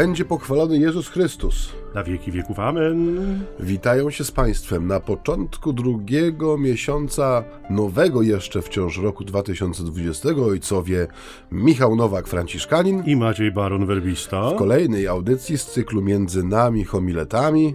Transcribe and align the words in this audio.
będzie 0.00 0.24
pochwalony 0.24 0.78
Jezus 0.78 1.08
Chrystus. 1.08 1.72
Na 1.94 2.04
wieki 2.04 2.32
wieków. 2.32 2.58
Amen. 2.58 3.18
Witają 3.60 4.10
się 4.10 4.24
z 4.24 4.30
Państwem 4.30 4.86
na 4.86 5.00
początku 5.00 5.72
drugiego 5.72 6.58
miesiąca 6.58 7.44
nowego 7.70 8.22
jeszcze 8.22 8.62
wciąż 8.62 8.98
roku 8.98 9.24
2020 9.24 10.28
ojcowie 10.28 11.06
Michał 11.52 11.96
Nowak-Franciszkanin 11.96 13.02
I 13.08 13.16
Maciej 13.16 13.52
Baron 13.52 13.86
Werbista, 13.86 14.50
w 14.50 14.56
kolejnej 14.56 15.08
audycji 15.08 15.58
z 15.58 15.66
cyklu 15.66 16.02
Między 16.02 16.44
nami 16.44 16.84
homiletami. 16.84 17.74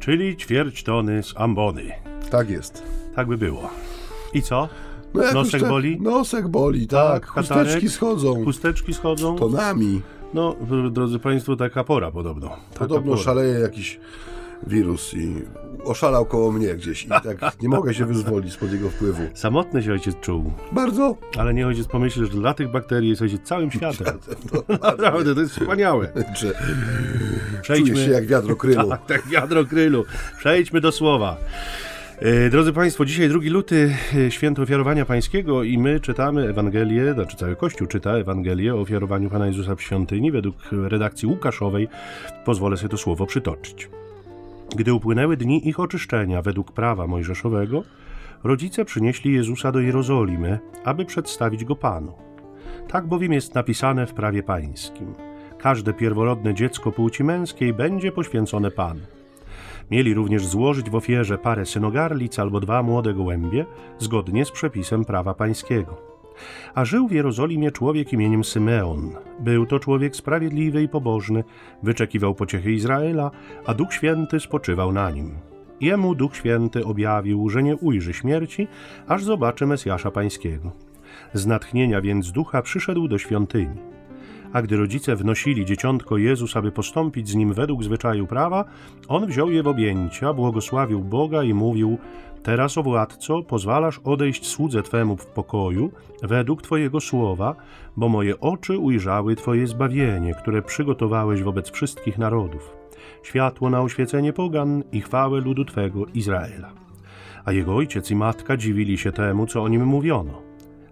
czyli 0.00 0.36
ćwierć 0.36 0.82
tony 0.82 1.22
z 1.22 1.34
ambony. 1.36 1.92
Tak 2.30 2.50
jest. 2.50 2.82
Tak 3.16 3.28
by 3.28 3.38
było. 3.38 3.70
I 4.32 4.42
co? 4.42 4.68
No 5.14 5.32
Nosek 5.32 5.68
boli? 5.68 6.00
Nosek 6.00 6.48
boli, 6.48 6.86
tak. 6.86 7.26
Tak? 7.26 7.26
Chusteczki 7.26 7.88
schodzą 7.88 8.44
Chusteczki 8.44 8.94
schodzą? 8.94 9.36
tonami. 9.36 10.02
No, 10.34 10.56
drodzy 10.90 11.18
Państwo, 11.18 11.56
taka 11.56 11.84
pora 11.84 12.10
podobno. 12.10 12.48
Taka 12.48 12.78
Podobno 12.78 13.12
pora. 13.12 13.24
szaleje 13.24 13.52
jakiś 13.60 14.00
wirus 14.66 15.14
i 15.14 15.34
oszalał 15.84 16.26
koło 16.26 16.52
mnie 16.52 16.74
gdzieś 16.74 17.04
i 17.04 17.08
tak 17.08 17.62
nie 17.62 17.68
mogę 17.68 17.94
się 17.94 18.04
wyzwolić 18.06 18.52
spod 18.52 18.72
jego 18.72 18.90
wpływu. 18.90 19.22
Samotny 19.34 19.82
się 19.82 19.92
ojciec 19.92 20.20
czuł, 20.20 20.52
Bardzo 20.72 21.16
ale 21.38 21.54
niech 21.54 21.66
ojciec 21.66 21.86
pomyśli, 21.86 22.22
że 22.26 22.32
dla 22.32 22.54
tych 22.54 22.70
bakterii 22.70 23.08
jest 23.10 23.22
ojciec 23.22 23.42
całym 23.42 23.70
światem. 23.76 24.18
Naprawdę, 24.68 25.34
to 25.34 25.40
jest 25.40 25.52
wspaniałe. 25.58 26.12
Czy 26.36 26.52
Przejdźmy... 27.62 27.94
czuję 27.94 28.06
się 28.06 28.12
jak 28.12 28.26
wiatr 28.26 28.52
o 28.52 28.56
krylu. 28.62 28.88
Tak, 28.88 29.06
tak, 29.06 29.26
wiadro 29.28 29.64
krylu. 29.64 30.04
Przejdźmy 30.38 30.80
do 30.80 30.92
słowa. 30.92 31.36
E, 32.18 32.50
Drodzy 32.50 32.72
Państwo, 32.72 33.04
dzisiaj 33.04 33.28
2 33.28 33.50
luty, 33.50 33.94
e, 34.26 34.30
święto 34.30 34.62
ofiarowania 34.62 35.04
pańskiego 35.04 35.62
i 35.62 35.78
my 35.78 36.00
czytamy 36.00 36.48
Ewangelię, 36.48 37.12
znaczy 37.14 37.36
cały 37.36 37.56
Kościół 37.56 37.86
czyta 37.86 38.10
Ewangelię 38.10 38.74
o 38.74 38.80
ofiarowaniu 38.80 39.30
Pana 39.30 39.46
Jezusa 39.46 39.74
w 39.74 39.82
świątyni 39.82 40.32
według 40.32 40.56
redakcji 40.72 41.28
Łukaszowej. 41.28 41.88
Pozwolę 42.44 42.76
sobie 42.76 42.88
to 42.88 42.96
słowo 42.96 43.26
przytoczyć. 43.26 43.88
Gdy 44.76 44.94
upłynęły 44.94 45.36
dni 45.36 45.68
ich 45.68 45.80
oczyszczenia 45.80 46.42
według 46.42 46.72
prawa 46.72 47.06
mojżeszowego, 47.06 47.82
rodzice 48.44 48.84
przynieśli 48.84 49.32
Jezusa 49.32 49.72
do 49.72 49.80
Jerozolimy, 49.80 50.58
aby 50.84 51.04
przedstawić 51.04 51.64
go 51.64 51.76
Panu. 51.76 52.12
Tak 52.88 53.06
bowiem 53.06 53.32
jest 53.32 53.54
napisane 53.54 54.06
w 54.06 54.14
prawie 54.14 54.42
pańskim. 54.42 55.14
Każde 55.58 55.92
pierworodne 55.92 56.54
dziecko 56.54 56.92
płci 56.92 57.24
męskiej 57.24 57.72
będzie 57.72 58.12
poświęcone 58.12 58.70
Panu. 58.70 59.00
Mieli 59.90 60.14
również 60.14 60.46
złożyć 60.46 60.90
w 60.90 60.94
ofierze 60.94 61.38
parę 61.38 61.66
synogarlic 61.66 62.38
albo 62.38 62.60
dwa 62.60 62.82
młode 62.82 63.14
gołębie, 63.14 63.66
zgodnie 63.98 64.44
z 64.44 64.50
przepisem 64.50 65.04
prawa 65.04 65.34
pańskiego. 65.34 66.14
A 66.74 66.84
żył 66.84 67.08
w 67.08 67.12
Jerozolimie 67.12 67.70
człowiek 67.70 68.12
imieniem 68.12 68.44
Symeon. 68.44 69.10
Był 69.40 69.66
to 69.66 69.78
człowiek 69.78 70.16
sprawiedliwy 70.16 70.82
i 70.82 70.88
pobożny, 70.88 71.44
wyczekiwał 71.82 72.34
pociechy 72.34 72.72
Izraela, 72.72 73.30
a 73.66 73.74
Duch 73.74 73.92
Święty 73.92 74.40
spoczywał 74.40 74.92
na 74.92 75.10
nim. 75.10 75.34
Jemu 75.80 76.14
Duch 76.14 76.36
Święty 76.36 76.84
objawił, 76.84 77.48
że 77.48 77.62
nie 77.62 77.76
ujrzy 77.76 78.12
śmierci, 78.12 78.68
aż 79.08 79.24
zobaczy 79.24 79.66
Mesjasza 79.66 80.10
Pańskiego. 80.10 80.72
Z 81.32 81.46
natchnienia 81.46 82.00
więc 82.00 82.32
ducha 82.32 82.62
przyszedł 82.62 83.08
do 83.08 83.18
świątyni. 83.18 83.76
A 84.54 84.62
gdy 84.62 84.76
rodzice 84.76 85.16
wnosili 85.16 85.64
dzieciątko 85.64 86.16
Jezus, 86.16 86.56
aby 86.56 86.72
postąpić 86.72 87.28
z 87.28 87.34
nim 87.34 87.52
według 87.52 87.84
zwyczaju 87.84 88.26
prawa, 88.26 88.64
on 89.08 89.26
wziął 89.26 89.50
je 89.50 89.62
w 89.62 89.66
objęcia, 89.66 90.32
błogosławił 90.32 91.00
Boga 91.00 91.42
i 91.42 91.54
mówił: 91.54 91.98
Teraz, 92.42 92.78
o 92.78 92.82
władco, 92.82 93.42
pozwalasz 93.42 94.00
odejść 94.04 94.46
słudze 94.46 94.82
twemu 94.82 95.16
w 95.16 95.26
pokoju, 95.26 95.90
według 96.22 96.62
twojego 96.62 97.00
słowa, 97.00 97.54
bo 97.96 98.08
moje 98.08 98.40
oczy 98.40 98.78
ujrzały 98.78 99.36
twoje 99.36 99.66
zbawienie, 99.66 100.34
które 100.34 100.62
przygotowałeś 100.62 101.42
wobec 101.42 101.70
wszystkich 101.70 102.18
narodów. 102.18 102.76
Światło 103.22 103.70
na 103.70 103.80
oświecenie 103.80 104.32
pogan 104.32 104.82
i 104.92 105.00
chwałę 105.00 105.40
ludu 105.40 105.64
twego 105.64 106.06
Izraela. 106.06 106.72
A 107.44 107.52
jego 107.52 107.76
ojciec 107.76 108.10
i 108.10 108.16
matka 108.16 108.56
dziwili 108.56 108.98
się 108.98 109.12
temu, 109.12 109.46
co 109.46 109.62
o 109.62 109.68
nim 109.68 109.86
mówiono. 109.86 110.43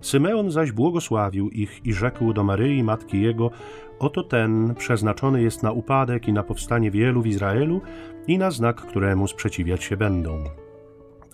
Symeon 0.03 0.51
zaś 0.51 0.73
błogosławił 0.73 1.51
ich 1.51 1.87
i 1.87 1.93
rzekł 1.93 2.33
do 2.33 2.45
Maryi, 2.45 2.83
matki 2.83 3.23
jego: 3.23 3.51
Oto 3.99 4.23
ten 4.23 4.75
przeznaczony 4.75 5.43
jest 5.43 5.63
na 5.63 5.73
upadek 5.73 6.29
i 6.29 6.33
na 6.33 6.43
powstanie 6.43 6.91
wielu 6.91 7.23
w 7.23 7.27
Izraelu 7.27 7.81
i 8.27 8.39
na 8.39 8.51
znak, 8.51 8.77
któremu 8.77 9.29
sprzeciwiać 9.29 9.85
się 9.85 9.97
będą. 9.97 10.45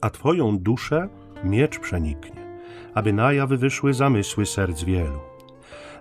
A 0.01 0.11
twoją 0.11 0.59
duszę 0.59 1.09
miecz 1.45 1.79
przeniknie, 1.79 2.61
aby 2.95 3.13
na 3.13 3.33
jaw 3.33 3.51
wyszły 3.51 3.95
zamysły 3.95 4.47
serc 4.47 4.85
wielu. 4.85 5.21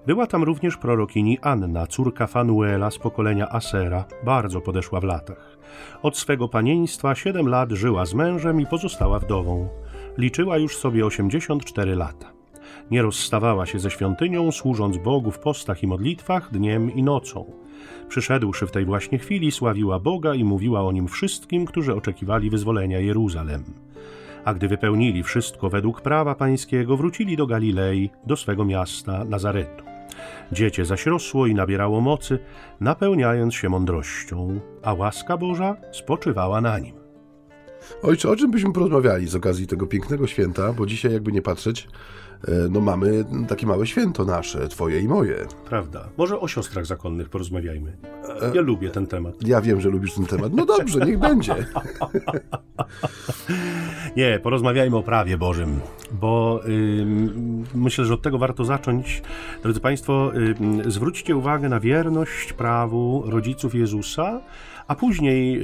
Była 0.08 0.28
tam 0.28 0.44
również 0.44 0.78
prorokini 0.78 1.38
Anna, 1.42 1.88
córka 1.88 2.28
Fanuela 2.28 2.92
z 2.92 2.98
pokolenia 2.98 3.50
Asera, 3.50 4.06
bardzo 4.24 4.62
podeszła 4.62 5.00
w 5.00 5.04
latach. 5.04 5.58
Od 6.02 6.18
swego 6.18 6.48
panieństwa 6.48 7.16
siedem 7.16 7.48
lat 7.48 7.72
żyła 7.72 8.06
z 8.06 8.14
mężem 8.14 8.62
i 8.62 8.66
pozostała 8.66 9.20
wdową. 9.20 9.70
Liczyła 10.18 10.58
już 10.58 10.78
sobie 10.78 11.06
84 11.06 11.96
lata. 11.96 12.37
Nie 12.92 13.02
rozstawała 13.02 13.66
się 13.66 13.80
ze 13.80 13.92
świątynią, 13.92 14.52
służąc 14.52 14.98
Bogu 14.98 15.32
w 15.32 15.40
postach 15.40 15.84
i 15.84 15.88
modlitwach 15.88 16.52
dniem 16.52 16.96
i 16.96 17.04
nocą. 17.04 17.54
Przyszedłszy 18.10 18.68
w 18.68 18.72
tej 18.72 18.86
właśnie 18.86 19.18
chwili, 19.18 19.52
sławiła 19.52 20.00
Boga 20.00 20.36
i 20.36 20.44
mówiła 20.44 20.82
o 20.82 20.92
nim 20.92 21.08
wszystkim, 21.08 21.66
którzy 21.66 21.96
oczekiwali 21.96 22.50
wyzwolenia 22.50 23.00
Jeruzalem. 23.00 23.64
A 24.46 24.54
gdy 24.54 24.68
wypełnili 24.68 25.24
wszystko 25.24 25.70
według 25.70 26.02
prawa 26.02 26.36
pańskiego, 26.36 26.98
wrócili 26.98 27.38
do 27.38 27.48
Galilei, 27.48 28.10
do 28.26 28.36
swego 28.36 28.66
miasta 28.66 29.26
Nazaretu. 29.26 29.84
Dziecię 30.52 30.86
zaś 30.86 31.06
rosło 31.06 31.48
i 31.48 31.56
nabierało 31.56 32.02
mocy, 32.02 32.40
napełniając 32.80 33.56
się 33.56 33.70
mądrością, 33.70 34.60
a 34.84 34.94
łaska 34.94 35.38
Boża 35.38 35.76
spoczywała 35.92 36.62
na 36.62 36.80
nim. 36.80 37.07
Ojcze, 38.04 38.30
o 38.30 38.36
czym 38.36 38.52
byśmy 38.52 38.74
porozmawiali 38.74 39.28
z 39.28 39.36
okazji 39.36 39.68
tego 39.68 39.88
pięknego 39.88 40.28
święta, 40.28 40.74
bo 40.74 40.86
dzisiaj 40.86 41.14
jakby 41.14 41.32
nie 41.32 41.42
patrzeć, 41.42 41.88
e, 42.48 42.52
no 42.70 42.82
mamy 42.82 43.26
takie 43.48 43.68
małe 43.68 43.88
święto 43.88 44.26
nasze, 44.26 44.68
twoje 44.68 45.00
i 45.00 45.08
moje. 45.08 45.36
Prawda? 45.66 46.10
Może 46.18 46.40
o 46.40 46.48
siostrach 46.48 46.86
zakonnych 46.86 47.30
porozmawiajmy. 47.30 47.98
Ja 48.54 48.62
lubię 48.62 48.90
ten 48.90 49.08
temat. 49.08 49.36
Ja 49.48 49.62
wiem, 49.62 49.82
że 49.82 49.90
lubisz 49.90 50.14
ten 50.14 50.26
temat. 50.26 50.54
No 50.54 50.66
dobrze, 50.66 51.00
niech 51.06 51.20
będzie. 51.20 51.56
Nie, 54.18 54.40
porozmawiajmy 54.44 54.98
o 54.98 55.04
prawie 55.04 55.38
Bożym, 55.38 55.80
bo 56.12 56.62
ym, 56.68 57.64
myślę, 57.76 58.06
że 58.06 58.14
od 58.14 58.22
tego 58.22 58.38
warto 58.38 58.66
zacząć. 58.66 59.22
Drodzy 59.64 59.80
Państwo, 59.80 60.32
ym, 60.36 60.92
zwróćcie 60.92 61.36
uwagę 61.36 61.70
na 61.70 61.80
wierność 61.80 62.54
prawu 62.54 63.24
rodziców 63.26 63.76
Jezusa, 63.76 64.42
a 64.88 64.96
później 64.96 65.62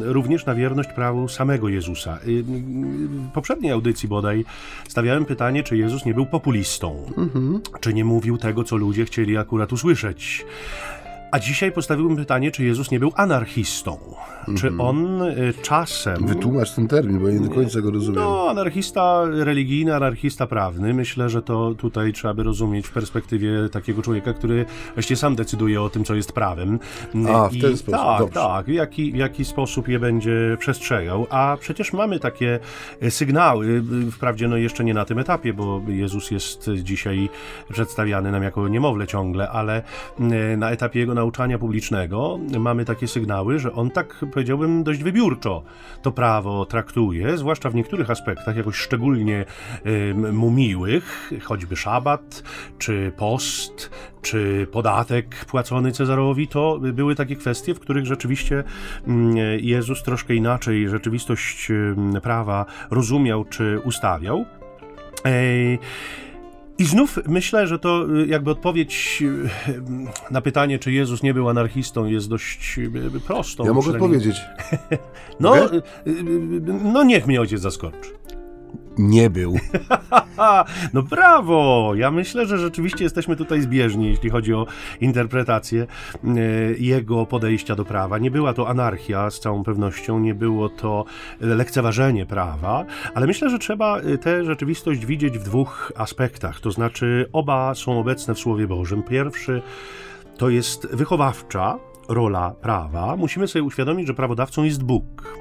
również 0.00 0.46
na 0.46 0.54
wierność 0.54 0.92
prawu 0.92 1.28
samego 1.28 1.68
Jezusa. 1.68 2.18
W 2.24 3.30
poprzedniej 3.34 3.72
audycji 3.72 4.08
bodaj 4.08 4.44
stawiałem 4.88 5.24
pytanie, 5.24 5.62
czy 5.62 5.76
Jezus 5.76 6.04
nie 6.04 6.14
był 6.14 6.26
populistą, 6.26 7.12
czy 7.80 7.94
nie 7.94 8.04
mówił 8.04 8.38
tego, 8.38 8.64
co 8.64 8.76
ludzie 8.76 9.04
chcieli 9.04 9.36
akurat 9.36 9.72
usłyszeć. 9.72 10.44
A 11.30 11.38
dzisiaj 11.38 11.72
postawiłbym 11.72 12.16
pytanie, 12.16 12.50
czy 12.50 12.64
Jezus 12.64 12.90
nie 12.90 13.00
był 13.00 13.12
anarchistą? 13.16 13.98
Czy 14.56 14.72
on 14.78 15.22
y, 15.22 15.54
czasem. 15.62 16.26
Wytłumacz 16.26 16.74
ten 16.74 16.88
termin, 16.88 17.18
bo 17.18 17.28
ja 17.28 17.34
nie 17.34 17.48
do 17.48 17.54
końca 17.54 17.80
go 17.80 17.90
rozumiem. 17.90 18.22
No, 18.22 18.46
anarchista 18.50 19.24
religijny, 19.30 19.94
anarchista 19.94 20.46
prawny. 20.46 20.94
Myślę, 20.94 21.28
że 21.28 21.42
to 21.42 21.74
tutaj 21.74 22.12
trzeba 22.12 22.34
by 22.34 22.42
rozumieć 22.42 22.86
w 22.86 22.92
perspektywie 22.92 23.68
takiego 23.68 24.02
człowieka, 24.02 24.32
który 24.32 24.64
właściwie 24.94 25.16
sam 25.16 25.36
decyduje 25.36 25.82
o 25.82 25.88
tym, 25.88 26.04
co 26.04 26.14
jest 26.14 26.32
prawem. 26.32 26.78
A, 27.34 27.48
w 27.48 27.60
ten 27.60 27.76
sposób, 27.76 28.00
Tak, 28.00 28.18
dobrze. 28.18 28.34
tak. 28.34 28.66
W 28.66 28.68
jaki, 28.68 29.12
w 29.12 29.16
jaki 29.16 29.44
sposób 29.44 29.88
je 29.88 29.98
będzie 29.98 30.56
przestrzegał. 30.60 31.26
A 31.30 31.56
przecież 31.60 31.92
mamy 31.92 32.20
takie 32.20 32.58
e, 33.00 33.10
sygnały, 33.10 33.82
wprawdzie 34.12 34.48
no 34.48 34.56
jeszcze 34.56 34.84
nie 34.84 34.94
na 34.94 35.04
tym 35.04 35.18
etapie, 35.18 35.52
bo 35.52 35.82
Jezus 35.88 36.30
jest 36.30 36.70
dzisiaj 36.82 37.28
przedstawiany 37.72 38.32
nam 38.32 38.42
jako 38.42 38.68
niemowlę 38.68 39.06
ciągle, 39.06 39.48
ale 39.48 39.82
y, 40.52 40.56
na 40.56 40.70
etapie 40.70 41.00
jego 41.00 41.14
nauczania 41.18 41.58
publicznego 41.58 42.38
mamy 42.58 42.84
takie 42.84 43.08
sygnały, 43.08 43.58
że 43.58 43.72
on 43.72 43.90
tak 43.90 44.24
powiedziałbym 44.32 44.84
dość 44.84 45.02
wybiórczo 45.02 45.62
to 46.02 46.12
prawo 46.12 46.66
traktuje, 46.66 47.38
zwłaszcza 47.38 47.70
w 47.70 47.74
niektórych 47.74 48.10
aspektach, 48.10 48.56
jakoś 48.56 48.76
szczególnie 48.76 49.44
ym, 49.86 50.36
mu 50.36 50.50
miłych, 50.50 51.32
choćby 51.42 51.76
szabat, 51.76 52.42
czy 52.78 53.12
post, 53.16 53.90
czy 54.22 54.66
podatek 54.72 55.44
płacony 55.44 55.92
Cezarowi, 55.92 56.48
to 56.48 56.78
były 56.78 57.14
takie 57.14 57.36
kwestie, 57.36 57.74
w 57.74 57.80
których 57.80 58.06
rzeczywiście 58.06 58.64
mm, 59.06 59.36
Jezus 59.60 60.02
troszkę 60.02 60.34
inaczej 60.34 60.88
rzeczywistość 60.88 61.68
prawa 62.22 62.66
rozumiał 62.90 63.44
czy 63.44 63.80
ustawiał. 63.84 64.44
Ej, 65.24 65.78
I 66.78 66.84
znów 66.84 67.18
myślę, 67.28 67.66
że 67.66 67.78
to 67.78 68.06
y, 68.16 68.26
jakby 68.26 68.50
odpowiedź 68.50 69.22
y, 69.22 69.48
na 70.30 70.40
pytanie, 70.40 70.78
czy 70.78 70.92
Jezus 70.92 71.22
nie 71.22 71.34
był 71.34 71.48
anarchistą, 71.48 72.06
jest 72.06 72.28
dość 72.28 72.78
y, 72.78 73.20
prostą. 73.26 73.64
Ja 73.64 73.72
mogę 73.72 73.90
odpowiedzieć. 73.90 74.40
No, 75.40 75.50
Mogę? 75.50 75.76
y, 75.76 76.10
y, 76.10 76.22
no 76.82 77.04
niech 77.04 77.26
mnie 77.26 77.40
ojciec 77.40 77.60
zaskoczy. 77.60 78.17
Nie 78.98 79.30
był. 79.30 79.54
no 80.94 81.02
brawo! 81.02 81.92
Ja 81.94 82.10
myślę, 82.10 82.46
że 82.46 82.58
rzeczywiście 82.58 83.04
jesteśmy 83.04 83.36
tutaj 83.36 83.60
zbieżni, 83.60 84.06
jeśli 84.06 84.30
chodzi 84.30 84.54
o 84.54 84.66
interpretację 85.00 85.86
e, 86.24 86.28
jego 86.78 87.26
podejścia 87.26 87.76
do 87.76 87.84
prawa. 87.84 88.18
Nie 88.18 88.30
była 88.30 88.52
to 88.52 88.68
anarchia 88.68 89.30
z 89.30 89.40
całą 89.40 89.64
pewnością, 89.64 90.18
nie 90.18 90.34
było 90.34 90.68
to 90.68 91.04
lekceważenie 91.40 92.26
prawa, 92.26 92.84
ale 93.14 93.26
myślę, 93.26 93.50
że 93.50 93.58
trzeba 93.58 94.00
e, 94.00 94.18
tę 94.18 94.44
rzeczywistość 94.44 95.06
widzieć 95.06 95.38
w 95.38 95.42
dwóch 95.42 95.92
aspektach. 95.96 96.60
To 96.60 96.70
znaczy, 96.70 97.28
oba 97.32 97.74
są 97.74 98.00
obecne 98.00 98.34
w 98.34 98.38
Słowie 98.38 98.66
Bożym. 98.66 99.02
Pierwszy 99.02 99.62
to 100.36 100.48
jest 100.48 100.86
wychowawcza 100.96 101.78
rola 102.08 102.50
prawa. 102.50 103.16
Musimy 103.16 103.48
sobie 103.48 103.62
uświadomić, 103.62 104.06
że 104.06 104.14
prawodawcą 104.14 104.64
jest 104.64 104.82
Bóg. 104.82 105.38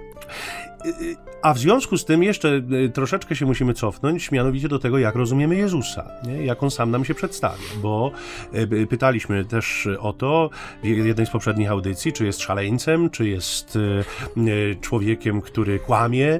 A 1.42 1.54
w 1.54 1.58
związku 1.58 1.98
z 1.98 2.06
tym 2.06 2.24
jeszcze 2.24 2.62
y, 2.86 2.90
troszeczkę 2.90 3.36
się 3.36 3.46
musimy 3.46 3.74
cofnąć, 3.74 4.32
mianowicie 4.32 4.68
do 4.68 4.80
tego, 4.80 4.98
jak 4.98 5.16
rozumiemy 5.16 5.56
Jezusa, 5.56 6.12
nie? 6.24 6.46
jak 6.46 6.64
on 6.64 6.72
sam 6.72 6.92
nam 6.92 7.06
się 7.06 7.14
przedstawia, 7.14 7.64
bo 7.82 8.12
y, 8.54 8.88
pytaliśmy 8.88 9.46
też 9.46 9.88
o 10.00 10.14
to 10.14 10.50
w 10.84 10.86
jednej 10.86 11.26
z 11.26 11.30
poprzednich 11.30 11.72
audycji, 11.72 12.14
czy 12.14 12.26
jest 12.26 12.42
szaleńcem, 12.42 13.10
czy 13.10 13.28
jest 13.28 13.76
y, 13.76 14.76
człowiekiem, 14.82 15.42
który 15.42 15.80
kłamie, 15.80 16.40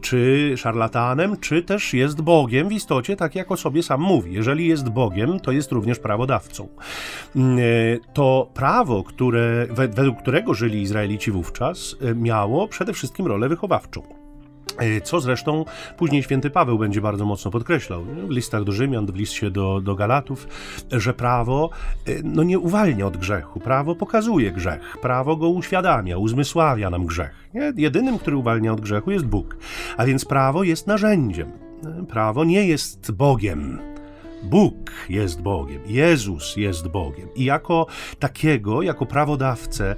czy 0.00 0.52
szarlatanem, 0.56 1.36
czy 1.40 1.62
też 1.62 1.94
jest 1.94 2.20
Bogiem 2.20 2.68
w 2.68 2.72
istocie, 2.72 3.16
tak 3.16 3.34
jak 3.34 3.50
o 3.50 3.56
sobie 3.56 3.82
sam 3.82 4.00
mówi. 4.00 4.32
Jeżeli 4.32 4.68
jest 4.68 4.88
Bogiem, 4.88 5.40
to 5.40 5.52
jest 5.52 5.72
również 5.72 5.98
prawodawcą. 5.98 6.68
To 8.14 8.50
prawo, 8.54 9.02
które, 9.02 9.66
według 9.70 10.18
którego 10.18 10.54
żyli 10.54 10.82
Izraelici 10.82 11.30
wówczas, 11.30 11.96
miało 12.14 12.68
przede 12.68 12.92
wszystkim 12.92 13.26
rolę 13.26 13.48
wychowawczą. 13.48 13.75
E, 14.78 15.00
co 15.00 15.20
zresztą 15.20 15.64
później 15.96 16.22
święty 16.22 16.50
Paweł 16.50 16.78
będzie 16.78 17.00
bardzo 17.00 17.24
mocno 17.24 17.50
podkreślał 17.50 18.04
w 18.04 18.30
listach 18.30 18.64
do 18.64 18.72
Rzymian, 18.72 19.06
w 19.06 19.16
liście 19.16 19.50
do, 19.50 19.80
do 19.80 19.94
Galatów, 19.94 20.48
że 20.92 21.14
prawo 21.14 21.70
e, 22.06 22.10
no, 22.24 22.42
nie 22.42 22.58
uwalnia 22.58 23.06
od 23.06 23.16
grzechu. 23.16 23.60
Prawo 23.60 23.94
pokazuje 23.94 24.52
grzech, 24.52 24.96
prawo 25.02 25.36
go 25.36 25.48
uświadamia, 25.48 26.18
uzmysławia 26.18 26.90
nam 26.90 27.06
grzech. 27.06 27.48
Nie? 27.54 27.72
Jedynym, 27.76 28.18
który 28.18 28.36
uwalnia 28.36 28.72
od 28.72 28.80
grzechu 28.80 29.10
jest 29.10 29.26
Bóg. 29.26 29.56
A 29.96 30.06
więc 30.06 30.24
prawo 30.24 30.64
jest 30.64 30.86
narzędziem. 30.86 31.52
Prawo 32.08 32.44
nie 32.44 32.66
jest 32.66 33.12
Bogiem. 33.12 33.95
Bóg 34.42 34.90
jest 35.08 35.42
Bogiem, 35.42 35.80
Jezus 35.86 36.56
jest 36.56 36.88
Bogiem 36.88 37.28
i 37.34 37.44
jako 37.44 37.86
takiego, 38.18 38.82
jako 38.82 39.06
prawodawcę 39.06 39.96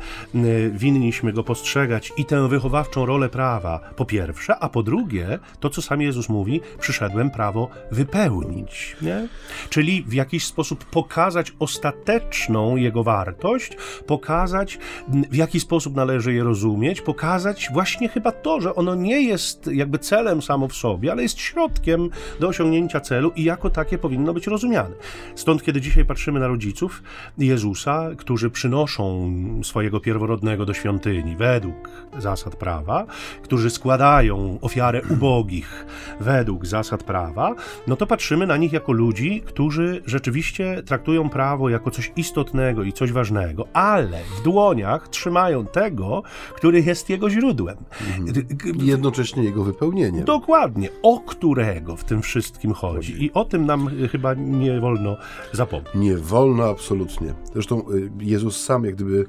winniśmy 0.73 1.32
go 1.32 1.44
postrzegać 1.44 2.12
i 2.17 2.25
tę 2.25 2.49
wychowawczą 2.49 3.06
rolę 3.06 3.29
prawa 3.29 3.81
po 3.96 4.05
pierwsze, 4.05 4.56
a 4.56 4.69
po 4.69 4.82
drugie, 4.82 5.38
to 5.61 5.70
co 5.70 5.82
sam 5.82 6.00
Jezus 6.00 6.29
mówi, 6.29 6.61
przyszedłem 6.81 7.31
prawo 7.31 7.69
wypełnić, 7.90 8.96
nie? 9.02 9.29
Czyli 9.70 10.02
w 10.02 10.12
jakiś 10.12 10.44
sposób 10.46 10.84
pokazać 10.84 11.52
ostateczną 11.58 12.76
jego 12.76 13.05
wartość, 13.05 13.76
pokazać 14.06 14.79
w 15.08 15.37
jaki 15.37 15.61
sposób 15.61 15.96
należy 15.96 16.34
je 16.34 16.44
rozumieć, 16.44 17.00
pokazać 17.00 17.69
właśnie 17.73 18.08
chyba 18.08 18.32
to, 18.32 18.61
że 18.61 18.75
ono 18.75 18.94
nie 18.94 19.23
jest 19.23 19.67
jakby 19.67 19.99
celem 19.99 20.43
samo 20.43 20.69
w 20.69 20.75
sobie, 20.75 21.12
ale 21.12 21.23
jest 21.23 21.38
środkiem 21.38 22.11
do 22.41 22.49
osiągnięcia 22.49 23.00
celu 23.00 23.32
i 23.37 23.44
jako 23.44 23.70
takie 23.70 23.99
powinno 23.99 24.28
być 24.35 24.47
rozumiane. 24.47 24.95
Stąd, 25.35 25.63
kiedy 25.63 25.81
dzisiaj 25.81 26.05
patrzymy 26.05 26.41
na 26.41 26.49
rodziców 26.49 27.03
Jezusa, 27.39 28.11
którzy 28.17 28.51
przynoszą 28.51 29.31
swojego 29.63 30.01
pierworodnego 30.01 30.67
do 30.67 30.75
świątyni 30.75 31.37
według 31.37 31.91
zasad 32.19 32.57
prawa, 32.57 33.07
którzy 33.43 33.71
składają 33.71 34.59
ofiarę 34.61 35.03
ubogich 35.11 35.87
według 36.21 36.67
zasad 36.67 37.03
prawa, 37.03 37.55
no 37.87 37.97
to 37.97 38.07
patrzymy 38.07 38.47
na 38.47 38.57
nich 38.57 38.73
jako 38.73 38.93
ludzi, 38.93 39.43
którzy 39.47 40.03
rzeczywiście 40.07 40.83
traktują 40.87 41.29
prawo 41.31 41.69
jako 41.69 41.91
coś 41.91 42.13
istotnego 42.17 42.83
i 42.83 42.93
coś 42.93 43.13
ważnego, 43.13 43.69
ale 43.73 44.19
w 44.39 44.43
dłoniach 44.43 45.09
trzymają 45.09 45.67
tego, 45.67 46.23
który 46.55 46.81
jest 46.81 47.11
jego 47.11 47.31
źródłem. 47.31 47.77
Mhm. 48.19 48.47
Jednocześnie 48.81 49.45
jego 49.45 49.65
wypełnieniem. 49.65 50.25
Dokładnie, 50.25 50.89
o 51.03 51.21
którego 51.21 51.97
w 51.97 52.05
tym 52.05 52.23
wszystkim 52.23 52.73
chodzi. 52.73 53.25
I 53.25 53.33
o 53.33 53.45
tym 53.45 53.67
nam 53.67 53.91
chyba 54.13 54.18
nie 54.37 54.81
wolno 54.81 55.17
zapomnieć. 55.53 55.94
Nie 55.94 56.17
wolno 56.17 56.65
absolutnie. 56.65 57.35
Zresztą 57.53 57.91
y, 57.91 58.11
Jezus 58.20 58.65
sam 58.65 58.85
jak 58.85 58.94
gdyby 58.94 59.26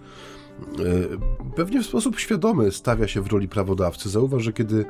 y, 0.79 1.17
pewnie 1.55 1.81
w 1.81 1.85
sposób 1.85 2.19
świadomy 2.19 2.71
stawia 2.71 3.07
się 3.07 3.21
w 3.21 3.27
roli 3.27 3.47
prawodawcy. 3.47 4.09
Zauważ, 4.09 4.43
że 4.43 4.53
kiedy 4.53 4.85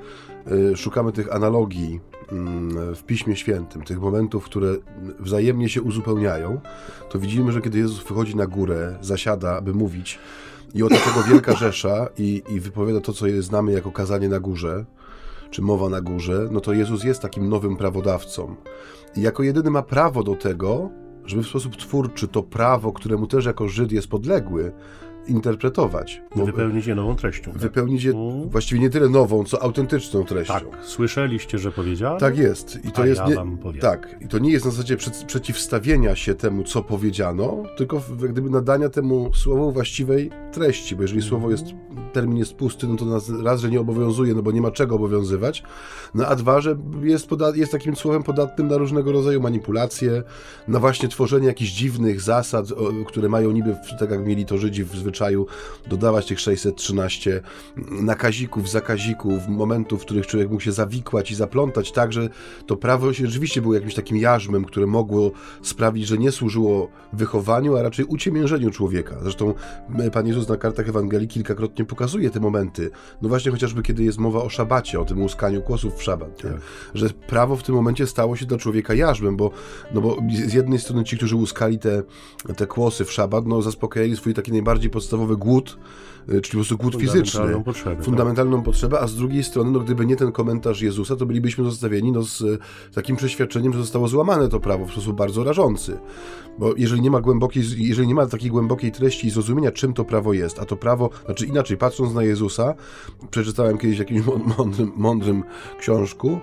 y, 0.51 0.77
szukamy 0.77 1.11
tych 1.11 1.35
analogii 1.35 1.99
mm, 2.31 2.95
w 2.95 3.03
Piśmie 3.03 3.35
Świętym, 3.35 3.81
tych 3.81 4.01
momentów, 4.01 4.45
które 4.45 4.75
wzajemnie 5.19 5.69
się 5.69 5.81
uzupełniają, 5.81 6.61
to 7.09 7.19
widzimy, 7.19 7.51
że 7.51 7.61
kiedy 7.61 7.77
Jezus 7.77 8.03
wychodzi 8.03 8.35
na 8.35 8.47
górę, 8.47 8.97
zasiada, 9.01 9.57
aby 9.57 9.73
mówić 9.73 10.19
i 10.73 10.83
otacza 10.83 11.11
go 11.11 11.23
wielka 11.23 11.55
rzesza 11.55 12.07
i, 12.17 12.43
i 12.49 12.59
wypowiada 12.59 13.01
to, 13.01 13.13
co 13.13 13.25
znamy 13.39 13.71
jako 13.71 13.91
kazanie 13.91 14.29
na 14.29 14.39
górze, 14.39 14.85
czy 15.51 15.61
mowa 15.61 15.89
na 15.89 16.01
górze, 16.01 16.47
no 16.51 16.61
to 16.61 16.73
Jezus 16.73 17.03
jest 17.03 17.21
takim 17.21 17.49
nowym 17.49 17.77
prawodawcą. 17.77 18.55
Jako 19.17 19.43
jedyny 19.43 19.69
ma 19.69 19.81
prawo 19.81 20.23
do 20.23 20.35
tego, 20.35 20.89
żeby 21.25 21.43
w 21.43 21.47
sposób 21.47 21.75
twórczy 21.75 22.27
to 22.27 22.43
prawo, 22.43 22.93
któremu 22.93 23.27
też 23.27 23.45
jako 23.45 23.67
Żyd 23.67 23.91
jest 23.91 24.07
podległy, 24.07 24.71
interpretować. 25.27 26.21
Wypełnić 26.35 26.87
je 26.87 26.95
nową 26.95 27.15
treścią. 27.15 27.51
Tak? 27.51 27.61
Wypełnić 27.61 28.03
je 28.03 28.13
właściwie 28.45 28.81
nie 28.81 28.89
tyle 28.89 29.09
nową, 29.09 29.43
co 29.43 29.63
autentyczną 29.63 30.23
treścią. 30.23 30.53
Tak, 30.53 30.65
słyszeliście, 30.81 31.57
że 31.57 31.71
powiedziałem? 31.71 32.19
Tak 32.19 32.37
jest. 32.37 32.85
I 32.85 32.91
to 32.91 33.05
jest 33.05 33.21
ja 33.21 33.43
nie, 33.43 33.79
tak, 33.81 34.15
i 34.21 34.27
to 34.27 34.39
nie 34.39 34.51
jest 34.51 34.65
na 34.65 34.71
zasadzie 34.71 34.97
przeciwstawienia 35.27 36.15
się 36.15 36.35
temu, 36.35 36.63
co 36.63 36.83
powiedziano, 36.83 37.63
tylko 37.77 38.01
gdyby 38.29 38.49
nadania 38.49 38.89
temu 38.89 39.33
słowu 39.33 39.71
właściwej 39.71 40.29
treści, 40.51 40.95
bo 40.95 41.01
jeżeli 41.01 41.21
słowo 41.21 41.51
jest, 41.51 41.65
termin 42.09 42.37
jest 42.37 42.53
pusty, 42.53 42.87
no 42.87 42.95
to 42.95 43.05
nas 43.05 43.31
raz, 43.43 43.61
że 43.61 43.69
nie 43.69 43.79
obowiązuje, 43.79 44.33
no 44.33 44.41
bo 44.41 44.51
nie 44.51 44.61
ma 44.61 44.71
czego 44.71 44.95
obowiązywać, 44.95 45.63
no 46.15 46.25
a 46.25 46.35
dwa, 46.35 46.61
że 46.61 46.77
jest, 47.03 47.29
jest 47.53 47.71
takim 47.71 47.95
słowem 47.95 48.23
podatnym 48.23 48.67
na 48.67 48.77
różnego 48.77 49.11
rodzaju 49.11 49.41
manipulacje, 49.41 50.23
na 50.67 50.79
właśnie 50.79 51.09
tworzenie 51.09 51.47
jakichś 51.47 51.71
dziwnych 51.71 52.21
zasad, 52.21 52.65
które 53.07 53.29
mają 53.29 53.51
niby, 53.51 53.75
tak 53.99 54.11
jak 54.11 54.25
mieli 54.25 54.45
to 54.45 54.57
Żydzi 54.57 54.83
w 54.83 54.95
zwyczaju 54.95 55.45
dodawać 55.87 56.25
tych 56.25 56.39
613 56.39 57.41
nakazików, 58.01 58.69
zakazików, 58.69 59.47
momentów, 59.47 60.01
w 60.01 60.05
których 60.05 60.27
człowiek 60.27 60.49
mógł 60.49 60.61
się 60.61 60.71
zawikłać 60.71 61.31
i 61.31 61.35
zaplątać, 61.35 61.91
tak, 61.91 62.13
że 62.13 62.29
to 62.65 62.75
prawo 62.75 63.13
się 63.13 63.27
rzeczywiście 63.27 63.61
było 63.61 63.73
jakimś 63.73 63.95
takim 63.95 64.17
jarzmem, 64.17 64.65
które 64.65 64.85
mogło 64.85 65.31
sprawić, 65.61 66.07
że 66.07 66.17
nie 66.17 66.31
służyło 66.31 66.89
wychowaniu, 67.13 67.77
a 67.77 67.81
raczej 67.81 68.05
uciemiężeniu 68.05 68.71
człowieka. 68.71 69.17
Zresztą 69.21 69.53
e, 69.99 70.11
Pan 70.11 70.27
Jezus 70.27 70.49
na 70.49 70.57
kartach 70.57 70.89
Ewangelii 70.89 71.27
kilkakrotnie 71.27 71.85
pokazuje 71.99 72.29
te 72.29 72.39
momenty. 72.39 72.91
No 73.21 73.29
właśnie 73.29 73.51
chociażby 73.51 73.83
kiedy 73.83 74.03
jest 74.03 74.17
mowa 74.17 74.43
o 74.43 74.49
szabacie, 74.49 74.99
o 74.99 75.05
tym 75.05 75.21
łuskaniu 75.21 75.61
kłosów 75.61 75.95
w 75.95 76.03
szabat, 76.03 76.41
tak. 76.41 76.51
że 76.93 77.09
prawo 77.09 77.55
w 77.55 77.63
tym 77.63 77.75
momencie 77.75 78.07
stało 78.07 78.35
się 78.35 78.45
dla 78.45 78.57
człowieka 78.57 78.93
jarzmem, 78.93 79.37
bo, 79.37 79.51
no 79.93 80.01
bo 80.01 80.17
z 80.47 80.53
jednej 80.53 80.79
strony 80.79 81.03
ci, 81.03 81.17
którzy 81.17 81.35
łuskali 81.35 81.79
te, 81.79 82.03
te 82.57 82.67
kłosy 82.67 83.05
w 83.05 83.11
szabat, 83.11 83.45
no 83.45 83.61
zaspokajali 83.61 84.15
swój 84.15 84.33
taki 84.33 84.51
najbardziej 84.51 84.89
podstawowy 84.89 85.37
głód, 85.37 85.77
czyli 86.27 86.41
po 86.41 86.51
prostu 86.51 86.77
głód 86.77 86.95
fizyczny, 86.95 87.63
potrzebę, 87.65 88.03
fundamentalną 88.03 88.57
tak. 88.57 88.65
potrzebę, 88.65 88.99
a 88.99 89.07
z 89.07 89.15
drugiej 89.15 89.43
strony, 89.43 89.71
no 89.71 89.79
gdyby 89.79 90.05
nie 90.05 90.15
ten 90.15 90.31
komentarz 90.31 90.81
Jezusa, 90.81 91.15
to 91.15 91.25
bylibyśmy 91.25 91.63
zostawieni 91.63 92.11
no, 92.11 92.23
z 92.23 92.43
takim 92.93 93.15
przeświadczeniem, 93.15 93.73
że 93.73 93.79
zostało 93.79 94.07
złamane 94.07 94.49
to 94.49 94.59
prawo 94.59 94.85
w 94.85 94.91
sposób 94.91 95.17
bardzo 95.17 95.43
rażący. 95.43 95.99
Bo 96.59 96.73
jeżeli 96.77 97.01
nie 97.01 97.11
ma 97.11 97.21
głębokiej, 97.21 97.63
jeżeli 97.77 98.07
nie 98.07 98.15
ma 98.15 98.25
takiej 98.25 98.49
głębokiej 98.49 98.91
treści 98.91 99.27
i 99.27 99.29
zrozumienia, 99.29 99.71
czym 99.71 99.93
to 99.93 100.05
prawo 100.05 100.33
jest, 100.33 100.59
a 100.59 100.65
to 100.65 100.75
prawo, 100.75 101.09
znaczy 101.25 101.45
inaczej, 101.45 101.77
patrząc 101.77 102.13
na 102.13 102.23
Jezusa, 102.23 102.73
przeczytałem 103.31 103.77
kiedyś 103.77 103.95
w 103.95 103.99
jakimś 103.99 104.21
mądrym, 104.57 104.91
mądrym 104.95 105.43
książku, 105.79 106.39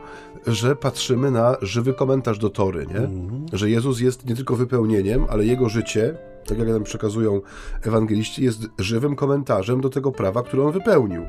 że 0.46 0.76
patrzymy 0.76 1.30
na 1.30 1.56
żywy 1.62 1.92
komentarz 1.92 2.38
do 2.38 2.50
Tory, 2.50 2.86
nie? 2.86 2.96
Mm. 2.96 3.46
Że 3.52 3.70
Jezus 3.70 4.00
jest 4.00 4.26
nie 4.26 4.36
tylko 4.36 4.56
wypełnieniem, 4.56 5.26
ale 5.28 5.44
jego 5.44 5.68
życie 5.68 6.18
tak 6.46 6.58
jak 6.58 6.68
nam 6.68 6.84
przekazują 6.84 7.40
ewangeliści, 7.82 8.44
jest 8.44 8.66
żywym 8.78 9.16
komentarzem 9.16 9.80
do 9.80 9.90
tego 9.90 10.12
prawa, 10.12 10.42
które 10.42 10.62
on 10.62 10.72
wypełnił. 10.72 11.26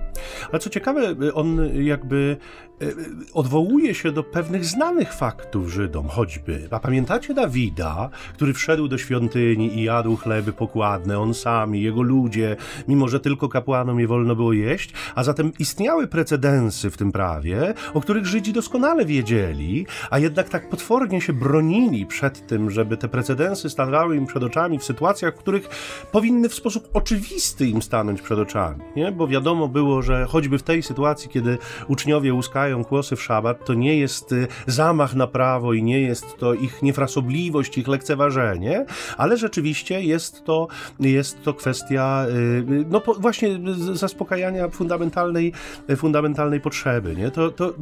Ale 0.52 0.60
co 0.60 0.70
ciekawe, 0.70 1.16
on 1.34 1.60
jakby 1.84 2.38
e, 2.82 2.86
odwołuje 3.34 3.96
się 3.96 4.12
do 4.12 4.24
pewnych 4.24 4.66
znanych 4.66 5.14
faktów 5.14 5.70
Żydom, 5.70 6.08
choćby. 6.08 6.68
A 6.72 6.80
pamiętacie 6.80 7.34
Dawida, 7.34 8.10
który 8.34 8.54
wszedł 8.54 8.88
do 8.88 8.98
świątyni 8.98 9.78
i 9.78 9.84
jadł 9.84 10.16
chleby 10.16 10.54
pokładne, 10.54 11.20
on 11.20 11.34
sam 11.34 11.76
i 11.76 11.82
jego 11.82 12.02
ludzie, 12.02 12.56
mimo 12.88 13.08
że 13.08 13.20
tylko 13.20 13.50
kapłanom 13.50 14.00
je 14.00 14.08
wolno 14.08 14.36
było 14.36 14.54
jeść, 14.54 14.94
a 15.16 15.24
zatem 15.24 15.52
istniały 15.60 16.08
precedensy 16.08 16.90
w 16.90 16.98
tym 16.98 17.12
prawie, 17.12 17.74
o 17.94 18.02
których 18.02 18.26
Żydzi 18.26 18.54
doskonale 18.54 19.06
wiedzieli, 19.06 19.86
a 20.10 20.20
jednak 20.20 20.50
tak 20.50 20.70
potwornie 20.70 21.22
się 21.22 21.34
bronili 21.34 22.06
przed 22.06 22.48
tym, 22.48 22.72
żeby 22.72 22.98
te 22.98 23.08
precedensy 23.08 23.70
stawały 23.70 24.16
im 24.16 24.26
przed 24.26 24.44
oczami 24.44 24.80
w 24.80 24.84
sytuacji, 24.84 25.07
sytuacjach, 25.08 25.36
których 25.36 25.70
powinny 26.12 26.50
w 26.50 26.54
sposób 26.54 26.90
oczywisty 26.94 27.68
im 27.68 27.82
stanąć 27.82 28.22
przed 28.22 28.40
oczami, 28.40 28.84
nie? 28.96 29.12
Bo 29.12 29.28
wiadomo 29.28 29.68
było, 29.68 30.02
że 30.02 30.26
choćby 30.26 30.58
w 30.58 30.64
tej 30.64 30.84
sytuacji, 30.84 31.30
kiedy 31.30 31.58
uczniowie 31.88 32.34
łuskają 32.34 32.84
kłosy 32.84 33.16
w 33.16 33.24
szabat, 33.24 33.66
to 33.66 33.74
nie 33.74 33.98
jest 33.98 34.32
y, 34.32 34.48
zamach 34.68 35.16
na 35.16 35.28
prawo 35.28 35.74
i 35.74 35.84
nie 35.84 36.02
jest 36.02 36.38
to 36.38 36.54
ich 36.54 36.82
niefrasobliwość, 36.84 37.78
ich 37.78 37.88
lekceważenie, 37.88 38.86
ale 39.18 39.38
rzeczywiście 39.38 40.02
jest 40.02 40.44
to, 40.46 40.68
jest 41.00 41.44
to 41.44 41.54
kwestia 41.54 42.26
y, 42.30 42.86
no 42.90 43.02
właśnie 43.20 43.60
zaspokajania 43.94 44.70
fundamentalnej, 44.70 45.54
fundamentalnej 45.98 46.62
potrzeby. 46.62 47.16
Nie? 47.16 47.32
To, 47.32 47.52
to, 47.52 47.74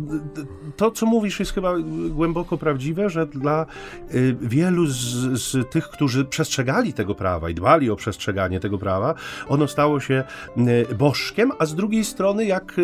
to, 0.77 0.91
co 0.91 1.05
mówisz, 1.05 1.39
jest 1.39 1.53
chyba 1.53 1.73
głęboko 2.09 2.57
prawdziwe, 2.57 3.09
że 3.09 3.25
dla 3.25 3.65
y, 4.13 4.37
wielu 4.41 4.85
z, 4.87 4.95
z 5.41 5.69
tych, 5.69 5.89
którzy 5.89 6.25
przestrzegali 6.25 6.93
tego 6.93 7.14
prawa 7.15 7.49
i 7.49 7.53
dbali 7.53 7.89
o 7.89 7.95
przestrzeganie 7.95 8.59
tego 8.59 8.77
prawa, 8.77 9.13
ono 9.47 9.67
stało 9.67 9.99
się 9.99 10.23
bożkiem, 10.97 11.51
a 11.59 11.65
z 11.65 11.75
drugiej 11.75 12.05
strony, 12.05 12.45
jak 12.45 12.75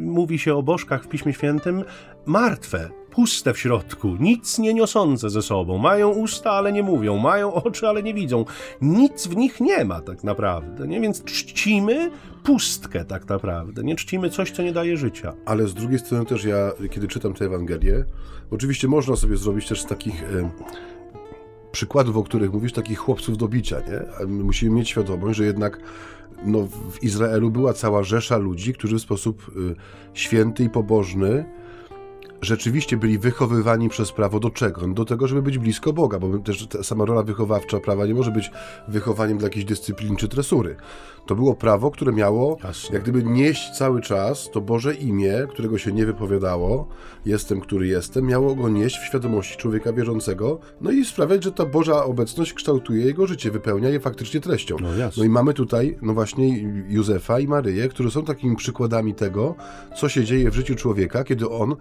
mówi 0.00 0.38
się 0.38 0.54
o 0.54 0.62
bożkach 0.62 1.04
w 1.04 1.08
Piśmie 1.08 1.32
Świętym, 1.32 1.84
martwe, 2.26 2.90
puste 3.10 3.54
w 3.54 3.58
środku, 3.58 4.16
nic 4.20 4.58
nie 4.58 4.74
niosące 4.74 5.30
ze 5.30 5.42
sobą. 5.42 5.78
Mają 5.78 6.08
usta, 6.08 6.50
ale 6.50 6.72
nie 6.72 6.82
mówią, 6.82 7.18
mają 7.18 7.54
oczy, 7.54 7.88
ale 7.88 8.02
nie 8.02 8.14
widzą. 8.14 8.44
Nic 8.80 9.26
w 9.26 9.36
nich 9.36 9.60
nie 9.60 9.84
ma 9.84 10.00
tak 10.00 10.24
naprawdę, 10.24 10.88
nie? 10.88 11.00
Więc 11.00 11.24
czcimy 11.24 12.10
pustkę 12.44 13.04
tak 13.04 13.28
naprawdę, 13.28 13.82
nie 13.82 13.96
czcimy 13.96 14.30
coś, 14.30 14.50
co 14.50 14.62
nie 14.62 14.72
daje 14.72 14.96
życia. 14.96 15.32
Ale 15.44 15.68
z 15.68 15.74
drugiej 15.74 15.98
strony 15.98 16.26
też 16.26 16.44
ja, 16.44 16.70
kiedy 16.90 17.08
czytam 17.08 17.34
tę 17.34 17.44
Ewangelię, 17.44 18.04
oczywiście 18.50 18.88
można 18.88 19.16
sobie 19.16 19.36
zrobić 19.36 19.68
też 19.68 19.82
z 19.82 19.86
takich... 19.86 20.24
przykładów, 21.72 22.16
o 22.16 22.22
których 22.22 22.52
mówisz, 22.52 22.72
takich 22.72 22.98
chłopców 22.98 23.38
do 23.38 23.48
bicia, 23.48 23.76
nie? 23.80 24.26
Musimy 24.26 24.76
mieć 24.76 24.88
świadomość, 24.88 25.38
że 25.38 25.44
jednak 25.44 25.80
no, 26.44 26.68
w 26.90 27.02
Izraelu 27.02 27.50
była 27.50 27.72
cała 27.72 28.02
rzesza 28.02 28.36
ludzi, 28.36 28.74
którzy 28.74 28.98
w 28.98 29.02
sposób 29.02 29.50
y, 29.56 29.74
święty 30.14 30.64
i 30.64 30.70
pobożny 30.70 31.44
rzeczywiście 32.42 32.96
byli 32.96 33.18
wychowywani 33.18 33.88
przez 33.88 34.12
prawo 34.12 34.40
do 34.40 34.50
czego? 34.50 34.88
Do 34.88 35.04
tego, 35.04 35.28
żeby 35.28 35.42
być 35.42 35.58
blisko 35.58 35.92
Boga, 35.92 36.18
bo 36.18 36.38
też 36.38 36.68
sama 36.82 37.04
rola 37.04 37.22
wychowawcza 37.22 37.80
prawa 37.80 38.06
nie 38.06 38.14
może 38.14 38.30
być 38.30 38.50
wychowaniem 38.88 39.38
dla 39.38 39.46
jakiejś 39.46 39.64
dyscypliny 39.64 40.16
czy 40.16 40.28
tresury. 40.28 40.76
To 41.26 41.34
było 41.34 41.54
prawo, 41.54 41.90
które 41.90 42.12
miało 42.12 42.58
Jasne. 42.64 42.94
jak 42.94 43.02
gdyby 43.02 43.22
nieść 43.22 43.70
cały 43.70 44.00
czas 44.00 44.50
to 44.52 44.60
Boże 44.60 44.94
imię, 44.94 45.46
którego 45.50 45.78
się 45.78 45.92
nie 45.92 46.06
wypowiadało, 46.06 46.88
jestem, 47.26 47.60
który 47.60 47.86
jestem, 47.86 48.26
miało 48.26 48.54
go 48.54 48.68
nieść 48.68 48.98
w 48.98 49.04
świadomości 49.04 49.56
człowieka 49.56 49.92
wierzącego, 49.92 50.58
no 50.80 50.90
i 50.90 51.04
sprawiać, 51.04 51.44
że 51.44 51.52
ta 51.52 51.66
Boża 51.66 52.04
obecność 52.04 52.52
kształtuje 52.52 53.04
jego 53.04 53.26
życie, 53.26 53.50
wypełnia 53.50 53.88
je 53.88 54.00
faktycznie 54.00 54.40
treścią. 54.40 54.76
No, 54.80 54.88
no 55.16 55.24
i 55.24 55.28
mamy 55.28 55.54
tutaj, 55.54 55.98
no 56.02 56.14
właśnie, 56.14 56.58
Józefa 56.88 57.40
i 57.40 57.46
Maryję, 57.46 57.88
którzy 57.88 58.10
są 58.10 58.24
takimi 58.24 58.56
przykładami 58.56 59.14
tego, 59.14 59.54
co 59.96 60.08
się 60.08 60.24
dzieje 60.24 60.50
w 60.50 60.54
życiu 60.54 60.74
człowieka, 60.74 61.24
kiedy 61.24 61.48
on 61.48 61.76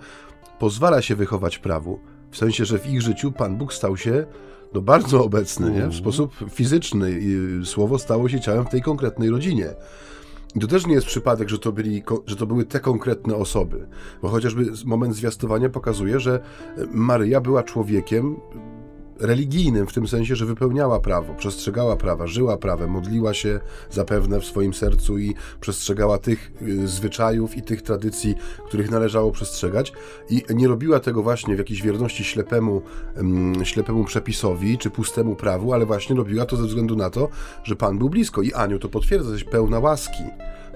pozwala 0.61 1.01
się 1.01 1.15
wychować 1.15 1.59
prawu. 1.59 1.99
W 2.31 2.37
sensie, 2.37 2.65
że 2.65 2.79
w 2.79 2.87
ich 2.87 3.01
życiu 3.01 3.31
Pan 3.31 3.57
Bóg 3.57 3.73
stał 3.73 3.97
się 3.97 4.25
no, 4.73 4.81
bardzo 4.81 5.23
obecny, 5.25 5.65
nie? 5.65 5.71
w 5.71 5.75
mhm. 5.75 5.93
sposób 5.93 6.33
fizyczny. 6.49 7.19
I 7.21 7.65
słowo 7.65 7.99
stało 7.99 8.29
się 8.29 8.39
ciałem 8.39 8.65
w 8.65 8.69
tej 8.69 8.81
konkretnej 8.81 9.29
rodzinie. 9.29 9.73
I 10.55 10.59
to 10.59 10.67
też 10.67 10.87
nie 10.87 10.93
jest 10.93 11.07
przypadek, 11.07 11.49
że 11.49 11.59
to, 11.59 11.71
byli, 11.71 12.03
że 12.25 12.35
to 12.35 12.45
były 12.45 12.65
te 12.65 12.79
konkretne 12.79 13.35
osoby, 13.35 13.87
bo 14.21 14.29
chociażby 14.29 14.65
moment 14.85 15.15
zwiastowania 15.15 15.69
pokazuje, 15.69 16.19
że 16.19 16.39
Maryja 16.91 17.41
była 17.41 17.63
człowiekiem 17.63 18.35
religijnym, 19.21 19.87
w 19.87 19.93
tym 19.93 20.07
sensie, 20.07 20.35
że 20.35 20.45
wypełniała 20.45 20.99
prawo, 20.99 21.33
przestrzegała 21.33 21.95
prawa, 21.95 22.27
żyła 22.27 22.57
prawem, 22.57 22.89
modliła 22.89 23.33
się 23.33 23.59
zapewne 23.91 24.39
w 24.39 24.45
swoim 24.45 24.73
sercu 24.73 25.17
i 25.17 25.35
przestrzegała 25.61 26.17
tych 26.17 26.51
y, 26.61 26.87
zwyczajów 26.87 27.57
i 27.57 27.61
tych 27.61 27.81
tradycji, 27.81 28.35
których 28.67 28.91
należało 28.91 29.31
przestrzegać 29.31 29.93
i 30.29 30.43
nie 30.49 30.67
robiła 30.67 30.99
tego 30.99 31.23
właśnie 31.23 31.55
w 31.55 31.57
jakiejś 31.57 31.81
wierności 31.81 32.23
ślepemu, 32.23 32.81
ślepemu 33.63 34.05
przepisowi 34.05 34.77
czy 34.77 34.89
pustemu 34.89 35.35
prawu, 35.35 35.73
ale 35.73 35.85
właśnie 35.85 36.15
robiła 36.15 36.45
to 36.45 36.57
ze 36.57 36.63
względu 36.63 36.95
na 36.95 37.09
to, 37.09 37.29
że 37.63 37.75
Pan 37.75 37.97
był 37.97 38.09
blisko 38.09 38.41
i 38.41 38.53
Aniu 38.53 38.79
to 38.79 38.89
potwierdza, 38.89 39.31
jesteś 39.31 39.51
pełna 39.51 39.79
łaski. 39.79 40.23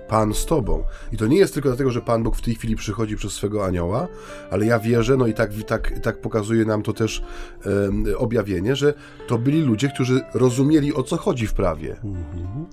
Pan 0.08 0.34
z 0.34 0.46
tobą. 0.46 0.84
I 1.12 1.18
to 1.18 1.28
nie 1.28 1.38
jest 1.38 1.54
tylko 1.54 1.70
dlatego, 1.70 1.92
że 1.92 2.02
Pan 2.02 2.24
Bóg 2.24 2.36
w 2.36 2.42
tej 2.42 2.56
chwili 2.56 2.76
przychodzi 2.76 3.16
przez 3.16 3.34
swego 3.34 3.66
anioła, 3.66 4.08
ale 4.52 4.66
ja 4.66 4.80
wierzę, 4.80 5.18
no 5.18 5.28
i 5.28 5.34
tak, 5.34 5.52
tak, 5.68 6.00
tak 6.00 6.22
pokazuje 6.22 6.66
nam 6.66 6.84
to 6.84 6.94
też 6.94 7.24
objawienie, 8.18 8.76
że 8.76 8.94
to 9.28 9.38
byli 9.38 9.62
ludzie, 9.62 9.90
którzy 9.90 10.22
rozumieli 10.34 10.94
o 10.94 11.04
co 11.04 11.18
chodzi 11.18 11.48
w 11.48 11.54
prawie. 11.54 11.96
Mhm. 12.04 12.66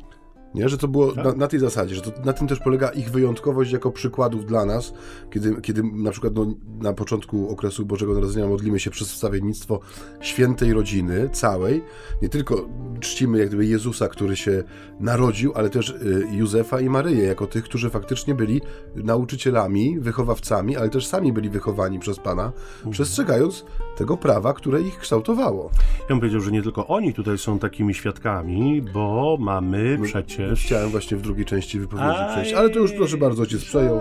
Nie? 0.55 0.69
Że 0.69 0.79
to 0.79 0.89
było 0.89 1.13
tak. 1.13 1.25
na, 1.25 1.33
na, 1.33 1.49
tej 1.49 1.61
zasadzie, 1.61 1.95
że 1.95 2.01
to, 2.01 2.11
na 2.25 2.33
tym 2.33 2.49
też 2.49 2.59
polega 2.59 2.89
ich 2.89 3.11
wyjątkowość 3.11 3.73
jako 3.73 3.91
przykładów 3.91 4.47
dla 4.47 4.65
nas, 4.65 4.93
kiedy, 5.31 5.61
kiedy 5.61 5.83
na 5.83 6.11
przykład 6.11 6.35
no, 6.35 6.47
na 6.81 6.93
początku 6.93 7.51
okresu 7.51 7.87
Bożego 7.87 8.15
Narodzenia 8.15 8.47
modlimy 8.47 8.81
się 8.81 8.91
przez 8.91 9.13
wstawiennictwo 9.13 9.81
świętej 10.21 10.73
rodziny 10.73 11.29
całej. 11.33 11.85
Nie 12.23 12.29
tylko 12.29 12.69
czcimy 13.01 13.39
jak 13.39 13.49
gdyby 13.49 13.67
Jezusa, 13.67 14.09
który 14.09 14.37
się 14.37 14.65
narodził, 15.01 15.53
ale 15.55 15.71
też 15.71 15.91
y, 15.91 16.27
Józefa 16.33 16.81
i 16.81 16.89
Maryję, 16.89 17.25
jako 17.25 17.47
tych, 17.47 17.65
którzy 17.65 17.91
faktycznie 17.91 18.35
byli 18.35 18.61
nauczycielami, 18.97 20.01
wychowawcami, 20.01 20.77
ale 20.77 20.89
też 20.89 21.07
sami 21.07 21.33
byli 21.33 21.51
wychowani 21.51 21.99
przez 21.99 22.19
Pana, 22.19 22.45
mhm. 22.45 22.93
przestrzegając 22.93 23.65
tego 23.97 24.17
prawa, 24.17 24.55
które 24.55 24.83
ich 24.83 24.99
kształtowało. 24.99 25.71
Ja 26.01 26.07
bym 26.09 26.21
powiedział, 26.21 26.41
że 26.41 26.51
nie 26.51 26.63
tylko 26.63 26.87
oni 26.87 27.15
tutaj 27.15 27.39
są 27.39 27.59
takimi 27.59 27.95
świadkami, 27.95 28.83
bo 28.95 29.37
mamy 29.41 29.99
przecież 30.03 30.42
przecież. 30.47 30.67
Chciałem 30.67 30.89
właśnie 30.89 31.17
w 31.17 31.21
drugiej 31.21 31.45
części 31.45 31.81
wypowiedzi 31.81 32.19
przejść, 32.33 32.53
ale 32.53 32.71
to 32.71 32.79
już 32.79 32.93
proszę 32.93 33.17
bardzo 33.17 33.43
ojciec 33.43 33.65
przejął. 33.65 34.01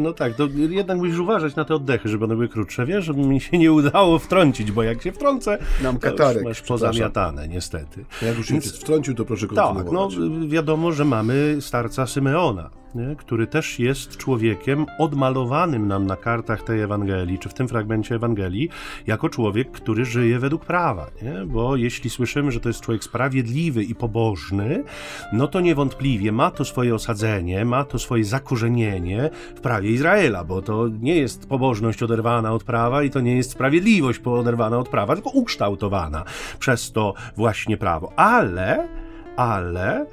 No 0.00 0.12
tak, 0.12 0.34
to 0.34 0.48
jednak 0.68 0.98
musisz 0.98 1.18
uważać 1.18 1.56
na 1.56 1.64
te 1.64 1.74
oddechy, 1.74 2.08
żeby 2.08 2.24
one 2.24 2.34
były 2.34 2.48
krótsze, 2.48 2.86
wiesz, 2.86 3.04
żeby 3.04 3.20
mi 3.20 3.40
się 3.40 3.58
nie 3.58 3.72
udało 3.72 4.18
wtrącić, 4.18 4.72
bo 4.72 4.82
jak 4.82 5.02
się 5.02 5.12
wtrącę, 5.12 5.58
Nam 5.82 5.98
katarek, 5.98 6.44
masz 6.44 6.62
pozamiatane, 6.62 7.48
niestety. 7.48 8.04
Jak 8.22 8.38
już 8.38 8.52
Więc, 8.52 8.64
się 8.64 8.70
wtrącił, 8.70 9.14
to 9.14 9.24
proszę 9.24 9.46
kontynuować. 9.46 9.84
Tak, 9.84 9.92
no 9.92 10.48
wiadomo, 10.48 10.92
że 10.92 11.04
mamy 11.04 11.56
starca 11.60 12.06
Symeona, 12.06 12.70
nie? 12.94 13.16
który 13.16 13.46
też 13.46 13.78
jest 13.78 14.16
człowiekiem 14.16 14.86
odmalowanym 14.98 15.88
nam 15.88 16.06
na 16.06 16.16
kartach 16.16 16.62
tej 16.62 16.80
Ewangelii, 16.80 17.38
czy 17.38 17.48
w 17.48 17.54
tym 17.54 17.68
fragmencie 17.68 18.14
Ewangelii, 18.14 18.68
jako 19.06 19.28
człowiek, 19.28 19.70
który 19.70 20.04
żyje 20.04 20.38
według 20.38 20.64
prawa. 20.64 21.06
Nie? 21.22 21.46
Bo 21.46 21.76
jeśli 21.76 22.10
słyszymy, 22.10 22.52
że 22.52 22.60
to 22.60 22.68
jest 22.68 22.80
człowiek 22.80 23.04
sprawiedliwy 23.04 23.84
i 23.84 23.94
pobożny, 23.94 24.84
no 25.32 25.48
to 25.48 25.60
niewątpliwie 25.60 26.32
ma 26.32 26.50
to 26.50 26.64
swoje 26.64 26.94
osadzenie, 26.94 27.64
ma 27.64 27.84
to 27.84 27.98
swoje 27.98 28.24
zakorzenienie 28.24 29.30
w 29.56 29.60
prawie 29.60 29.90
Izraela, 29.90 30.44
bo 30.44 30.62
to 30.62 30.88
nie 31.00 31.16
jest 31.16 31.48
pobożność 31.48 32.02
oderwana 32.02 32.52
od 32.52 32.64
prawa 32.64 33.02
i 33.02 33.10
to 33.10 33.20
nie 33.20 33.36
jest 33.36 33.50
sprawiedliwość 33.50 34.20
oderwana 34.24 34.78
od 34.78 34.88
prawa, 34.88 35.14
tylko 35.14 35.30
ukształtowana 35.30 36.24
przez 36.58 36.92
to 36.92 37.14
właśnie 37.36 37.76
prawo. 37.76 38.12
Ale, 38.16 38.88
ale 39.36 40.06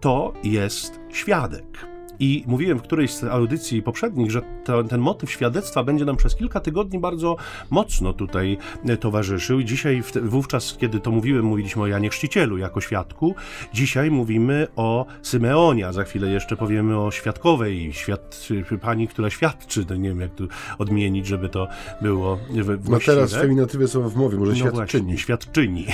to 0.00 0.32
jest 0.44 1.00
świadek. 1.12 1.91
I 2.22 2.44
mówiłem 2.46 2.78
w 2.78 2.82
którejś 2.82 3.10
z 3.14 3.24
audycji 3.24 3.82
poprzednich, 3.82 4.30
że 4.30 4.42
to, 4.64 4.84
ten 4.84 5.00
motyw 5.00 5.30
świadectwa 5.30 5.84
będzie 5.84 6.04
nam 6.04 6.16
przez 6.16 6.36
kilka 6.36 6.60
tygodni 6.60 6.98
bardzo 6.98 7.36
mocno 7.70 8.12
tutaj 8.12 8.58
towarzyszył. 9.00 9.60
I 9.60 9.64
dzisiaj, 9.64 10.02
wówczas, 10.22 10.76
kiedy 10.80 11.00
to 11.00 11.10
mówiłem, 11.10 11.44
mówiliśmy 11.44 11.82
o 11.82 11.86
Janie 11.86 12.10
Chrzcicielu 12.10 12.58
jako 12.58 12.80
świadku. 12.80 13.34
Dzisiaj 13.74 14.10
mówimy 14.10 14.66
o 14.76 15.06
Symeonie, 15.22 15.86
a 15.88 15.92
za 15.92 16.04
chwilę 16.04 16.28
jeszcze 16.28 16.56
powiemy 16.56 17.00
o 17.00 17.10
świadkowej, 17.10 17.92
świad, 17.92 18.48
pani, 18.80 19.08
która 19.08 19.30
świadczy. 19.30 19.84
To 19.84 19.96
nie 19.96 20.08
wiem, 20.08 20.20
jak 20.20 20.34
tu 20.34 20.48
odmienić, 20.78 21.26
żeby 21.26 21.48
to 21.48 21.68
było 22.02 22.36
właściwe. 22.36 22.88
No 22.90 22.98
teraz 22.98 23.34
feminatywy 23.34 23.88
są 23.88 24.08
w 24.08 24.16
mowie, 24.16 24.38
może 24.38 24.52
no 24.52 24.58
świadczyni. 24.58 25.02
Właśnie, 25.02 25.18
świadczyni. 25.18 25.86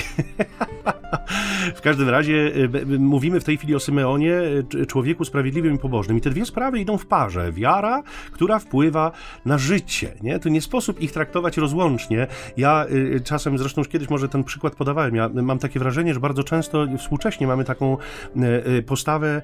w 1.75 1.81
każdym 1.81 2.09
razie 2.09 2.51
e, 2.93 2.97
mówimy 2.97 3.39
w 3.39 3.43
tej 3.43 3.57
chwili 3.57 3.75
o 3.75 3.79
Symeonie, 3.79 4.41
e, 4.81 4.85
człowieku 4.85 5.25
sprawiedliwym 5.25 5.75
i 5.75 5.77
pobożnym. 5.77 6.17
I 6.19 6.21
te 6.21 6.29
dwie 6.29 6.45
sprawy 6.45 6.79
idą 6.79 6.97
w 6.97 7.05
parze. 7.05 7.51
Wiara, 7.51 8.03
która 8.31 8.59
wpływa 8.59 9.11
na 9.45 9.57
życie. 9.57 10.13
Nie? 10.21 10.39
To 10.39 10.49
nie 10.49 10.61
sposób 10.61 11.01
ich 11.01 11.11
traktować 11.11 11.57
rozłącznie. 11.57 12.27
Ja 12.57 12.85
y, 12.91 13.21
czasem, 13.23 13.57
zresztą 13.57 13.81
już 13.81 13.87
kiedyś 13.87 14.09
może 14.09 14.29
ten 14.29 14.43
przykład 14.43 14.75
podawałem, 14.75 15.15
ja 15.15 15.29
mam 15.29 15.59
takie 15.59 15.79
wrażenie, 15.79 16.13
że 16.13 16.19
bardzo 16.19 16.43
często 16.43 16.87
współcześnie 16.97 17.47
mamy 17.47 17.63
taką 17.63 17.97
y, 17.97 18.69
y 18.77 18.83
postawę, 18.83 19.41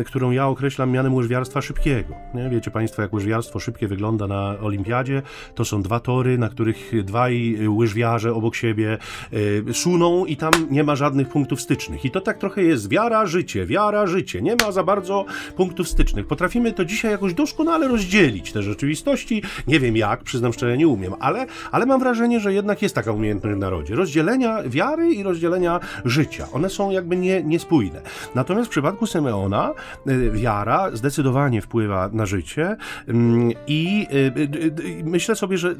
y, 0.00 0.04
którą 0.04 0.30
ja 0.30 0.46
określam 0.46 0.90
mianem 0.90 1.14
łyżwiarstwa 1.14 1.62
szybkiego. 1.62 2.14
Nie? 2.34 2.48
Wiecie 2.50 2.70
Państwo, 2.70 3.02
jak 3.02 3.12
łyżwiarstwo 3.12 3.60
szybkie 3.60 3.88
wygląda 3.88 4.26
na 4.26 4.56
olimpiadzie? 4.60 5.22
To 5.54 5.64
są 5.64 5.82
dwa 5.82 6.00
tory, 6.00 6.38
na 6.38 6.48
których 6.48 7.04
dwaj 7.04 7.58
łyżwiarze 7.68 8.34
obok 8.34 8.54
siebie 8.54 8.98
y, 9.32 9.64
suną 9.72 10.24
i 10.24 10.36
tam 10.36 10.52
nie 10.70 10.84
ma 10.84 10.96
żadnych 10.96 11.28
punktów 11.28 11.60
stycznych. 11.60 12.04
I 12.04 12.10
to 12.10 12.20
tak 12.20 12.38
trochę 12.38 12.62
jest 12.62 12.88
wiara, 12.88 13.26
życie, 13.26 13.66
wiara, 13.66 14.06
życie. 14.06 14.42
Nie 14.42 14.56
ma 14.56 14.72
za 14.72 14.84
bardzo 14.84 15.24
punktów 15.56 15.88
stycznych 15.88 15.93
Potrafimy 16.28 16.72
to 16.72 16.84
dzisiaj 16.84 17.10
jakoś 17.10 17.34
doskonale 17.34 17.88
rozdzielić, 17.88 18.52
te 18.52 18.62
rzeczywistości. 18.62 19.42
Nie 19.66 19.80
wiem 19.80 19.96
jak, 19.96 20.22
przyznam 20.22 20.52
szczerze, 20.52 20.76
nie 20.76 20.88
umiem, 20.88 21.14
ale, 21.20 21.46
ale 21.72 21.86
mam 21.86 22.00
wrażenie, 22.00 22.40
że 22.40 22.54
jednak 22.54 22.82
jest 22.82 22.94
taka 22.94 23.12
umiejętność 23.12 23.56
w 23.56 23.58
narodzie. 23.58 23.94
Rozdzielenia 23.94 24.62
wiary 24.66 25.14
i 25.14 25.22
rozdzielenia 25.22 25.80
życia. 26.04 26.46
One 26.52 26.70
są 26.70 26.90
jakby 26.90 27.16
nie, 27.16 27.42
niespójne. 27.42 28.00
Natomiast 28.34 28.66
w 28.66 28.70
przypadku 28.70 29.06
Simeona 29.06 29.72
y, 30.08 30.30
wiara 30.30 30.90
zdecydowanie 30.92 31.62
wpływa 31.62 32.10
na 32.12 32.26
życie 32.26 32.76
mm, 33.08 33.50
i 33.66 34.06
y, 34.12 35.04
myślę 35.04 35.36
sobie, 35.36 35.58
że 35.58 35.74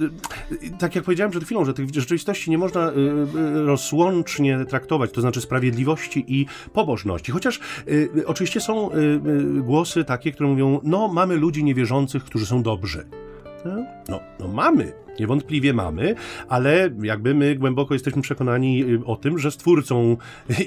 tak 0.78 0.94
jak 0.94 1.04
powiedziałem 1.04 1.30
przed 1.30 1.44
chwilą, 1.44 1.64
że 1.64 1.74
tych 1.74 1.94
rzeczywistości 1.94 2.50
nie 2.50 2.58
można 2.58 2.92
rozłącznie 3.54 4.64
traktować, 4.64 5.10
to 5.10 5.20
znaczy 5.20 5.40
sprawiedliwości 5.40 6.24
i 6.28 6.46
pobożności. 6.72 7.32
Chociaż 7.32 7.60
oczywiście 8.26 8.60
są 8.60 8.90
głosy 9.60 10.03
takie, 10.04 10.32
które 10.32 10.48
mówią, 10.48 10.80
no 10.82 11.08
mamy 11.08 11.36
ludzi 11.36 11.64
niewierzących, 11.64 12.24
którzy 12.24 12.46
są 12.46 12.62
dobrzy. 12.62 13.06
No, 14.08 14.20
no 14.40 14.48
mamy, 14.48 14.92
Niewątpliwie 15.20 15.72
mamy, 15.72 16.14
ale 16.48 16.90
jakby 17.02 17.34
my 17.34 17.56
głęboko 17.56 17.94
jesteśmy 17.94 18.22
przekonani 18.22 18.84
y, 18.84 19.04
o 19.04 19.16
tym, 19.16 19.38
że 19.38 19.50
stwórcą 19.50 20.16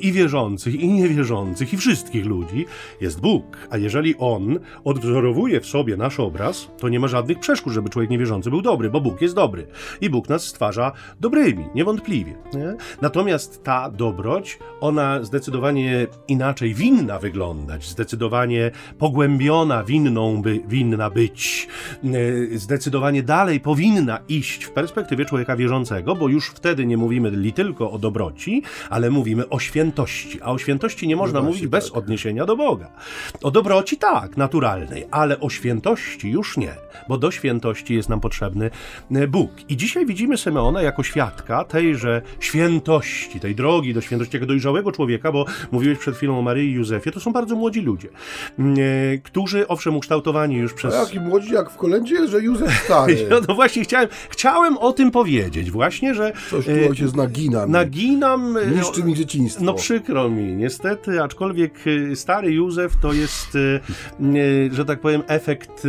i 0.02 0.12
wierzących, 0.12 0.76
i 0.76 0.88
niewierzących, 0.88 1.74
i 1.74 1.78
wszystkich 1.78 2.26
ludzi 2.26 2.66
jest 3.02 3.22
Bóg. 3.22 3.58
A 3.70 3.78
jeżeli 3.78 4.16
On 4.18 4.60
odwzorowuje 4.84 5.62
w 5.62 5.66
sobie 5.66 5.98
nasz 5.98 6.20
obraz, 6.20 6.72
to 6.78 6.90
nie 6.90 7.00
ma 7.00 7.08
żadnych 7.08 7.40
przeszkód, 7.40 7.74
żeby 7.74 7.90
człowiek 7.90 8.10
niewierzący 8.12 8.50
był 8.50 8.62
dobry, 8.62 8.90
bo 8.90 9.02
Bóg 9.02 9.22
jest 9.22 9.36
dobry. 9.36 9.68
I 10.02 10.10
Bóg 10.10 10.30
nas 10.30 10.44
stwarza 10.44 10.92
dobrymi, 11.20 11.66
niewątpliwie. 11.76 12.34
Nie? 12.54 12.76
Natomiast 13.02 13.64
ta 13.64 13.90
dobroć, 13.90 14.60
ona 14.82 15.24
zdecydowanie 15.24 16.08
inaczej 16.28 16.74
winna 16.74 17.20
wyglądać, 17.20 17.90
zdecydowanie 17.90 18.72
pogłębiona 18.98 19.84
winną 19.84 20.42
by, 20.42 20.60
winna 20.68 21.10
być, 21.10 21.68
y, 22.04 22.60
zdecydowanie 22.60 23.24
dalej 23.28 23.60
powinna 23.60 24.20
iść 24.30 24.64
w 24.64 24.72
perspektywie 24.72 25.26
człowieka 25.26 25.56
wierzącego, 25.56 26.16
bo 26.16 26.30
już 26.30 26.50
wtedy 26.50 26.86
nie 26.86 26.98
mówimy 26.98 27.30
li 27.30 27.54
tylko 27.54 27.92
o 27.92 27.98
dobroci, 28.00 28.64
ale 28.90 29.10
mówimy 29.10 29.50
o 29.50 29.60
świętości. 29.60 30.42
A 30.42 30.52
o 30.52 30.58
świętości 30.58 31.08
nie 31.08 31.16
można 31.16 31.40
no 31.40 31.46
mówić 31.46 31.68
bez 31.68 31.86
tak. 31.86 31.98
odniesienia 31.98 32.46
do 32.46 32.56
Boga. 32.56 32.90
O 33.44 33.52
dobroci 33.52 33.98
tak, 33.98 34.38
naturalnej, 34.38 35.06
ale 35.12 35.40
o 35.40 35.50
świętości 35.50 36.30
już 36.30 36.58
nie, 36.58 36.74
bo 37.10 37.18
do 37.18 37.32
świętości 37.32 37.96
jest 37.96 38.10
nam 38.10 38.20
potrzebny 38.20 38.70
e, 39.12 39.28
Bóg. 39.28 39.52
I 39.70 39.78
dzisiaj 39.78 40.06
widzimy 40.06 40.38
Simeona 40.38 40.82
jako 40.82 41.04
świadka 41.04 41.64
tejże 41.64 42.22
świętości, 42.40 43.40
tej 43.40 43.56
drogi 43.56 43.94
do 43.94 44.02
świętości, 44.02 44.36
jako 44.36 44.46
dojrzałego 44.46 44.92
człowieka, 44.92 45.32
bo 45.32 45.46
mówiłeś 45.72 45.98
przed 45.98 46.16
chwilą 46.16 46.40
o 46.40 46.42
Maryi 46.42 46.70
i 46.70 46.74
Józefie, 46.74 47.12
to 47.12 47.20
są 47.20 47.34
bardzo 47.34 47.56
młodzi 47.56 47.82
ludzie, 47.82 48.10
e, 48.60 48.64
którzy 49.18 49.68
owszem 49.68 49.96
ukształtowani 49.96 50.56
już 50.56 50.74
przez... 50.74 50.94
A 50.94 51.00
jaki 51.00 51.20
młodzi 51.20 51.54
jak 51.54 51.70
w 51.70 51.78
kolędzie, 51.78 52.28
że 52.28 52.42
Józef 52.42 52.72
stary. 52.86 53.17
no 53.48 53.56
właśnie 53.56 53.84
chciałem, 53.84 54.08
Chciałem 54.30 54.78
o 54.78 54.94
tym 54.94 55.12
powiedzieć, 55.12 55.72
właśnie, 55.72 56.14
że. 56.14 56.34
Coś 56.50 56.66
tu 56.66 56.72
e, 56.72 56.90
ojciec 56.90 57.16
naginam. 57.16 57.72
Naginam. 57.72 58.58
E, 58.58 58.66
Niszczy 58.68 59.04
mi 59.04 59.14
dzieciństwo. 59.16 59.64
No 59.64 59.74
przykro 59.74 60.30
mi, 60.30 60.56
niestety, 60.56 61.24
aczkolwiek 61.24 61.74
e, 62.12 62.16
stary 62.16 62.52
Józef 62.52 62.98
to 63.02 63.14
jest, 63.14 63.58
że 64.72 64.86
tak 64.86 65.00
powiem, 65.00 65.24
efekt 65.28 65.88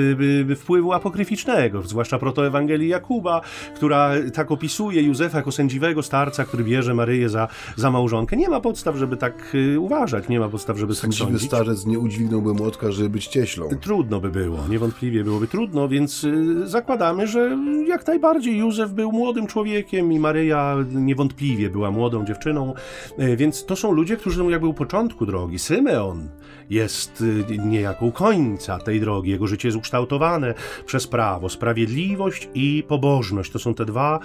wpływu 0.57 0.93
apokryficznego, 0.93 1.83
zwłaszcza 1.83 2.19
protoewangelii 2.19 2.89
Jakuba, 2.89 3.41
która 3.77 4.11
tak 4.35 4.51
opisuje 4.51 5.03
Józefa 5.03 5.39
jako 5.39 5.53
sędziwego 5.53 6.03
starca, 6.03 6.45
który 6.45 6.65
bierze 6.65 6.95
Maryję 6.95 7.29
za, 7.29 7.49
za 7.77 7.91
małżonkę. 7.91 8.37
Nie 8.37 8.49
ma 8.49 8.61
podstaw, 8.61 8.97
żeby 8.97 9.17
tak 9.17 9.57
uważać, 9.79 10.29
nie 10.29 10.41
ma 10.41 10.49
podstaw, 10.49 10.79
żeby 10.79 10.95
Sędziwy 10.95 11.25
tak 11.25 11.33
sądzić. 11.33 11.49
starzec 11.49 11.87
nie 11.87 11.99
udźwignąłby 11.99 12.55
młotka, 12.55 12.93
żeby 12.93 13.11
być 13.11 13.27
cieślą. 13.27 13.69
Trudno 13.81 14.21
by 14.21 14.31
było, 14.31 14.69
niewątpliwie 14.69 15.25
byłoby 15.25 15.49
trudno, 15.49 15.89
więc 15.89 16.27
zakładamy, 16.65 17.18
że 17.27 17.59
jak 17.87 18.07
najbardziej 18.07 18.39
bardziej 18.39 18.59
Józef 18.59 18.93
był 18.93 19.13
młodym 19.13 19.47
człowiekiem 19.47 20.13
i 20.13 20.19
Maryja 20.19 20.77
niewątpliwie 20.93 21.71
była 21.71 21.91
młodą 21.91 22.25
dziewczyną, 22.25 22.75
e, 23.19 23.37
więc 23.37 23.65
to 23.65 23.77
są 23.77 23.93
ludzie, 23.93 24.17
którzy 24.17 24.37
są 24.37 24.49
jakby 24.49 24.67
u 24.67 24.75
początku 24.75 25.27
drogi. 25.27 25.59
Symeon 25.59 26.29
jest 26.71 27.25
e, 27.51 27.57
niejako 27.69 28.07
u 28.07 28.13
końca 28.13 28.79
tej 28.79 29.01
drogi. 29.01 29.31
Jego 29.31 29.47
życie 29.47 29.69
jest 29.69 29.79
ukształtowane 29.79 30.55
przez 30.87 31.07
prawo, 31.07 31.49
sprawiedliwość 31.49 32.49
i 32.55 32.85
pobożność. 32.89 33.53
To 33.53 33.59
są 33.59 33.75
te 33.75 33.85
dwa 33.85 34.21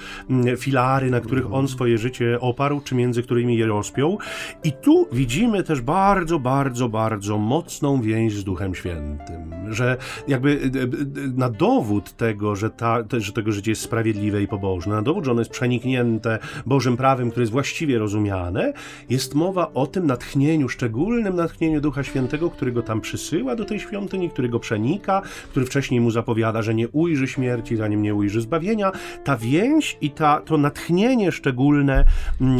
filary, 0.57 1.11
na 1.11 1.19
których 1.19 1.53
on 1.53 1.67
swoje 1.67 1.97
życie 1.97 2.37
oparł, 2.39 2.81
czy 2.81 2.95
między 2.95 3.23
którymi 3.23 3.57
je 3.57 3.65
rozpiął. 3.65 4.19
I 4.63 4.71
tu 4.71 5.07
widzimy 5.11 5.63
też 5.63 5.81
bardzo, 5.81 6.39
bardzo, 6.39 6.89
bardzo 6.89 7.37
mocną 7.37 8.01
więź 8.01 8.33
z 8.33 8.43
Duchem 8.43 8.75
Świętym. 8.75 9.73
Że 9.73 9.97
jakby 10.27 10.59
e, 10.61 11.27
na 11.37 11.49
dowód 11.49 12.13
tego, 12.13 12.55
że, 12.55 12.69
ta, 12.69 12.97
że 13.17 13.33
tego 13.33 13.51
życie 13.51 13.71
jest 13.71 13.81
sprawiedliwe 13.81 14.41
i 14.41 14.47
pobożne, 14.47 14.95
na 14.95 15.01
dowód, 15.01 15.25
że 15.25 15.31
ono 15.31 15.41
jest 15.41 15.51
przeniknięte 15.51 16.39
Bożym 16.65 16.97
prawem, 16.97 17.31
które 17.31 17.41
jest 17.41 17.51
właściwie 17.51 17.99
rozumiane, 17.99 18.73
jest 19.09 19.35
mowa 19.35 19.73
o 19.73 19.87
tym 19.87 20.07
natchnieniu, 20.07 20.69
szczególnym 20.69 21.35
natchnieniu 21.35 21.81
Ducha 21.81 22.03
Świętego, 22.03 22.32
który 22.49 22.71
go 22.71 22.81
tam 22.81 23.01
przysyła 23.01 23.55
do 23.55 23.65
tej 23.65 23.79
świątyni, 23.79 24.29
który 24.29 24.49
go 24.49 24.59
przenika, 24.59 25.21
który 25.49 25.65
wcześniej 25.65 26.01
mu 26.01 26.11
zapowiada, 26.11 26.61
że 26.61 26.73
nie 26.73 26.89
ujrzy 26.89 27.27
śmierci, 27.27 27.75
zanim 27.75 28.01
nie 28.01 28.15
ujrzy 28.15 28.41
zbawienia. 28.41 28.91
Ta 29.23 29.37
więź 29.37 29.97
i 30.01 30.11
ta, 30.11 30.41
to 30.45 30.57
natchnienie 30.57 31.31
szczególne, 31.31 32.05
mm, 32.41 32.59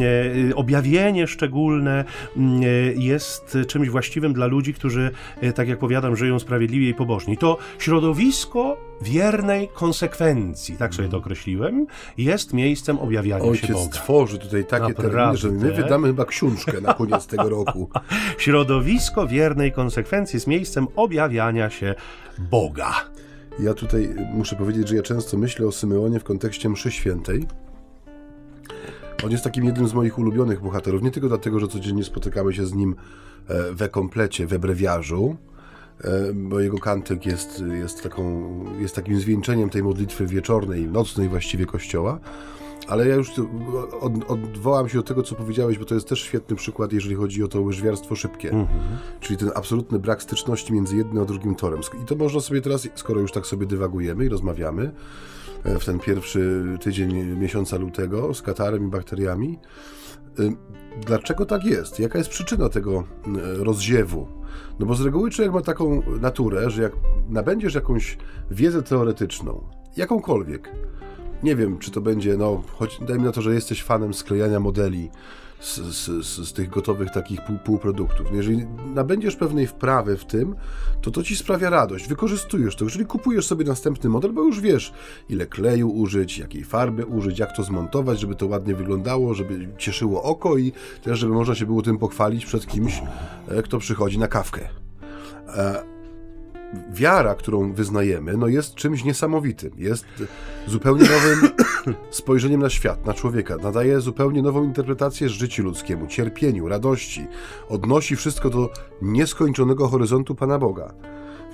e, 0.52 0.56
objawienie 0.56 1.28
szczególne 1.28 2.06
mm, 2.38 2.62
e, 2.64 2.66
jest 2.96 3.58
czymś 3.68 3.90
właściwym 3.90 4.34
dla 4.34 4.46
ludzi, 4.46 4.74
którzy, 4.74 5.12
e, 5.42 5.54
tak 5.54 5.68
jak 5.68 5.80
powiadam, 5.80 6.16
żyją 6.16 6.40
sprawiedliwie 6.40 6.90
i 6.90 6.94
pobożnie. 6.94 7.34
I 7.34 7.38
to 7.38 7.58
środowisko 7.80 8.93
wiernej 9.02 9.68
konsekwencji, 9.68 10.78
tak 10.78 10.96
sobie 10.96 11.10
to 11.10 11.18
określiłem, 11.18 11.86
jest 12.18 12.54
miejscem 12.54 13.00
objawiania 13.00 13.44
Ojciec 13.44 13.68
się 13.68 13.74
Boga. 13.74 13.92
tworzy 13.92 14.40
tutaj 14.40 14.66
takie 14.66 14.88
Naprawdę. 14.88 15.12
terminy, 15.12 15.38
że 15.38 15.52
my 15.52 15.72
wydamy 15.72 16.08
chyba 16.08 16.26
książkę 16.26 16.82
na 16.82 16.94
koniec 16.94 17.28
tego 17.28 17.50
roku. 17.50 17.90
Środowisko 18.38 19.28
wiernej 19.28 19.72
konsekwencji 19.72 20.38
jest 20.38 20.48
miejscem 20.48 20.88
objawiania 20.96 21.70
się 21.70 21.96
Boga. 22.38 22.94
Ja 23.60 23.74
tutaj 23.74 24.16
muszę 24.34 24.56
powiedzieć, 24.56 24.88
że 24.88 24.96
ja 24.96 25.02
często 25.02 25.38
myślę 25.38 25.68
o 25.68 25.72
Symeonie 25.72 26.20
w 26.20 26.24
kontekście 26.24 26.70
mszy 26.70 26.92
świętej. 26.92 27.48
On 29.26 29.32
jest 29.32 29.44
takim 29.44 29.66
jednym 29.66 29.88
z 29.88 29.94
moich 29.94 30.20
ulubionych 30.20 30.62
bohaterów, 30.62 31.02
nie 31.02 31.12
tylko 31.12 31.28
dlatego, 31.28 31.60
że 31.60 31.68
codziennie 31.68 32.04
spotykamy 32.04 32.54
się 32.54 32.66
z 32.66 32.74
nim 32.74 32.96
e, 33.48 33.72
we 33.72 33.90
komplecie, 33.90 34.48
we 34.48 34.60
brewiarzu, 34.60 35.36
bo 36.34 36.60
jego 36.60 36.78
kantyk 36.78 37.26
jest, 37.26 37.64
jest, 37.80 38.04
taką, 38.04 38.54
jest 38.80 38.96
takim 38.96 39.20
zwieńczeniem 39.20 39.70
tej 39.70 39.84
modlitwy 39.84 40.28
wieczornej, 40.28 40.88
nocnej 40.88 41.30
właściwie 41.30 41.66
Kościoła. 41.66 42.20
Ale 42.88 43.08
ja 43.08 43.16
już 43.16 43.32
od, 44.02 44.14
odwołam 44.28 44.90
się 44.90 44.98
do 44.98 45.04
tego, 45.04 45.24
co 45.24 45.36
powiedziałeś, 45.36 45.78
bo 45.78 45.86
to 45.86 45.96
jest 45.96 46.08
też 46.08 46.22
świetny 46.22 46.56
przykład, 46.56 46.94
jeżeli 46.94 47.16
chodzi 47.16 47.44
o 47.44 47.48
to 47.48 47.62
łyżwiarstwo 47.62 48.16
szybkie. 48.16 48.52
Mm 48.52 48.66
-hmm. 48.66 48.70
Czyli 49.20 49.38
ten 49.38 49.52
absolutny 49.56 50.00
brak 50.00 50.24
styczności 50.24 50.74
między 50.74 50.98
jednym 50.98 51.24
a 51.24 51.26
drugim 51.26 51.56
torem. 51.56 51.80
I 52.04 52.06
to 52.06 52.16
można 52.16 52.40
sobie 52.40 52.62
teraz, 52.62 52.88
skoro 52.96 53.22
już 53.22 53.32
tak 53.32 53.46
sobie 53.46 53.66
dywagujemy 53.66 54.26
i 54.26 54.30
rozmawiamy, 54.30 54.92
e, 55.64 55.80
w 55.80 55.86
ten 55.86 56.00
pierwszy 56.00 56.64
tydzień 56.82 57.38
miesiąca 57.38 57.78
lutego 57.78 58.34
z 58.34 58.42
katarem 58.42 58.88
i 58.88 58.88
bakteriami, 58.88 59.60
Dlaczego 61.06 61.46
tak 61.46 61.66
jest? 61.66 62.00
Jaka 62.00 62.18
jest 62.18 62.30
przyczyna 62.30 62.70
tego 62.70 63.04
rozziewu? 63.58 64.28
No 64.80 64.86
bo 64.86 64.96
z 64.96 65.02
reguły 65.02 65.32
człowiek 65.32 65.54
ma 65.54 65.62
taką 65.62 66.02
naturę, 66.22 66.70
że 66.70 66.82
jak 66.82 66.94
nabędziesz 67.30 67.76
jakąś 67.76 68.18
wiedzę 68.52 68.84
teoretyczną, 68.84 69.64
jakąkolwiek, 69.98 70.72
nie 71.44 71.56
wiem, 71.56 71.80
czy 71.80 71.92
to 71.92 72.02
będzie, 72.02 72.38
no, 72.38 72.64
choć 72.68 73.00
dajmy 73.08 73.24
na 73.24 73.32
to, 73.32 73.42
że 73.42 73.54
jesteś 73.54 73.84
fanem 73.84 74.14
sklejania 74.14 74.60
modeli, 74.60 75.10
z, 75.64 75.78
z, 75.78 76.26
z, 76.48 76.54
tych 76.54 76.70
gotowych 76.70 77.12
takich 77.12 77.42
pół, 77.46 77.58
półproduktów. 77.58 78.28
No 78.32 78.38
jeżeli 78.38 78.66
nabędziesz 78.94 79.36
pewnej 79.36 79.68
wprawy 79.68 80.18
w 80.18 80.26
tym, 80.26 80.56
to 81.02 81.12
to 81.12 81.24
ci 81.24 81.36
sprawia 81.36 81.70
radość, 81.70 82.08
wykorzystujesz 82.08 82.76
to. 82.76 82.86
Jeżeli 82.86 83.06
kupujesz 83.06 83.46
sobie 83.46 83.66
następny 83.66 84.10
model, 84.10 84.34
bo 84.34 84.44
już 84.44 84.62
wiesz, 84.62 84.94
ile 85.30 85.46
kleju 85.46 85.90
użyć, 85.90 86.38
jakiej 86.38 86.64
farby 86.64 87.06
użyć, 87.06 87.40
jak 87.40 87.56
to 87.56 87.64
zmontować, 87.64 88.20
żeby 88.20 88.36
to 88.36 88.48
ładnie 88.48 88.76
wyglądało, 88.76 89.34
żeby 89.34 89.70
cieszyło 89.78 90.24
oko 90.24 90.58
i 90.58 90.72
też, 91.04 91.20
żeby 91.20 91.34
można 91.34 91.56
się 91.56 91.66
było 91.66 91.82
tym 91.82 91.98
pochwalić 91.98 92.46
przed 92.46 92.68
kimś, 92.68 93.02
e, 93.48 93.64
kto 93.64 93.80
przychodzi 93.80 94.20
na 94.20 94.28
kawkę. 94.28 94.70
Wiara, 96.92 97.36
którą 97.36 97.74
wyznajemy, 97.74 98.38
no 98.38 98.48
jest 98.48 98.76
czymś 98.76 99.04
niesamowitym. 99.04 99.72
Jest 99.78 100.06
zupełnie 100.68 101.04
nowym 101.04 101.50
spojrzeniem 102.12 102.62
na 102.62 102.70
świat, 102.70 103.06
na 103.06 103.14
człowieka. 103.14 103.58
Nadaje 103.58 104.02
zupełnie 104.02 104.42
nową 104.42 104.64
interpretację 104.64 105.30
życiu 105.30 105.64
ludzkiemu, 105.64 106.08
cierpieniu, 106.08 106.68
radości. 106.68 107.28
Odnosi 107.70 108.16
wszystko 108.16 108.50
do 108.50 108.70
nieskończonego 109.02 109.88
horyzontu 109.88 110.36
Pana 110.36 110.60
Boga. 110.60 110.94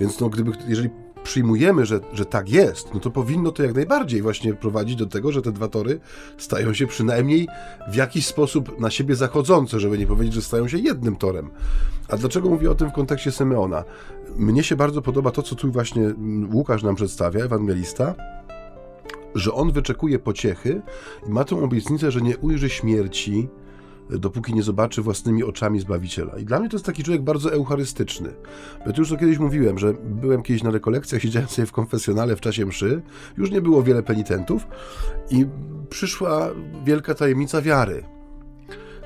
Więc 0.00 0.20
no, 0.20 0.28
gdyby, 0.28 0.52
jeżeli 0.68 0.90
przyjmujemy, 1.22 1.86
że, 1.86 2.00
że 2.12 2.24
tak 2.24 2.50
jest, 2.50 2.94
no 2.94 3.00
to 3.00 3.10
powinno 3.10 3.52
to 3.52 3.62
jak 3.62 3.74
najbardziej 3.74 4.22
właśnie 4.22 4.54
prowadzić 4.54 4.96
do 4.96 5.06
tego, 5.06 5.32
że 5.32 5.42
te 5.42 5.52
dwa 5.52 5.68
tory 5.68 6.00
stają 6.38 6.74
się 6.74 6.86
przynajmniej 6.86 7.48
w 7.90 7.94
jakiś 7.94 8.26
sposób 8.26 8.80
na 8.80 8.90
siebie 8.90 9.14
zachodzące, 9.14 9.80
żeby 9.80 9.98
nie 9.98 10.06
powiedzieć, 10.06 10.34
że 10.34 10.42
stają 10.42 10.68
się 10.68 10.78
jednym 10.78 11.16
torem. 11.16 11.50
A 12.08 12.16
dlaczego 12.16 12.48
mówię 12.48 12.70
o 12.70 12.74
tym 12.74 12.90
w 12.90 12.92
kontekście 12.92 13.32
Symeona? 13.32 13.84
Mnie 14.36 14.62
się 14.62 14.76
bardzo 14.76 15.02
podoba 15.02 15.30
to, 15.30 15.42
co 15.42 15.54
tu 15.54 15.72
właśnie 15.72 16.14
Łukasz 16.52 16.82
nam 16.82 16.94
przedstawia, 16.94 17.44
ewangelista, 17.44 18.14
że 19.34 19.52
on 19.52 19.72
wyczekuje 19.72 20.18
pociechy 20.18 20.82
i 21.26 21.30
ma 21.30 21.44
tą 21.44 21.64
obietnicę, 21.64 22.10
że 22.10 22.20
nie 22.20 22.38
ujrzy 22.38 22.70
śmierci, 22.70 23.48
dopóki 24.18 24.54
nie 24.54 24.62
zobaczy 24.62 25.02
własnymi 25.02 25.44
oczami 25.44 25.80
Zbawiciela. 25.80 26.38
I 26.38 26.44
dla 26.44 26.60
mnie 26.60 26.68
to 26.68 26.76
jest 26.76 26.86
taki 26.86 27.02
człowiek 27.02 27.22
bardzo 27.22 27.52
eucharystyczny. 27.52 28.34
Bo 28.86 28.92
tu 28.92 29.00
już 29.00 29.10
to 29.10 29.16
kiedyś 29.16 29.38
mówiłem, 29.38 29.78
że 29.78 29.94
byłem 29.94 30.42
kiedyś 30.42 30.62
na 30.62 30.70
rekolekcjach, 30.70 31.22
siedziałem 31.22 31.48
sobie 31.48 31.66
w 31.66 31.72
konfesjonale 31.72 32.36
w 32.36 32.40
czasie 32.40 32.66
mszy, 32.66 33.02
już 33.36 33.50
nie 33.50 33.60
było 33.60 33.82
wiele 33.82 34.02
penitentów 34.02 34.66
i 35.30 35.46
przyszła 35.90 36.50
wielka 36.84 37.14
tajemnica 37.14 37.62
wiary. 37.62 38.04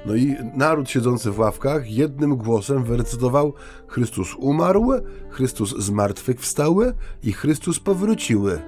No 0.06 0.14
i 0.14 0.36
naród 0.54 0.90
siedzący 0.90 1.30
w 1.30 1.38
ławkach 1.38 1.90
jednym 1.90 2.36
głosem 2.36 2.84
wyrecytował 2.84 3.52
Chrystus 3.86 4.34
umarł, 4.34 4.92
Chrystus 5.30 5.78
zmartwychwstały 5.78 6.94
i 7.22 7.32
Chrystus 7.32 7.80
powróciły. 7.80 8.62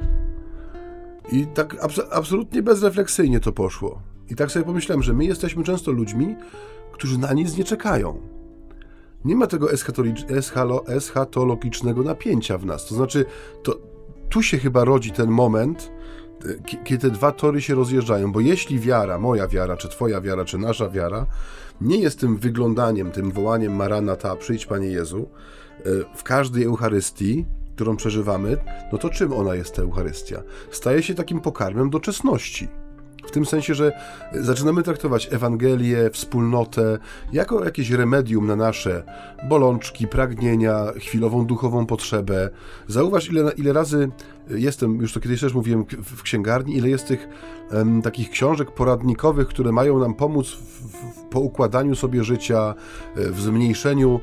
I 1.33 1.47
tak 1.47 1.85
abs 1.85 2.01
absolutnie 2.11 2.63
bezrefleksyjnie 2.63 3.41
to 3.41 3.53
poszło. 3.53 4.16
I 4.31 4.35
tak 4.35 4.51
sobie 4.51 4.65
pomyślałem, 4.65 5.03
że 5.03 5.13
my 5.13 5.25
jesteśmy 5.25 5.65
często 5.65 5.93
ludźmi, 5.93 6.37
którzy 6.93 7.19
na 7.19 7.33
nic 7.33 7.57
nie 7.57 7.65
czekają. 7.65 8.21
Nie 9.25 9.37
ma 9.37 9.47
tego 9.47 9.69
eschatologicznego 10.89 12.03
napięcia 12.03 12.59
w 12.59 12.67
nas. 12.67 12.87
To 12.87 12.95
znaczy, 12.95 13.25
to 13.63 13.79
tu 14.29 14.43
się 14.43 14.59
chyba 14.59 14.85
rodzi 14.85 15.13
ten 15.13 15.31
moment, 15.31 15.91
kiedy 16.85 16.99
te 16.99 17.11
dwa 17.11 17.33
tory 17.33 17.63
się 17.63 17.75
rozjeżdżają, 17.75 18.33
bo 18.33 18.41
jeśli 18.41 18.81
wiara, 18.81 19.19
moja 19.19 19.49
wiara, 19.49 19.77
czy 19.77 19.89
twoja 19.89 20.21
wiara, 20.21 20.45
czy 20.45 20.59
nasza 20.59 20.89
wiara, 20.89 21.27
nie 21.81 21.99
jest 21.99 22.21
tym 22.21 22.37
wyglądaniem, 22.37 23.11
tym 23.11 23.31
wołaniem 23.31 23.77
Maranata, 23.77 24.37
przyjdź 24.37 24.67
Panie 24.67 24.89
Jezu, 24.89 25.29
e, 25.79 25.83
w 26.17 26.23
każdej 26.23 26.65
Eucharystii, 26.65 27.47
którą 27.75 27.97
przeżywamy, 27.97 28.57
no 28.93 28.99
to 28.99 29.11
czym 29.11 29.33
ona 29.33 29.55
jest 29.55 29.75
ta 29.75 29.83
Eucharystia? 29.83 30.43
Staje 30.71 31.03
się 31.03 31.15
takim 31.15 31.41
pokarmem 31.41 31.91
doczesności. 31.91 32.69
Tym 33.37 33.47
sensie, 33.47 33.75
że 33.75 33.93
zaczynamy 34.33 34.83
traktować 34.83 35.29
Ewangelię, 35.33 36.11
wspólnotę 36.11 36.99
jako 37.33 37.65
jakieś 37.65 37.91
remedium 37.91 38.47
na 38.47 38.57
nasze 38.57 39.03
bolączki, 39.49 40.07
pragnienia, 40.07 40.87
chwilową 40.99 41.47
duchową 41.47 41.87
potrzebę. 41.87 42.51
Zauważ, 42.89 43.29
ile, 43.29 43.53
ile 43.57 43.73
razy 43.73 44.11
jestem, 44.51 45.01
już 45.01 45.13
to 45.13 45.21
kiedyś 45.21 45.41
też 45.41 45.55
mówiłem 45.55 45.85
w 46.05 46.23
księgarni, 46.23 46.77
ile 46.77 46.89
jest 46.89 47.07
tych 47.07 47.29
um, 47.73 48.03
takich 48.03 48.31
książek 48.31 48.71
poradnikowych, 48.71 49.49
które 49.49 49.73
mają 49.73 49.99
nam 49.99 50.15
pomóc 50.15 50.49
w, 50.49 50.87
w 51.17 51.23
poukładaniu 51.31 51.97
sobie 51.97 52.25
życia, 52.25 52.75
e, 53.17 53.31
w 53.31 53.41
zmniejszeniu 53.41 54.21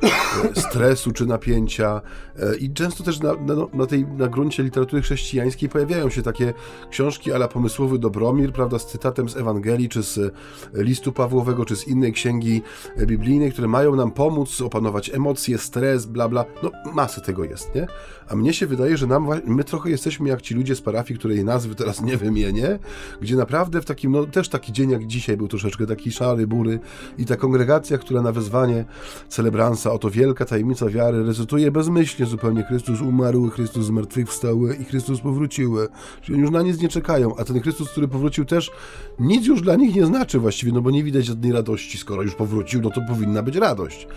e, 0.56 0.62
stresu 0.62 1.12
czy 1.12 1.26
napięcia. 1.26 2.02
E, 2.40 2.56
I 2.56 2.74
często 2.74 3.04
też 3.04 3.20
na, 3.20 3.34
na, 3.34 3.56
na, 3.74 3.86
tej, 3.86 4.08
na 4.08 4.28
gruncie 4.28 4.64
literatury 4.64 5.02
chrześcijańskiej 5.02 5.70
pojawiają 5.70 6.10
się 6.10 6.22
takie 6.22 6.54
książki 6.90 7.32
ala 7.32 7.48
pomysłowy 7.48 8.00
Dobromir, 8.00 8.54
prawda, 8.54 8.80
z 8.80 8.88
cytatem 8.88 9.30
z 9.30 9.38
Ewangelii, 9.38 9.90
czy 9.90 10.04
z 10.04 10.34
listu 10.74 11.12
Pawłowego, 11.12 11.66
czy 11.66 11.76
z 11.76 11.88
innej 11.88 12.14
księgi 12.14 12.62
biblijnej, 12.98 13.52
które 13.52 13.68
mają 13.68 13.96
nam 13.96 14.12
pomóc 14.12 14.62
opanować 14.62 15.10
emocje, 15.14 15.58
stres, 15.58 16.06
bla, 16.06 16.30
bla. 16.30 16.46
No, 16.64 16.72
masy 16.94 17.22
tego 17.22 17.44
jest, 17.44 17.76
nie? 17.76 17.88
A 18.28 18.36
mnie 18.36 18.54
się 18.54 18.68
wydaje, 18.68 18.98
że 18.98 19.08
nam, 19.08 19.28
my 19.46 19.64
trochę 19.64 19.90
jesteśmy 19.90 20.13
jak 20.22 20.42
ci 20.42 20.54
ludzie 20.54 20.76
z 20.76 20.82
parafii, 20.82 21.20
której 21.20 21.46
nazwy 21.46 21.76
teraz 21.76 22.02
nie 22.02 22.18
wymienię, 22.18 22.80
gdzie 23.22 23.36
naprawdę 23.36 23.82
w 23.82 23.86
takim, 23.86 24.12
no 24.12 24.26
też 24.26 24.50
taki 24.50 24.72
dzień 24.72 24.92
jak 24.92 25.08
dzisiaj 25.08 25.38
był 25.38 25.48
troszeczkę 25.48 25.88
taki 25.88 26.12
szary, 26.12 26.48
bury 26.48 26.80
i 27.18 27.26
ta 27.26 27.36
kongregacja, 27.36 27.98
która 27.98 28.22
na 28.22 28.32
wezwanie 28.32 28.86
celebransa, 29.30 29.92
oto 29.92 30.10
wielka 30.10 30.46
tajemnica 30.46 30.90
wiary, 30.90 31.24
recytuje 31.24 31.72
bezmyślnie 31.72 32.26
zupełnie 32.26 32.64
Chrystus 32.64 33.02
umarł, 33.02 33.50
Chrystus 33.50 33.86
zmartwychwstały 33.86 34.76
i 34.76 34.86
Chrystus 34.86 35.22
powróciły. 35.22 35.88
Czyli 36.22 36.40
już 36.40 36.52
na 36.52 36.62
nic 36.62 36.82
nie 36.82 36.90
czekają, 36.90 37.36
a 37.36 37.44
ten 37.44 37.62
Chrystus, 37.62 37.90
który 37.90 38.08
powrócił 38.08 38.46
też 38.46 38.72
nic 39.20 39.48
już 39.48 39.62
dla 39.62 39.76
nich 39.76 39.96
nie 39.96 40.06
znaczy 40.06 40.40
właściwie, 40.40 40.72
no 40.72 40.82
bo 40.82 40.92
nie 40.92 41.04
widać 41.04 41.26
żadnej 41.26 41.52
radości, 41.52 41.98
skoro 41.98 42.24
już 42.24 42.36
powrócił, 42.36 42.82
no 42.82 42.90
to 42.90 43.02
powinna 43.08 43.44
być 43.44 43.56
radość. 43.56 44.08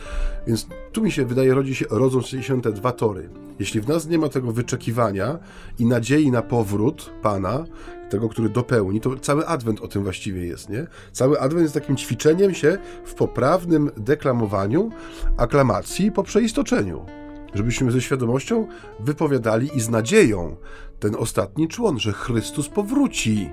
Więc 0.46 0.66
tu 0.92 1.02
mi 1.02 1.12
się 1.12 1.24
wydaje, 1.24 1.54
rodzi 1.54 1.74
się, 1.74 1.84
rodzą 1.90 2.22
się 2.22 2.62
te 2.62 2.72
dwa 2.72 2.92
tory. 2.92 3.28
Jeśli 3.58 3.80
w 3.80 3.88
nas 3.88 4.06
nie 4.06 4.18
ma 4.18 4.28
tego 4.28 4.52
wyczekiwania 4.52 5.38
i 5.78 5.85
nadziei 5.86 6.30
na 6.30 6.42
powrót 6.42 7.12
Pana, 7.22 7.64
tego, 8.10 8.28
który 8.28 8.48
dopełni, 8.48 9.00
to 9.00 9.16
cały 9.16 9.46
adwent 9.46 9.80
o 9.80 9.88
tym 9.88 10.02
właściwie 10.02 10.46
jest, 10.46 10.68
nie? 10.68 10.86
Cały 11.12 11.40
adwent 11.40 11.62
jest 11.62 11.74
takim 11.74 11.96
ćwiczeniem 11.96 12.54
się 12.54 12.78
w 13.04 13.14
poprawnym 13.14 13.90
deklamowaniu 13.96 14.90
aklamacji 15.36 16.12
po 16.12 16.22
przeistoczeniu. 16.22 17.06
Żebyśmy 17.54 17.92
ze 17.92 18.00
świadomością 18.00 18.66
wypowiadali 19.00 19.76
i 19.76 19.80
z 19.80 19.88
nadzieją 19.88 20.56
ten 21.00 21.14
ostatni 21.14 21.68
człon, 21.68 21.98
że 21.98 22.12
Chrystus 22.12 22.68
powróci 22.68 23.50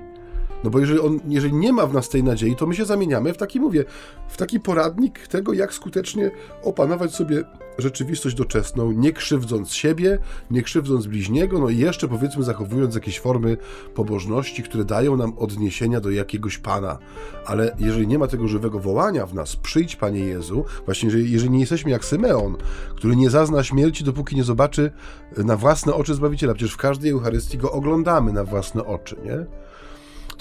no 0.64 0.70
bo 0.70 0.78
jeżeli, 0.78 1.00
on, 1.00 1.20
jeżeli 1.28 1.54
nie 1.54 1.72
ma 1.72 1.86
w 1.86 1.94
nas 1.94 2.08
tej 2.08 2.24
nadziei, 2.24 2.56
to 2.56 2.66
my 2.66 2.74
się 2.74 2.84
zamieniamy 2.84 3.32
w 3.32 3.36
taki, 3.36 3.60
mówię, 3.60 3.84
w 4.28 4.36
taki 4.36 4.60
poradnik 4.60 5.28
tego, 5.28 5.52
jak 5.52 5.74
skutecznie 5.74 6.30
opanować 6.62 7.14
sobie 7.14 7.44
rzeczywistość 7.78 8.36
doczesną, 8.36 8.92
nie 8.92 9.12
krzywdząc 9.12 9.72
siebie, 9.72 10.18
nie 10.50 10.62
krzywdząc 10.62 11.06
bliźniego, 11.06 11.58
no 11.58 11.68
i 11.68 11.78
jeszcze 11.78 12.08
powiedzmy 12.08 12.44
zachowując 12.44 12.94
jakieś 12.94 13.20
formy 13.20 13.56
pobożności, 13.94 14.62
które 14.62 14.84
dają 14.84 15.16
nam 15.16 15.38
odniesienia 15.38 16.00
do 16.00 16.10
jakiegoś 16.10 16.58
Pana. 16.58 16.98
Ale 17.46 17.76
jeżeli 17.78 18.06
nie 18.06 18.18
ma 18.18 18.26
tego 18.26 18.48
żywego 18.48 18.80
wołania 18.80 19.26
w 19.26 19.34
nas, 19.34 19.56
przyjdź 19.56 19.96
Panie 19.96 20.20
Jezu, 20.20 20.64
właśnie 20.84 21.06
jeżeli, 21.06 21.32
jeżeli 21.32 21.50
nie 21.50 21.60
jesteśmy 21.60 21.90
jak 21.90 22.04
Symeon, 22.04 22.56
który 22.96 23.16
nie 23.16 23.30
zazna 23.30 23.64
śmierci, 23.64 24.04
dopóki 24.04 24.36
nie 24.36 24.44
zobaczy 24.44 24.90
na 25.36 25.56
własne 25.56 25.94
oczy 25.94 26.14
Zbawiciela, 26.14 26.54
przecież 26.54 26.74
w 26.74 26.76
każdej 26.76 27.10
Eucharystii 27.10 27.58
go 27.58 27.72
oglądamy 27.72 28.32
na 28.32 28.44
własne 28.44 28.84
oczy, 28.84 29.16
nie? 29.24 29.63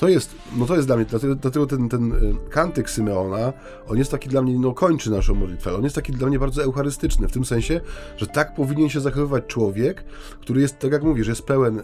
To 0.03 0.09
jest, 0.09 0.35
no 0.55 0.65
to 0.65 0.75
jest 0.75 0.87
dla 0.87 0.95
mnie, 0.95 1.05
dlatego, 1.05 1.35
dlatego 1.35 1.67
ten, 1.67 1.89
ten 1.89 2.11
y, 2.11 2.35
kantyk 2.49 2.89
Symeona, 2.89 3.53
on 3.87 3.97
jest 3.97 4.11
taki 4.11 4.29
dla 4.29 4.41
mnie, 4.41 4.59
no 4.59 4.73
kończy 4.73 5.11
naszą 5.11 5.35
modlitwę, 5.35 5.75
on 5.75 5.83
jest 5.83 5.95
taki 5.95 6.11
dla 6.11 6.27
mnie 6.27 6.39
bardzo 6.39 6.63
eucharystyczny, 6.63 7.27
w 7.27 7.31
tym 7.31 7.45
sensie, 7.45 7.81
że 8.17 8.27
tak 8.27 8.55
powinien 8.55 8.89
się 8.89 8.99
zachowywać 8.99 9.43
człowiek, 9.47 10.03
który 10.41 10.61
jest, 10.61 10.79
tak 10.79 10.91
jak 10.91 11.03
mówisz, 11.03 11.27
jest 11.27 11.41
pełen 11.41 11.79
y, 11.79 11.83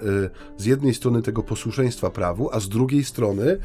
z 0.57 0.65
jednej 0.65 0.93
strony 0.93 1.21
tego 1.21 1.43
posłuszeństwa 1.43 2.09
prawu, 2.09 2.49
a 2.51 2.59
z 2.59 2.69
drugiej 2.69 3.03
strony, 3.03 3.57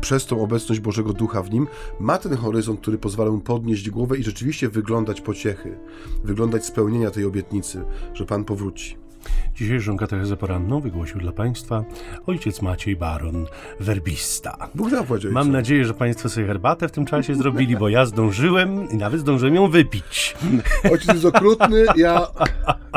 przez 0.00 0.26
tą 0.26 0.42
obecność 0.42 0.80
Bożego 0.80 1.12
Ducha 1.12 1.42
w 1.42 1.50
nim, 1.50 1.66
ma 2.00 2.18
ten 2.18 2.36
horyzont, 2.36 2.80
który 2.80 2.98
pozwala 2.98 3.30
mu 3.30 3.40
podnieść 3.40 3.90
głowę 3.90 4.16
i 4.16 4.22
rzeczywiście 4.22 4.68
wyglądać 4.68 5.20
pociechy, 5.20 5.78
wyglądać 6.24 6.64
spełnienia 6.64 7.10
tej 7.10 7.24
obietnicy, 7.24 7.82
że 8.14 8.26
Pan 8.26 8.44
powróci. 8.44 9.05
Dzisiejszą 9.54 9.96
katechezę 9.96 10.36
poranną 10.36 10.80
wygłosił 10.80 11.20
dla 11.20 11.32
Państwa 11.32 11.84
ojciec 12.26 12.62
Maciej 12.62 12.96
Baron, 12.96 13.46
werbista. 13.80 14.68
Bóg 14.74 14.90
zapłać 14.90 15.24
Mam 15.24 15.52
nadzieję, 15.52 15.84
że 15.84 15.94
Państwo 15.94 16.28
sobie 16.28 16.46
herbatę 16.46 16.88
w 16.88 16.92
tym 16.92 17.06
czasie 17.06 17.34
zrobili, 17.34 17.76
bo 17.76 17.88
ja 17.88 18.06
zdążyłem 18.06 18.90
i 18.90 18.96
nawet 18.96 19.20
zdążyłem 19.20 19.54
ją 19.54 19.68
wypić. 19.70 20.36
Ojciec 20.92 21.08
jest 21.08 21.24
okrutny, 21.24 21.84
ja 21.96 22.26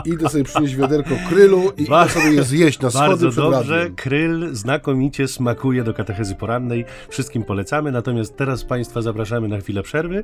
idę 0.06 0.30
sobie 0.30 0.44
przynieść 0.44 0.76
wiaderko 0.76 1.10
krylu 1.30 1.72
i 1.78 1.86
Ba- 1.86 2.08
sobie 2.10 2.32
je 2.32 2.44
zjeść 2.44 2.80
na 2.80 2.90
schody 2.90 3.08
Bardzo 3.10 3.32
dobrze, 3.32 3.78
radiem. 3.80 3.96
kryl 3.96 4.56
znakomicie 4.56 5.28
smakuje 5.28 5.84
do 5.84 5.94
katechezy 5.94 6.36
porannej. 6.36 6.86
Wszystkim 7.10 7.44
polecamy, 7.44 7.92
natomiast 7.92 8.38
teraz 8.38 8.64
Państwa 8.64 9.02
zapraszamy 9.02 9.48
na 9.48 9.58
chwilę 9.58 9.84
przerwy, 9.84 10.24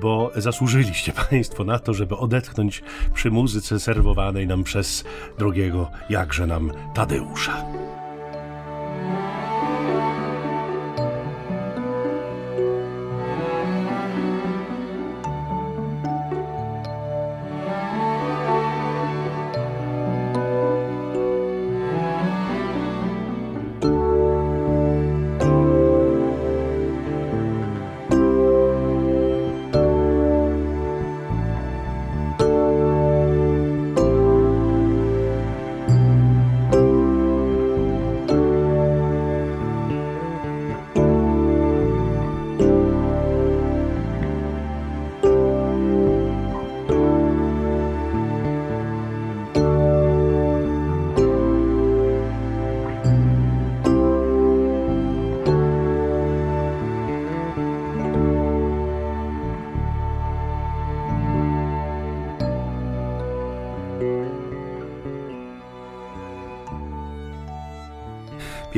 bo 0.00 0.30
zasłużyliście 0.36 1.12
Państwo 1.30 1.64
na 1.64 1.78
to, 1.78 1.94
żeby 1.94 2.16
odetchnąć 2.16 2.82
przy 3.14 3.30
muzyce 3.30 3.80
serwowanej 3.80 4.46
nam 4.46 4.64
przez 4.64 5.04
drogiego 5.38 5.90
jakże 6.10 6.46
nam 6.46 6.72
Tadeusza. 6.94 7.64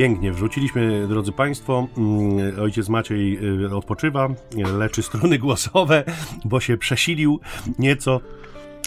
Pięknie, 0.01 0.31
wrzuciliśmy, 0.31 1.07
drodzy 1.07 1.31
Państwo, 1.31 1.87
mm, 1.97 2.59
ojciec 2.59 2.89
Maciej 2.89 3.39
y, 3.65 3.75
odpoczywa, 3.75 4.29
leczy 4.77 5.03
struny 5.03 5.39
głosowe, 5.39 6.03
bo 6.45 6.59
się 6.59 6.77
przesilił 6.77 7.39
nieco 7.79 8.21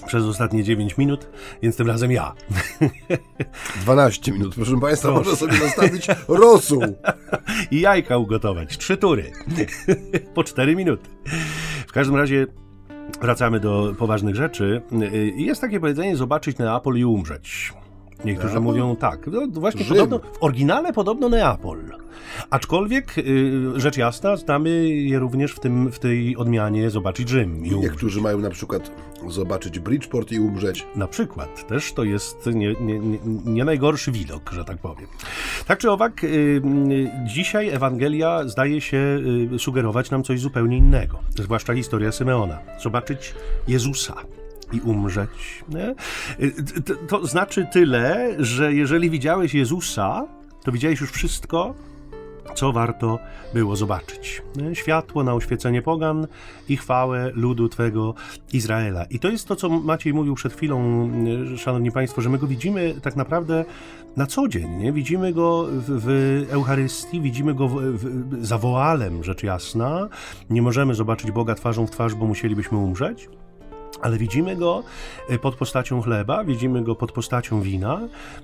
przez 0.07 0.25
ostatnie 0.25 0.65
9 0.65 0.99
minut, 0.99 1.29
więc 1.63 1.77
tym 1.77 1.87
razem 1.87 2.13
ja. 2.13 2.35
12 3.83 4.33
minut, 4.33 4.55
proszę 4.55 4.81
Państwa, 4.81 5.13
proszę. 5.13 5.31
można 5.31 5.37
sobie 5.37 5.65
nastawić 5.65 6.07
rosół. 6.29 6.83
I 7.71 7.81
jajka 7.81 8.19
ugotować, 8.19 8.79
trzy 8.79 8.97
tury, 8.97 9.33
po 10.35 10.45
4 10.45 10.77
minuty. 10.77 11.11
W 11.87 11.93
każdym 11.93 12.17
razie 12.17 12.47
wracamy 13.21 13.61
do 13.61 13.95
poważnych 13.99 14.35
rzeczy. 14.35 14.83
Y, 15.15 15.33
jest 15.37 15.61
takie 15.61 15.81
powiedzenie, 15.81 16.17
zobaczyć 16.17 16.59
Neapol 16.59 16.97
i 16.97 17.05
umrzeć. 17.05 17.73
Niektórzy 18.25 18.55
Neapol? 18.55 18.63
mówią 18.63 18.97
tak. 18.97 19.27
No, 19.27 19.41
właśnie 19.51 19.85
podobno, 19.85 20.19
w 20.19 20.43
oryginale 20.43 20.93
podobno 20.93 21.29
Neapol. 21.29 21.79
Aczkolwiek, 22.51 23.19
y, 23.19 23.81
rzecz 23.81 23.97
jasna, 23.97 24.37
znamy 24.37 24.89
je 24.89 25.19
również 25.19 25.53
w, 25.53 25.61
tym, 25.61 25.93
w 25.93 25.99
tej 25.99 26.37
odmianie 26.37 26.91
zobaczyć 26.91 27.29
Rzym. 27.29 27.63
Niektórzy 27.63 28.21
mają 28.21 28.39
na 28.39 28.51
przykład 28.51 28.91
zobaczyć 29.29 29.79
Bridgeport 29.79 30.33
i 30.33 30.41
umrzeć. 30.41 30.87
Na 30.97 31.07
przykład. 31.07 31.67
Też 31.69 31.93
to 31.93 32.05
jest 32.05 32.47
nie, 32.47 32.75
nie, 32.81 32.99
nie, 32.99 33.19
nie 33.45 33.65
najgorszy 33.65 34.13
widok, 34.13 34.51
że 34.53 34.65
tak 34.65 34.79
powiem. 34.79 35.07
Tak 35.67 35.79
czy 35.79 35.91
owak, 35.91 36.25
y, 36.25 36.27
y, 36.27 37.11
dzisiaj 37.35 37.69
Ewangelia 37.69 38.49
zdaje 38.49 38.81
się 38.81 39.21
sugerować 39.59 40.11
nam 40.11 40.23
coś 40.23 40.41
zupełnie 40.41 40.77
innego. 40.77 41.19
Zwłaszcza 41.37 41.75
historia 41.75 42.13
Symeona. 42.13 42.59
Zobaczyć 42.83 43.35
Jezusa 43.69 44.15
i 44.73 44.81
umrzeć. 44.81 45.65
Nie? 45.69 45.95
To, 46.85 46.95
to 47.09 47.27
znaczy 47.27 47.67
tyle, 47.73 48.35
że 48.39 48.75
jeżeli 48.75 49.11
widziałeś 49.11 49.55
Jezusa, 49.55 50.27
to 50.65 50.73
widziałeś 50.73 51.01
już 51.01 51.13
wszystko, 51.13 51.75
co 52.55 52.73
warto 52.73 53.19
było 53.55 53.77
zobaczyć. 53.77 54.43
Światło 54.73 55.25
na 55.25 55.35
oświecenie 55.35 55.83
pogan 55.83 56.27
i 56.69 56.77
chwałę 56.77 57.31
ludu 57.35 57.69
Twego 57.69 58.15
Izraela. 58.53 59.05
I 59.05 59.19
to 59.19 59.29
jest 59.29 59.49
to, 59.49 59.57
co 59.57 59.69
Maciej 59.69 60.15
mówił 60.15 60.35
przed 60.35 60.53
chwilą, 60.53 61.11
Szanowni 61.57 61.93
Państwo, 61.93 62.21
że 62.21 62.31
my 62.31 62.39
go 62.39 62.47
widzimy 62.47 62.95
tak 63.03 63.17
naprawdę 63.17 63.65
na 64.17 64.27
co 64.27 64.49
dzień. 64.49 64.71
Nie? 64.71 64.93
Widzimy 64.93 65.33
go 65.33 65.67
w, 65.71 65.85
w 65.89 66.47
Eucharystii, 66.51 67.21
widzimy 67.21 67.55
go 67.55 67.69
w, 67.69 67.75
w, 67.75 68.47
za 68.47 68.59
woalem, 68.59 69.25
rzecz 69.25 69.43
jasna. 69.43 70.09
Nie 70.51 70.63
możemy 70.63 70.95
zobaczyć 70.95 71.31
Boga 71.31 71.55
twarzą 71.55 71.87
w 71.87 71.91
twarz, 71.91 72.15
bo 72.15 72.27
musielibyśmy 72.27 72.79
umrzeć 72.79 73.29
ale 74.03 74.19
widzimy 74.19 74.57
go 74.57 74.83
e, 75.29 75.39
pod 75.39 75.55
postacią 75.55 76.03
chleba, 76.03 76.45
widzimy 76.45 76.83
go 76.83 76.95
pod 76.95 77.13
postacią 77.13 77.61
wina, 77.61 78.01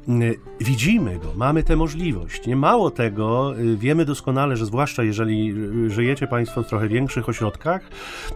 e, 0.08 0.12
widzimy 0.60 1.18
go, 1.18 1.32
mamy 1.36 1.62
tę 1.62 1.76
możliwość. 1.76 2.46
Nie 2.46 2.56
mało 2.56 2.90
tego, 2.90 3.54
e, 3.56 3.76
wiemy 3.76 4.04
doskonale, 4.04 4.56
że 4.56 4.66
zwłaszcza 4.66 5.02
jeżeli 5.02 5.54
żyjecie 5.86 6.26
Państwo 6.26 6.62
w 6.62 6.66
trochę 6.66 6.88
większych 6.88 7.28
ośrodkach, 7.28 7.82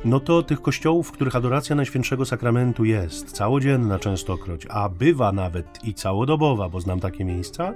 no 0.05 0.21
to 0.21 0.43
tych 0.43 0.63
kościołów, 0.63 1.09
w 1.09 1.13
których 1.13 1.37
adoracja 1.37 1.77
Najświętszego 1.77 2.25
Sakramentu 2.25 2.85
jest 2.85 3.33
całodzienna 3.33 3.99
częstokroć, 3.99 4.67
a 4.71 4.89
bywa 4.89 5.33
nawet 5.33 5.85
i 5.85 5.95
całodobowa, 5.95 6.69
bo 6.69 6.81
znam 6.81 7.01
takie 7.01 7.25
miejsca, 7.25 7.75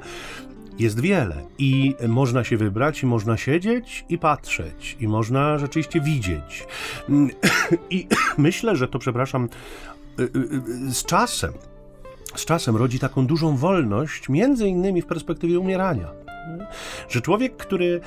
jest 0.78 1.00
wiele 1.00 1.44
i 1.58 1.94
można 2.08 2.44
się 2.44 2.56
wybrać, 2.56 3.02
i 3.02 3.06
można 3.06 3.36
siedzieć 3.36 4.04
i 4.08 4.18
patrzeć, 4.18 4.96
i 5.00 5.08
można 5.08 5.58
rzeczywiście 5.58 6.00
widzieć. 6.00 6.66
I 7.90 8.06
myślę, 8.38 8.76
że 8.76 8.88
to, 8.88 8.98
przepraszam, 8.98 9.48
y, 10.18 10.22
y, 10.22 10.26
y, 10.88 10.94
z 10.94 11.04
czasem, 11.04 11.52
z 12.34 12.44
czasem 12.44 12.76
rodzi 12.76 12.98
taką 12.98 13.26
dużą 13.26 13.56
wolność, 13.56 14.28
między 14.28 14.68
innymi 14.68 15.02
w 15.02 15.06
perspektywie 15.06 15.58
umierania. 15.58 16.27
Że 17.08 17.20
człowiek, 17.20 17.56
który 17.56 18.00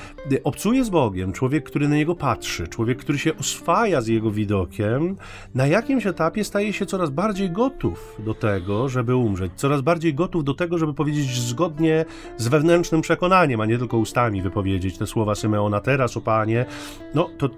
obcuje 0.43 0.83
z 0.83 0.89
Bogiem, 0.89 1.33
człowiek, 1.33 1.63
który 1.63 1.87
na 1.87 1.95
niego 1.95 2.15
patrzy, 2.15 2.67
człowiek, 2.67 2.97
który 2.97 3.19
się 3.19 3.37
oswaja 3.37 4.01
z 4.01 4.07
jego 4.07 4.31
widokiem, 4.31 5.15
na 5.55 5.67
jakimś 5.67 6.07
etapie 6.07 6.43
staje 6.43 6.73
się 6.73 6.85
coraz 6.85 7.09
bardziej 7.09 7.51
gotów 7.51 8.15
do 8.19 8.33
tego, 8.33 8.89
żeby 8.89 9.15
umrzeć, 9.15 9.51
coraz 9.55 9.81
bardziej 9.81 10.13
gotów 10.13 10.43
do 10.43 10.53
tego, 10.53 10.77
żeby 10.77 10.93
powiedzieć 10.93 11.39
zgodnie 11.39 12.05
z 12.37 12.47
wewnętrznym 12.47 13.01
przekonaniem, 13.01 13.61
a 13.61 13.65
nie 13.65 13.77
tylko 13.77 13.97
ustami 13.97 14.41
wypowiedzieć 14.41 14.97
te 14.97 15.07
słowa 15.07 15.35
Symeona 15.35 15.79
teraz, 15.79 16.17
o 16.17 16.21
Panie. 16.21 16.65
No, 17.15 17.29
to 17.37 17.49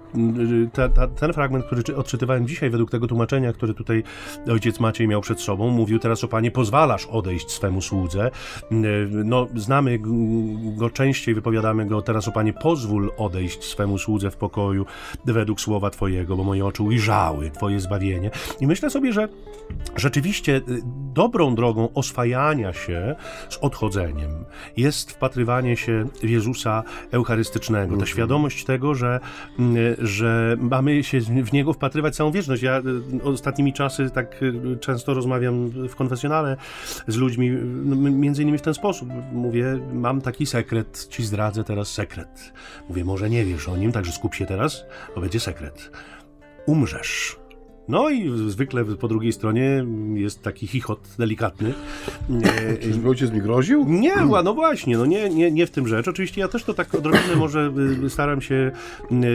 te, 0.72 0.88
te, 0.88 1.08
ten 1.08 1.32
fragment, 1.32 1.64
który 1.66 1.96
odczytywałem 1.96 2.46
dzisiaj, 2.46 2.70
według 2.70 2.90
tego 2.90 3.06
tłumaczenia, 3.06 3.52
które 3.52 3.74
tutaj 3.74 4.02
ojciec 4.48 4.80
Maciej 4.80 5.08
miał 5.08 5.20
przed 5.20 5.40
sobą, 5.40 5.70
mówił 5.70 5.98
teraz 5.98 6.24
o 6.24 6.28
Panie, 6.28 6.50
pozwalasz 6.50 7.06
odejść 7.06 7.50
swemu 7.50 7.82
słudze. 7.82 8.30
No, 9.10 9.46
znamy 9.56 9.98
go 10.76 10.90
częściej 10.90 11.34
wypowiadamy 11.34 11.86
go 11.86 12.02
teraz 12.02 12.28
o 12.28 12.32
Panie, 12.32 12.52
pozwól 12.52 13.12
odejść 13.16 13.64
swemu 13.64 13.98
słudze 13.98 14.30
w 14.30 14.36
pokoju 14.36 14.86
według 15.24 15.60
słowa 15.60 15.90
Twojego, 15.90 16.36
bo 16.36 16.44
moje 16.44 16.66
oczy 16.66 16.82
ujrzały 16.82 17.50
Twoje 17.50 17.80
zbawienie. 17.80 18.30
I 18.60 18.66
myślę 18.66 18.90
sobie, 18.90 19.12
że 19.12 19.28
rzeczywiście 19.96 20.56
y, 20.56 20.62
dobrą 21.14 21.54
drogą 21.54 21.88
oswajania 21.94 22.72
się 22.72 23.16
z 23.48 23.56
odchodzeniem 23.56 24.30
jest 24.76 25.10
wpatrywanie 25.10 25.76
się 25.76 26.04
w 26.22 26.28
Jezusa 26.28 26.82
Eucharystycznego. 27.10 27.88
Ta 27.88 27.92
mhm. 27.92 28.06
świadomość 28.06 28.64
tego, 28.64 28.94
że, 28.94 29.20
y, 29.58 29.96
że 30.06 30.56
mamy 30.60 31.02
się 31.02 31.20
w 31.20 31.52
Niego 31.52 31.72
wpatrywać 31.72 32.16
całą 32.16 32.30
wieczność. 32.30 32.62
Ja 32.62 32.78
y, 32.78 33.22
ostatnimi 33.22 33.72
czasy 33.72 34.10
tak 34.10 34.40
często 34.80 35.14
rozmawiam 35.14 35.68
w 35.68 35.94
konfesjonale 35.96 36.56
z 37.08 37.16
ludźmi, 37.16 37.50
między 38.10 38.42
innymi 38.42 38.58
w 38.58 38.62
ten 38.62 38.74
sposób. 38.74 39.08
Mówię, 39.32 39.78
mam 39.92 40.20
taki 40.20 40.46
sekret, 40.54 41.06
ci 41.10 41.24
zdradzę 41.24 41.64
teraz 41.64 41.88
sekret. 41.88 42.52
Mówię, 42.88 43.04
może 43.04 43.30
nie 43.30 43.44
wiesz 43.44 43.68
o 43.68 43.76
nim, 43.76 43.92
także 43.92 44.12
skup 44.12 44.34
się 44.34 44.46
teraz, 44.46 44.84
bo 45.14 45.20
będzie 45.20 45.40
sekret. 45.40 45.90
Umrzesz. 46.66 47.43
No 47.88 48.10
i 48.10 48.30
zwykle 48.48 48.84
po 48.84 49.08
drugiej 49.08 49.32
stronie 49.32 49.86
jest 50.14 50.42
taki 50.42 50.66
chichot 50.66 51.00
delikatny. 51.18 51.74
Czyżby 52.82 53.08
ojciec 53.08 53.30
mi 53.30 53.40
groził? 53.40 53.84
Nie, 53.88 54.16
no 54.44 54.54
właśnie, 54.54 54.98
no 54.98 55.06
nie, 55.06 55.30
nie, 55.30 55.50
nie 55.50 55.66
w 55.66 55.70
tym 55.70 55.88
rzecz. 55.88 56.08
Oczywiście 56.08 56.40
ja 56.40 56.48
też 56.48 56.64
to 56.64 56.74
tak 56.74 56.94
odrobinę 56.94 57.36
może 57.36 57.72
y, 58.04 58.10
staram 58.10 58.40
się 58.40 58.72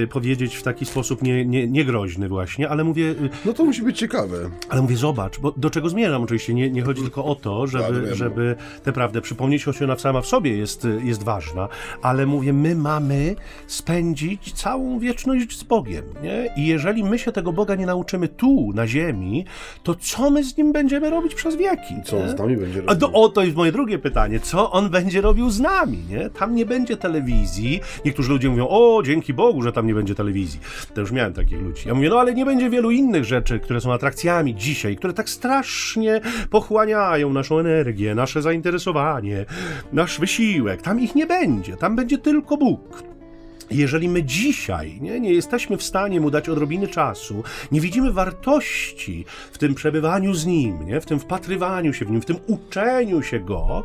y, 0.04 0.08
powiedzieć 0.08 0.56
w 0.56 0.64
taki 0.64 0.86
sposób 0.86 1.22
nie, 1.22 1.46
nie, 1.46 1.68
niegroźny 1.68 2.30
właśnie, 2.30 2.70
ale 2.70 2.84
mówię... 2.84 3.04
Y, 3.04 3.30
no 3.46 3.54
to 3.54 3.66
musi 3.66 3.82
być 3.82 3.98
ciekawe. 3.98 4.38
Ale 4.70 4.82
mówię, 4.82 4.98
zobacz, 4.98 5.40
bo 5.40 5.52
do 5.52 5.70
czego 5.70 5.90
zmierzam 5.90 6.24
oczywiście, 6.24 6.54
nie, 6.54 6.72
nie 6.72 6.82
chodzi 6.82 7.02
tylko 7.02 7.26
o 7.26 7.36
to, 7.36 7.68
żeby, 7.68 8.08
tak, 8.08 8.16
żeby 8.16 8.56
tę 8.84 8.94
prawdę 8.94 9.22
przypomnieć, 9.22 9.64
choć 9.64 9.82
ona 9.82 9.98
sama 9.98 10.22
w 10.22 10.28
sobie 10.28 10.58
jest, 10.58 10.88
jest 11.04 11.24
ważna, 11.24 11.68
ale 12.02 12.26
mówię, 12.26 12.54
my 12.54 12.76
mamy 12.76 13.36
spędzić 13.68 14.54
całą 14.54 15.00
wieczność 15.00 15.58
z 15.58 15.64
Bogiem, 15.64 16.04
nie? 16.24 16.54
I 16.58 16.68
jeżeli 16.68 17.04
my 17.04 17.20
się 17.20 17.32
tego 17.32 17.54
Boga 17.54 17.76
nie 17.76 17.86
nauczymy 17.86 18.28
tu, 18.40 18.72
na 18.74 18.88
ziemi, 18.88 19.46
to 19.84 19.96
co 19.96 20.30
my 20.30 20.44
z 20.44 20.58
nim 20.58 20.72
będziemy 20.72 21.10
robić 21.10 21.36
przez 21.36 21.56
wieki? 21.56 21.96
Co 22.06 22.18
on 22.18 22.30
z 22.30 22.40
nami 22.40 22.58
będzie 22.58 22.76
robił? 22.76 22.92
A 22.92 22.96
do, 22.96 23.12
o, 23.12 23.30
to 23.30 23.44
jest 23.44 23.56
moje 23.56 23.72
drugie 23.72 24.00
pytanie. 24.00 24.40
Co 24.40 24.72
on 24.72 24.90
będzie 24.90 25.22
robił 25.22 25.50
z 25.50 25.60
nami, 25.60 25.98
nie? 26.10 26.30
Tam 26.30 26.56
nie 26.56 26.66
będzie 26.66 26.98
telewizji. 26.98 27.80
Niektórzy 28.06 28.30
ludzie 28.30 28.50
mówią, 28.50 28.68
o, 28.70 29.02
dzięki 29.06 29.34
Bogu, 29.34 29.62
że 29.62 29.72
tam 29.72 29.88
nie 29.88 29.94
będzie 29.94 30.16
telewizji. 30.16 30.60
To 30.94 31.02
już 31.02 31.12
miałem 31.12 31.34
takich 31.34 31.62
ludzi. 31.62 31.88
Ja 31.88 31.94
mówię, 31.94 32.10
no 32.10 32.20
ale 32.20 32.34
nie 32.34 32.46
będzie 32.46 32.70
wielu 32.70 32.92
innych 32.92 33.26
rzeczy, 33.26 33.60
które 33.60 33.82
są 33.82 33.94
atrakcjami 33.94 34.56
dzisiaj, 34.56 34.96
które 34.96 35.14
tak 35.14 35.30
strasznie 35.30 36.22
pochłaniają 36.50 37.34
naszą 37.34 37.60
energię, 37.60 38.16
nasze 38.16 38.42
zainteresowanie, 38.42 39.46
nasz 39.94 40.20
wysiłek. 40.20 40.82
Tam 40.82 41.00
ich 41.00 41.16
nie 41.16 41.26
będzie. 41.26 41.78
Tam 41.78 41.96
będzie 41.96 42.18
tylko 42.18 42.58
Bóg. 42.58 43.19
Jeżeli 43.72 44.10
my 44.10 44.24
dzisiaj 44.24 44.98
nie, 45.02 45.20
nie 45.20 45.34
jesteśmy 45.34 45.78
w 45.78 45.84
stanie 45.84 46.22
mu 46.22 46.32
dać 46.32 46.50
odrobiny 46.50 46.88
czasu, 46.88 47.44
nie 47.72 47.82
widzimy 47.82 48.12
wartości 48.12 49.26
w 49.52 49.58
tym 49.58 49.76
przebywaniu 49.76 50.34
z 50.34 50.46
nim, 50.46 50.86
nie, 50.86 51.02
w 51.02 51.06
tym 51.06 51.20
wpatrywaniu 51.20 51.94
się 51.94 52.06
w 52.06 52.12
nim, 52.12 52.22
w 52.22 52.26
tym 52.26 52.38
uczeniu 52.48 53.22
się 53.22 53.40
go, 53.40 53.84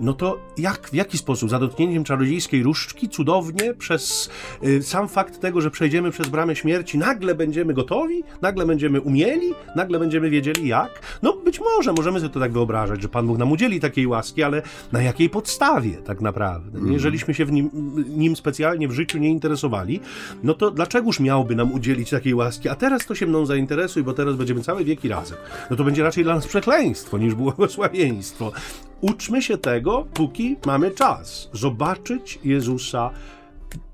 no 0.00 0.12
to 0.12 0.38
jak, 0.58 0.88
w 0.88 0.94
jaki 0.94 1.18
sposób? 1.18 1.50
Za 1.50 1.58
dotknięciem 1.58 2.04
czarodziejskiej 2.04 2.62
różdżki, 2.62 3.08
cudownie, 3.08 3.74
przez 3.74 4.30
y, 4.64 4.82
sam 4.82 5.08
fakt 5.08 5.40
tego, 5.40 5.60
że 5.60 5.70
przejdziemy 5.70 6.10
przez 6.10 6.28
bramę 6.28 6.56
śmierci, 6.56 6.98
nagle 6.98 7.34
będziemy 7.34 7.74
gotowi, 7.74 8.24
nagle 8.42 8.66
będziemy 8.66 9.00
umieli, 9.00 9.54
nagle 9.76 9.98
będziemy 9.98 10.30
wiedzieli 10.30 10.68
jak? 10.68 11.20
No 11.22 11.32
być 11.32 11.60
może, 11.60 11.92
możemy 11.92 12.20
sobie 12.20 12.32
to 12.32 12.40
tak 12.40 12.52
wyobrażać, 12.52 13.02
że 13.02 13.08
Pan 13.08 13.26
Bóg 13.26 13.38
nam 13.38 13.52
udzieli 13.52 13.80
takiej 13.80 14.06
łaski, 14.06 14.42
ale 14.42 14.62
na 14.92 15.02
jakiej 15.02 15.30
podstawie 15.30 15.92
tak 15.92 16.20
naprawdę? 16.20 16.78
Mm. 16.78 16.92
Jeżeliśmy 16.92 17.34
się 17.34 17.44
w 17.44 17.52
nim, 17.52 17.70
nim 18.08 18.36
specjalnie 18.36 18.88
w 18.88 18.92
życiu 18.92 19.18
nie 19.18 19.28
interesowali, 19.28 20.00
no 20.42 20.54
to 20.54 20.70
dlaczegoż 20.70 21.20
miałby 21.20 21.56
nam 21.56 21.72
udzielić 21.72 22.10
takiej 22.10 22.34
łaski? 22.34 22.68
A 22.68 22.74
teraz 22.74 23.06
to 23.06 23.14
się 23.14 23.26
mną 23.26 23.46
zainteresuj, 23.46 24.02
bo 24.02 24.12
teraz 24.12 24.36
będziemy 24.36 24.62
całe 24.62 24.84
wieki 24.84 25.08
razem. 25.08 25.38
No 25.70 25.76
to 25.76 25.84
będzie 25.84 26.02
raczej 26.02 26.24
dla 26.24 26.34
nas 26.34 26.46
przekleństwo 26.46 27.18
niż 27.18 27.34
błogosławieństwo. 27.34 28.52
Uczmy 29.00 29.42
się 29.42 29.58
tego, 29.58 30.06
póki 30.14 30.56
mamy 30.66 30.90
czas. 30.90 31.48
Zobaczyć 31.52 32.38
Jezusa 32.44 33.10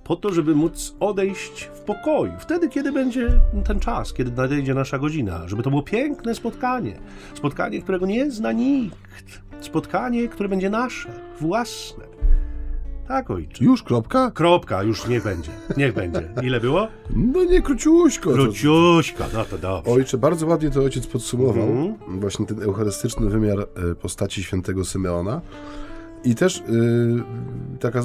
po 0.05 0.17
to, 0.17 0.33
żeby 0.33 0.55
móc 0.55 0.97
odejść 1.01 1.71
w 1.75 1.81
pokoju. 1.81 2.33
Wtedy, 2.39 2.69
kiedy 2.69 2.93
będzie 2.93 3.29
ten 3.65 3.81
czas, 3.81 4.13
kiedy 4.13 4.31
nadejdzie 4.31 4.75
nasza 4.75 4.99
godzina, 4.99 5.49
żeby 5.49 5.63
to 5.63 5.71
było 5.71 5.83
piękne 5.83 6.35
spotkanie. 6.35 6.99
Spotkanie, 7.35 7.83
którego 7.83 8.07
nie 8.07 8.31
zna 8.31 8.53
nikt. 8.53 9.43
Spotkanie, 9.61 10.29
które 10.29 10.49
będzie 10.49 10.71
nasze, 10.71 11.09
własne. 11.41 12.05
Tak, 13.09 13.31
ojcze. 13.31 13.65
Już, 13.65 13.83
kropka? 13.83 14.31
Kropka, 14.31 14.83
już 14.83 15.09
niech 15.09 15.25
będzie. 15.25 15.51
Niech 15.77 15.95
będzie. 15.95 16.29
Ile 16.43 16.61
było? 16.61 16.89
No 17.17 17.45
nie, 17.45 17.63
króciuśko. 17.63 18.31
Króciuśko, 18.31 19.25
no 19.35 19.45
to 19.45 19.59
dobrze. 19.59 19.93
Ojcze, 19.93 20.19
bardzo 20.19 20.47
ładnie 20.47 20.71
to 20.71 20.81
ojciec 20.81 21.07
podsumował. 21.07 21.69
Mhm. 21.69 22.21
Właśnie 22.21 22.47
ten 22.47 22.63
eucharystyczny 22.63 23.31
wymiar 23.31 23.59
e, 23.61 23.95
postaci 23.95 24.43
świętego 24.43 24.85
Symeona. 24.85 25.41
I 26.25 26.35
też 26.35 26.63
yy, 26.69 27.23
taka, 27.81 28.03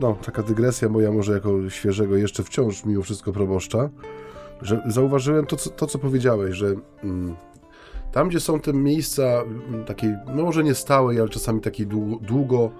no, 0.00 0.16
taka 0.24 0.42
dygresja 0.42 0.88
moja 0.88 1.12
może 1.12 1.32
jako 1.32 1.70
świeżego 1.70 2.16
jeszcze 2.16 2.42
wciąż 2.42 2.84
mimo 2.84 3.02
wszystko 3.02 3.32
proboszcza, 3.32 3.90
że 4.62 4.82
zauważyłem 4.86 5.46
to, 5.46 5.56
co, 5.56 5.70
to, 5.70 5.86
co 5.86 5.98
powiedziałeś, 5.98 6.54
że 6.54 6.74
mm, 7.04 7.34
tam, 8.12 8.28
gdzie 8.28 8.40
są 8.40 8.60
te 8.60 8.72
miejsca 8.72 9.22
mm, 9.22 9.84
takiej, 9.84 10.14
no 10.26 10.42
może 10.42 10.64
nie 10.64 10.74
stałej, 10.74 11.20
ale 11.20 11.28
czasami 11.28 11.60
takiej 11.60 11.86
długo, 11.86 12.26
długo 12.26 12.70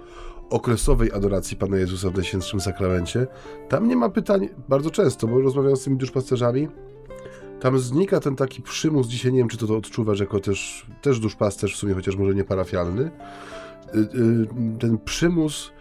okresowej 0.49 1.11
adoracji 1.11 1.57
Pana 1.57 1.77
Jezusa 1.77 2.09
w 2.09 2.15
Najświętszym 2.15 2.61
Sakramencie, 2.61 3.27
tam 3.69 3.87
nie 3.87 3.95
ma 3.95 4.09
pytań 4.09 4.49
bardzo 4.69 4.91
często, 4.91 5.27
bo 5.27 5.41
rozmawiam 5.41 5.75
z 5.75 5.83
tymi 5.83 5.97
duszpasterzami, 5.97 6.67
tam 7.59 7.79
znika 7.79 8.19
ten 8.19 8.35
taki 8.35 8.61
przymus, 8.61 9.07
dzisiaj 9.07 9.31
nie 9.31 9.37
wiem, 9.37 9.47
czy 9.47 9.57
to, 9.57 9.67
to 9.67 9.77
odczuwasz 9.77 10.19
jako 10.19 10.39
też, 10.39 10.85
też 11.01 11.19
duszpasterz 11.19 11.75
w 11.75 11.77
sumie, 11.77 11.93
chociaż 11.93 12.15
może 12.15 12.35
nie 12.35 12.43
parafialny, 12.43 13.11
y, 13.95 13.99
y, 13.99 14.47
ten 14.79 14.97
przymus 14.97 15.71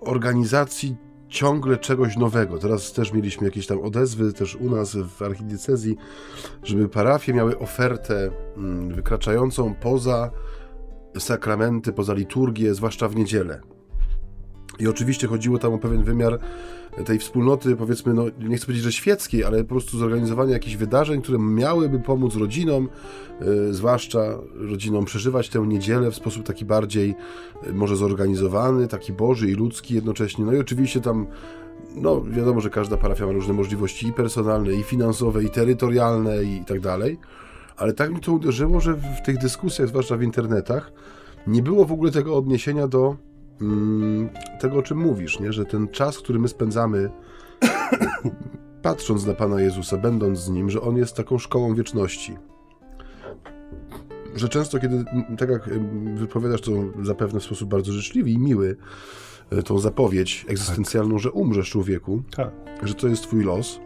organizacji 0.00 0.96
ciągle 1.28 1.76
czegoś 1.76 2.16
nowego. 2.16 2.58
Teraz 2.58 2.92
też 2.92 3.12
mieliśmy 3.12 3.46
jakieś 3.46 3.66
tam 3.66 3.80
odezwy 3.80 4.32
też 4.32 4.56
u 4.56 4.70
nas 4.70 4.96
w 4.96 5.22
archidiecezji, 5.22 5.96
żeby 6.62 6.88
parafie 6.88 7.34
miały 7.34 7.58
ofertę 7.58 8.30
mm, 8.56 8.94
wykraczającą 8.94 9.74
poza 9.74 10.30
sakramenty, 11.18 11.92
poza 11.92 12.14
liturgię, 12.14 12.74
zwłaszcza 12.74 13.08
w 13.08 13.16
niedzielę. 13.16 13.60
I 14.80 14.88
oczywiście 14.88 15.26
chodziło 15.26 15.58
tam 15.58 15.72
o 15.72 15.78
pewien 15.78 16.02
wymiar 16.02 16.38
tej 17.04 17.18
wspólnoty, 17.18 17.76
powiedzmy, 17.76 18.14
no 18.14 18.24
nie 18.38 18.56
chcę 18.56 18.66
powiedzieć, 18.66 18.84
że 18.84 18.92
świeckiej, 18.92 19.44
ale 19.44 19.64
po 19.64 19.68
prostu 19.68 19.98
zorganizowania 19.98 20.52
jakichś 20.52 20.76
wydarzeń, 20.76 21.22
które 21.22 21.38
miałyby 21.38 21.98
pomóc 21.98 22.34
rodzinom, 22.36 22.88
yy, 23.40 23.74
zwłaszcza 23.74 24.38
rodzinom 24.54 25.04
przeżywać 25.04 25.48
tę 25.48 25.58
niedzielę 25.58 26.10
w 26.10 26.14
sposób 26.14 26.46
taki 26.46 26.64
bardziej 26.64 27.14
yy, 27.66 27.72
może 27.72 27.96
zorganizowany, 27.96 28.88
taki 28.88 29.12
boży 29.12 29.50
i 29.50 29.54
ludzki 29.54 29.94
jednocześnie. 29.94 30.44
No 30.44 30.52
i 30.52 30.58
oczywiście 30.58 31.00
tam 31.00 31.26
no 31.94 32.22
wiadomo, 32.24 32.60
że 32.60 32.70
każda 32.70 32.96
parafia 32.96 33.26
ma 33.26 33.32
różne 33.32 33.54
możliwości 33.54 34.06
i 34.06 34.12
personalne, 34.12 34.74
i 34.74 34.82
finansowe, 34.82 35.44
i 35.44 35.50
terytorialne, 35.50 36.44
i 36.44 36.64
tak 36.64 36.80
dalej, 36.80 37.18
ale 37.76 37.92
tak 37.92 38.10
mi 38.10 38.20
to 38.20 38.32
uderzyło, 38.32 38.80
że 38.80 38.94
w 38.94 39.22
tych 39.24 39.38
dyskusjach, 39.38 39.88
zwłaszcza 39.88 40.16
w 40.16 40.22
internetach, 40.22 40.92
nie 41.46 41.62
było 41.62 41.84
w 41.84 41.92
ogóle 41.92 42.10
tego 42.10 42.36
odniesienia 42.36 42.88
do 42.88 43.16
tego, 44.60 44.78
o 44.78 44.82
czym 44.82 44.98
mówisz, 44.98 45.40
nie? 45.40 45.52
że 45.52 45.64
ten 45.64 45.88
czas, 45.88 46.18
który 46.18 46.38
my 46.38 46.48
spędzamy 46.48 47.10
patrząc 48.82 49.26
na 49.26 49.34
Pana 49.34 49.60
Jezusa, 49.60 49.96
będąc 49.96 50.38
z 50.38 50.48
Nim, 50.48 50.70
że 50.70 50.80
On 50.80 50.96
jest 50.96 51.16
taką 51.16 51.38
szkołą 51.38 51.74
wieczności. 51.74 52.36
Że 54.34 54.48
często, 54.48 54.78
kiedy, 54.78 55.04
tak 55.38 55.50
jak 55.50 55.70
wypowiadasz 56.14 56.60
to 56.60 56.72
zapewne 57.02 57.40
w 57.40 57.44
sposób 57.44 57.68
bardzo 57.68 57.92
życzliwy 57.92 58.30
i 58.30 58.38
miły, 58.38 58.76
e, 59.50 59.62
tą 59.62 59.78
zapowiedź 59.78 60.46
egzystencjalną, 60.48 61.14
tak. 61.14 61.22
że 61.22 61.30
umrzesz 61.30 61.70
człowieku, 61.70 62.22
tak. 62.36 62.50
że 62.82 62.94
to 62.94 63.08
jest 63.08 63.22
Twój 63.22 63.44
los, 63.44 63.80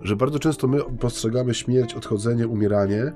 że 0.00 0.16
bardzo 0.16 0.38
często 0.38 0.68
my 0.68 0.78
postrzegamy 1.00 1.54
śmierć, 1.54 1.94
odchodzenie, 1.94 2.48
umieranie 2.48 3.12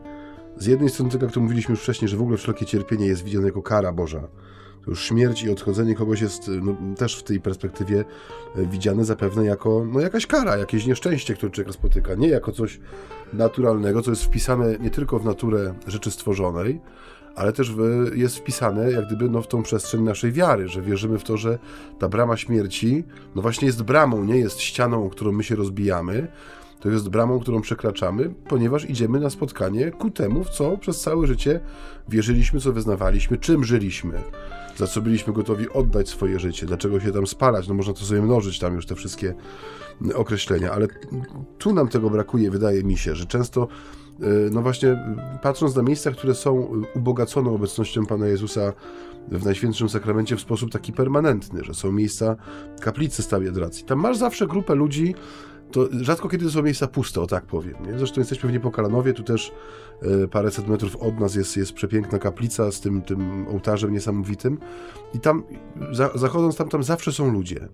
z 0.57 0.67
jednej 0.67 0.91
strony, 0.91 1.13
tak 1.13 1.23
jak 1.23 1.33
to 1.33 1.41
mówiliśmy 1.41 1.73
już 1.73 1.81
wcześniej, 1.83 2.09
że 2.09 2.17
w 2.17 2.23
ogóle 2.23 2.37
wszelkie 2.37 2.67
cierpienie 2.67 3.07
jest 3.07 3.25
widziane 3.25 3.47
jako 3.47 3.63
kara 3.63 3.93
Boża 3.93 4.29
to 4.85 4.91
już 4.91 5.05
śmierć 5.05 5.43
i 5.43 5.51
odchodzenie 5.51 5.95
kogoś 5.95 6.21
jest 6.21 6.51
no, 6.63 6.77
też 6.97 7.17
w 7.17 7.23
tej 7.23 7.41
perspektywie 7.41 8.05
e, 8.57 8.67
widziane 8.67 9.05
zapewne 9.05 9.45
jako 9.45 9.87
no, 9.93 10.01
jakaś 10.01 10.27
kara, 10.27 10.57
jakieś 10.57 10.87
nieszczęście, 10.87 11.35
które 11.35 11.53
człowiek 11.53 11.75
spotyka. 11.75 12.15
Nie 12.15 12.29
jako 12.29 12.53
coś 12.53 12.81
naturalnego, 13.33 14.03
co 14.03 14.11
jest 14.11 14.25
wpisane 14.25 14.79
nie 14.79 14.91
tylko 14.91 15.19
w 15.19 15.25
naturę 15.25 15.75
rzeczy 15.87 16.11
stworzonej, 16.11 16.81
ale 17.35 17.53
też 17.53 17.73
w, 17.73 18.11
jest 18.15 18.37
wpisane 18.37 18.93
jak 18.93 19.07
gdyby 19.07 19.29
no, 19.29 19.43
w 19.43 19.47
tą 19.47 19.63
przestrzeń 19.63 20.03
naszej 20.03 20.33
wiary, 20.33 20.69
że 20.69 20.83
wierzymy 20.83 21.19
w 21.19 21.25
to, 21.25 21.37
że 21.37 21.59
ta 21.99 22.09
brama 22.09 22.37
śmierci 22.37 23.05
no 23.35 23.43
właśnie 23.43 23.67
jest 23.67 23.83
bramą, 23.83 24.25
nie 24.25 24.37
jest 24.37 24.61
ścianą, 24.61 25.09
którą 25.09 25.33
my 25.33 25.45
się 25.45 25.57
rozbijamy, 25.57 26.29
to 26.81 26.91
jest 26.91 27.09
bramą, 27.09 27.41
którą 27.41 27.61
przekraczamy, 27.61 28.35
ponieważ 28.49 28.91
idziemy 28.91 29.21
na 29.21 29.31
spotkanie 29.31 29.91
ku 29.91 30.11
temu, 30.11 30.45
w 30.45 30.51
co 30.51 30.79
przez 30.79 31.01
całe 31.01 31.27
życie 31.27 31.61
wierzyliśmy, 32.09 32.61
co 32.61 32.73
wyznawaliśmy, 32.73 33.39
czym 33.39 33.65
żyliśmy 33.65 34.23
za 34.77 34.87
co 34.87 35.01
byliśmy 35.01 35.33
gotowi 35.33 35.69
oddać 35.69 36.09
swoje 36.09 36.39
życie, 36.39 36.67
dlaczego 36.67 37.01
się 37.01 37.13
tam 37.13 37.27
spalać, 37.27 37.69
no 37.69 37.75
można 37.75 37.93
to 37.93 38.05
sobie 38.05 38.23
mnożyć 38.23 38.59
tam 38.59 38.75
już 38.75 38.87
te 38.87 38.95
wszystkie 38.95 39.35
określenia, 40.15 40.73
ale 40.73 40.87
tu 41.59 41.75
nam 41.75 41.89
tego 41.89 42.11
brakuje, 42.11 42.51
wydaje 42.51 42.83
mi 42.83 42.99
się, 42.99 43.15
że 43.15 43.27
często 43.27 43.69
e, 44.21 44.27
no 44.51 44.63
właśnie 44.63 45.05
patrząc 45.43 45.77
na 45.77 45.83
miejsca, 45.83 46.11
które 46.11 46.35
są 46.35 46.83
ubogacone 46.95 47.51
obecnością 47.51 48.07
Pana 48.07 48.27
Jezusa 48.27 48.73
w 49.29 49.45
Najświętszym 49.45 49.89
Sakramencie 49.89 50.37
w 50.37 50.41
sposób 50.41 50.71
taki 50.71 50.93
permanentny, 50.93 51.65
że 51.65 51.75
są 51.75 51.93
miejsca 51.93 52.37
kaplicy 52.81 53.23
stałej 53.23 53.49
adoracji. 53.49 53.85
Tam 53.85 53.99
masz 53.99 54.17
zawsze 54.17 54.47
grupę 54.47 54.75
ludzi, 54.75 55.15
to 55.73 55.89
rzadko 56.01 56.29
kiedy 56.29 56.45
to 56.45 56.51
są 56.51 56.63
miejsca 56.63 56.87
puste, 56.87 57.21
o 57.21 57.27
tak 57.27 57.45
powiem. 57.45 57.75
Nie? 57.87 57.99
Zresztą 57.99 58.21
jesteśmy 58.21 58.49
w 58.49 58.53
Niepokalanowie, 58.53 59.13
tu 59.13 59.23
też 59.23 59.53
e, 60.03 60.29
paręset 60.29 60.69
metrów 60.69 60.97
od 60.97 61.21
nas 61.21 61.35
jest, 61.35 61.57
jest 61.57 61.73
przepiękna 61.73 62.19
kaplica 62.19 62.73
z 62.73 62.81
tym, 62.81 63.03
tym 63.03 63.47
ołtarzem 63.49 63.93
niesamowitym 63.93 64.59
i 65.15 65.21
tam, 65.21 65.43
za, 65.93 66.11
zachodząc 66.15 66.57
tam, 66.57 66.69
tam 66.69 66.83
zawsze 66.83 67.13
są 67.13 67.33
ludzie, 67.33 67.69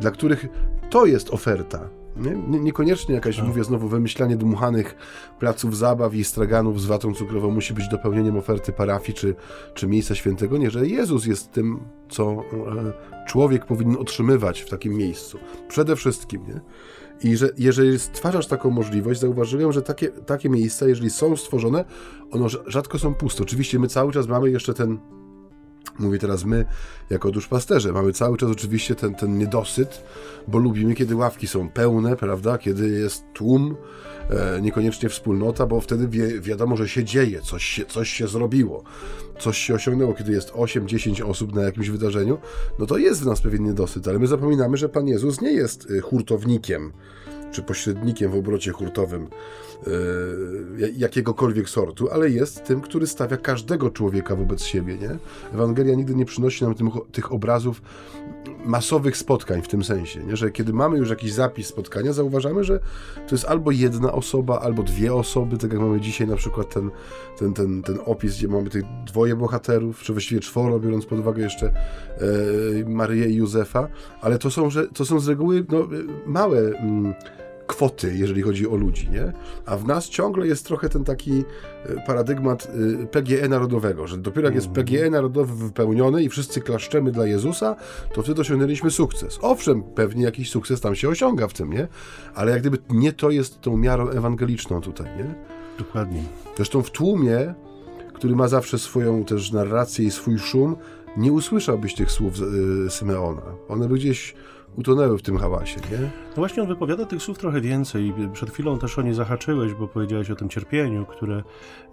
dla 0.00 0.10
których 0.10 0.46
to 0.90 1.06
jest 1.06 1.30
oferta. 1.30 1.88
Nie? 2.16 2.58
Niekoniecznie 2.60 3.14
jakaś, 3.14 3.36
tak. 3.36 3.46
mówię 3.46 3.64
znowu, 3.64 3.88
wymyślanie 3.88 4.36
dmuchanych 4.36 4.96
placów 5.38 5.76
zabaw 5.76 6.14
i 6.14 6.24
straganów 6.24 6.80
z 6.80 6.86
watą 6.86 7.14
cukrową 7.14 7.50
musi 7.50 7.74
być 7.74 7.88
dopełnieniem 7.88 8.36
oferty 8.36 8.72
parafii 8.72 9.18
czy, 9.18 9.34
czy 9.74 9.86
miejsca 9.86 10.14
świętego. 10.14 10.58
Nie, 10.58 10.70
że 10.70 10.86
Jezus 10.86 11.26
jest 11.26 11.52
tym, 11.52 11.80
co 12.08 12.30
e, 12.30 13.26
człowiek 13.26 13.66
powinien 13.66 13.96
otrzymywać 13.96 14.60
w 14.60 14.70
takim 14.70 14.94
miejscu. 14.94 15.38
Przede 15.68 15.96
wszystkim, 15.96 16.46
nie? 16.46 16.60
I 17.22 17.36
że 17.36 17.50
jeżeli 17.58 17.98
stwarzasz 17.98 18.46
taką 18.46 18.70
możliwość, 18.70 19.20
zauważyłem, 19.20 19.72
że 19.72 19.82
takie, 19.82 20.08
takie 20.08 20.48
miejsca, 20.48 20.88
jeżeli 20.88 21.10
są 21.10 21.36
stworzone, 21.36 21.84
one 22.30 22.46
rzadko 22.66 22.98
są 22.98 23.14
puste. 23.14 23.42
Oczywiście 23.42 23.78
my 23.78 23.88
cały 23.88 24.12
czas 24.12 24.26
mamy 24.28 24.50
jeszcze 24.50 24.74
ten, 24.74 24.98
mówię 25.98 26.18
teraz 26.18 26.44
my, 26.44 26.64
jako 27.10 27.30
duszpasterze, 27.30 27.92
mamy 27.92 28.12
cały 28.12 28.36
czas 28.36 28.50
oczywiście 28.50 28.94
ten, 28.94 29.14
ten 29.14 29.38
niedosyt, 29.38 30.02
bo 30.48 30.58
lubimy, 30.58 30.94
kiedy 30.94 31.16
ławki 31.16 31.46
są 31.46 31.68
pełne, 31.68 32.16
prawda, 32.16 32.58
kiedy 32.58 32.88
jest 32.88 33.24
tłum, 33.32 33.76
e, 34.30 34.60
niekoniecznie 34.60 35.08
wspólnota, 35.08 35.66
bo 35.66 35.80
wtedy 35.80 36.08
wie, 36.08 36.40
wiadomo, 36.40 36.76
że 36.76 36.88
się 36.88 37.04
dzieje, 37.04 37.40
coś 37.40 37.64
się, 37.64 37.84
coś 37.84 38.10
się 38.10 38.28
zrobiło, 38.28 38.82
coś 39.38 39.58
się 39.58 39.74
osiągnęło, 39.74 40.14
kiedy 40.14 40.32
jest 40.32 40.50
8-10 40.50 41.30
osób 41.30 41.54
na 41.54 41.62
jakimś 41.62 41.90
wydarzeniu, 41.90 42.38
no 42.78 42.86
to 42.86 42.98
jest 42.98 43.22
w 43.22 43.26
nas 43.26 43.40
pewien 43.40 43.64
niedosyt, 43.64 44.08
ale 44.08 44.18
my 44.18 44.26
zapominamy, 44.26 44.76
że 44.76 44.88
Pan 44.88 45.08
Jezus 45.08 45.40
nie 45.40 45.52
jest 45.52 45.90
y, 45.90 46.00
hurtownikiem, 46.00 46.92
czy 47.52 47.62
pośrednikiem 47.62 48.30
w 48.30 48.34
obrocie 48.34 48.72
hurtowym 48.72 49.28
yy, 49.86 50.92
jakiegokolwiek 50.96 51.68
sortu, 51.68 52.10
ale 52.10 52.30
jest 52.30 52.64
tym, 52.64 52.80
który 52.80 53.06
stawia 53.06 53.36
każdego 53.36 53.90
człowieka 53.90 54.36
wobec 54.36 54.62
siebie. 54.62 54.96
Nie? 54.98 55.18
Ewangelia 55.54 55.94
nigdy 55.94 56.14
nie 56.14 56.24
przynosi 56.24 56.64
nam 56.64 56.74
tym, 56.74 56.90
tych 57.12 57.32
obrazów 57.32 57.82
masowych 58.66 59.16
spotkań 59.16 59.62
w 59.62 59.68
tym 59.68 59.84
sensie, 59.84 60.24
nie? 60.24 60.36
że 60.36 60.50
kiedy 60.50 60.72
mamy 60.72 60.98
już 60.98 61.10
jakiś 61.10 61.32
zapis 61.32 61.66
spotkania, 61.66 62.12
zauważamy, 62.12 62.64
że 62.64 62.80
to 63.14 63.34
jest 63.34 63.44
albo 63.44 63.70
jedna 63.70 64.12
osoba, 64.12 64.60
albo 64.60 64.82
dwie 64.82 65.14
osoby, 65.14 65.58
tak 65.58 65.72
jak 65.72 65.80
mamy 65.80 66.00
dzisiaj 66.00 66.26
na 66.26 66.36
przykład 66.36 66.74
ten, 66.74 66.90
ten, 67.38 67.54
ten, 67.54 67.82
ten 67.82 67.98
opis, 68.04 68.36
gdzie 68.36 68.48
mamy 68.48 68.70
tych 68.70 68.82
dwoje 69.06 69.36
bohaterów, 69.36 70.02
czy 70.02 70.12
właściwie 70.12 70.40
czworo, 70.40 70.80
biorąc 70.80 71.06
pod 71.06 71.18
uwagę 71.18 71.42
jeszcze 71.42 71.66
e, 71.66 71.72
Maryję 72.86 73.26
i 73.26 73.34
Józefa, 73.34 73.88
ale 74.20 74.38
to 74.38 74.50
są, 74.50 74.70
że, 74.70 74.88
to 74.88 75.04
są 75.04 75.20
z 75.20 75.28
reguły 75.28 75.64
no, 75.68 75.88
małe... 76.26 76.58
Mm, 76.58 77.14
kwoty, 77.66 78.16
jeżeli 78.16 78.42
chodzi 78.42 78.68
o 78.68 78.76
ludzi, 78.76 79.10
nie? 79.10 79.32
A 79.66 79.76
w 79.76 79.86
nas 79.86 80.08
ciągle 80.08 80.46
jest 80.46 80.66
trochę 80.66 80.88
ten 80.88 81.04
taki 81.04 81.44
e, 81.84 82.06
paradygmat 82.06 82.68
e, 83.02 83.06
PGE 83.06 83.48
narodowego, 83.48 84.06
że 84.06 84.18
dopiero 84.18 84.46
jak 84.46 84.54
jest 84.54 84.66
mhm. 84.66 84.86
PGE 84.86 85.10
narodowy 85.10 85.54
wypełniony 85.54 86.22
i 86.22 86.28
wszyscy 86.28 86.60
klaszczemy 86.60 87.12
dla 87.12 87.26
Jezusa, 87.26 87.76
to 88.14 88.22
wtedy 88.22 88.40
osiągnęliśmy 88.40 88.90
sukces. 88.90 89.38
Owszem, 89.42 89.82
pewnie 89.82 90.24
jakiś 90.24 90.50
sukces 90.50 90.80
tam 90.80 90.94
się 90.94 91.08
osiąga 91.08 91.48
w 91.48 91.52
tym, 91.52 91.72
nie? 91.72 91.88
Ale 92.34 92.52
jak 92.52 92.60
gdyby 92.60 92.78
nie 92.90 93.12
to 93.12 93.30
jest 93.30 93.60
tą 93.60 93.76
miarą 93.76 94.08
ewangeliczną 94.08 94.80
tutaj, 94.80 95.06
nie? 95.16 95.34
Dokładnie. 95.78 96.22
Zresztą 96.56 96.82
w 96.82 96.90
tłumie, 96.90 97.54
który 98.14 98.36
ma 98.36 98.48
zawsze 98.48 98.78
swoją 98.78 99.24
też 99.24 99.52
narrację 99.52 100.06
i 100.06 100.10
swój 100.10 100.38
szum, 100.38 100.76
nie 101.16 101.32
usłyszałbyś 101.32 101.94
tych 101.94 102.10
słów 102.10 102.34
y, 102.86 102.90
Symeona. 102.90 103.42
One 103.68 103.88
by 103.88 103.94
gdzieś 103.94 104.34
utonęły 104.76 105.18
w 105.18 105.22
tym 105.22 105.38
hałasie, 105.38 105.80
nie? 105.90 105.98
No 106.00 106.36
właśnie 106.36 106.62
on 106.62 106.68
wypowiada 106.68 107.04
tych 107.04 107.22
słów 107.22 107.38
trochę 107.38 107.60
więcej. 107.60 108.14
Przed 108.32 108.50
chwilą 108.50 108.78
też 108.78 108.98
o 108.98 109.02
nie 109.02 109.14
zahaczyłeś, 109.14 109.74
bo 109.74 109.88
powiedziałeś 109.88 110.30
o 110.30 110.36
tym 110.36 110.48
cierpieniu, 110.48 111.06
które 111.06 111.42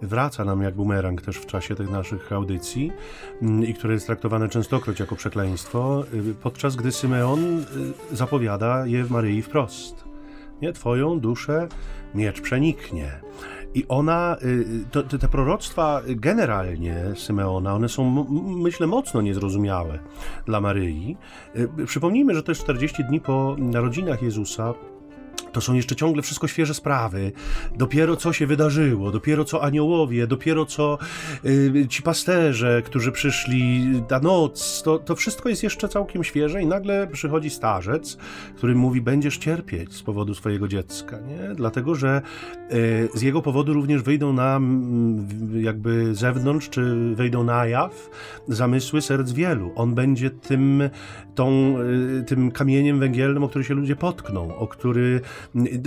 wraca 0.02 0.44
nam 0.44 0.62
jak 0.62 0.74
bumerang 0.74 1.22
też 1.22 1.36
w 1.36 1.46
czasie 1.46 1.74
tych 1.74 1.90
naszych 1.90 2.32
audycji 2.32 2.92
mm, 3.42 3.64
i 3.64 3.74
które 3.74 3.94
jest 3.94 4.06
traktowane 4.06 4.48
częstokroć 4.48 5.00
jako 5.00 5.16
przekleństwo, 5.16 6.04
y, 6.14 6.34
podczas 6.34 6.76
gdy 6.76 6.92
Symeon 6.92 7.58
y, 8.12 8.16
zapowiada 8.16 8.86
je 8.86 9.04
w 9.04 9.10
Maryi 9.10 9.42
wprost. 9.42 10.04
Nie, 10.62 10.72
twoją 10.72 11.20
duszę 11.20 11.68
miecz 12.14 12.40
przeniknie. 12.40 13.20
I 13.74 13.84
ona, 13.88 14.36
y, 14.42 14.84
to, 14.90 15.02
te 15.02 15.28
proroctwa 15.28 16.02
generalnie 16.06 16.96
Symeona, 17.14 17.74
one 17.74 17.88
są, 17.88 18.26
myślę, 18.56 18.86
mocno 18.86 19.22
niezrozumiałe 19.22 19.98
dla 20.46 20.60
Maryi. 20.60 21.16
Y, 21.56 21.86
przypomnijmy, 21.86 22.34
że 22.34 22.42
to 22.42 22.50
jest 22.50 22.62
40 22.62 23.04
dni 23.04 23.20
po 23.20 23.56
narodzinach 23.58 24.22
Jezusa, 24.22 24.74
to 25.54 25.60
są 25.60 25.74
jeszcze 25.74 25.96
ciągle 25.96 26.22
wszystko 26.22 26.48
świeże 26.48 26.74
sprawy. 26.74 27.32
Dopiero 27.76 28.16
co 28.16 28.32
się 28.32 28.46
wydarzyło, 28.46 29.10
dopiero 29.10 29.44
co 29.44 29.62
aniołowie, 29.62 30.26
dopiero 30.26 30.66
co 30.66 30.98
y, 31.44 31.86
ci 31.88 32.02
pasterze, 32.02 32.82
którzy 32.84 33.12
przyszli 33.12 33.84
na 34.10 34.18
noc, 34.18 34.82
to, 34.82 34.98
to 34.98 35.16
wszystko 35.16 35.48
jest 35.48 35.62
jeszcze 35.62 35.88
całkiem 35.88 36.24
świeże 36.24 36.62
i 36.62 36.66
nagle 36.66 37.06
przychodzi 37.06 37.50
starzec, 37.50 38.18
który 38.56 38.74
mówi, 38.74 39.00
będziesz 39.00 39.38
cierpieć 39.38 39.92
z 39.92 40.02
powodu 40.02 40.34
swojego 40.34 40.68
dziecka, 40.68 41.18
nie? 41.20 41.54
Dlatego, 41.54 41.94
że 41.94 42.22
y, 42.72 43.08
z 43.14 43.22
jego 43.22 43.42
powodu 43.42 43.72
również 43.72 44.02
wyjdą 44.02 44.32
na 44.32 44.60
jakby 45.60 46.14
zewnątrz, 46.14 46.68
czy 46.68 47.14
wejdą 47.14 47.44
na 47.44 47.66
jaw 47.66 48.10
zamysły 48.48 49.02
serc 49.02 49.32
wielu. 49.32 49.72
On 49.76 49.94
będzie 49.94 50.30
tym, 50.30 50.82
tą, 51.34 51.76
y, 52.20 52.24
tym 52.26 52.50
kamieniem 52.50 52.98
węgielnym, 52.98 53.44
o 53.44 53.48
który 53.48 53.64
się 53.64 53.74
ludzie 53.74 53.96
potkną, 53.96 54.56
o 54.56 54.68
który 54.68 55.20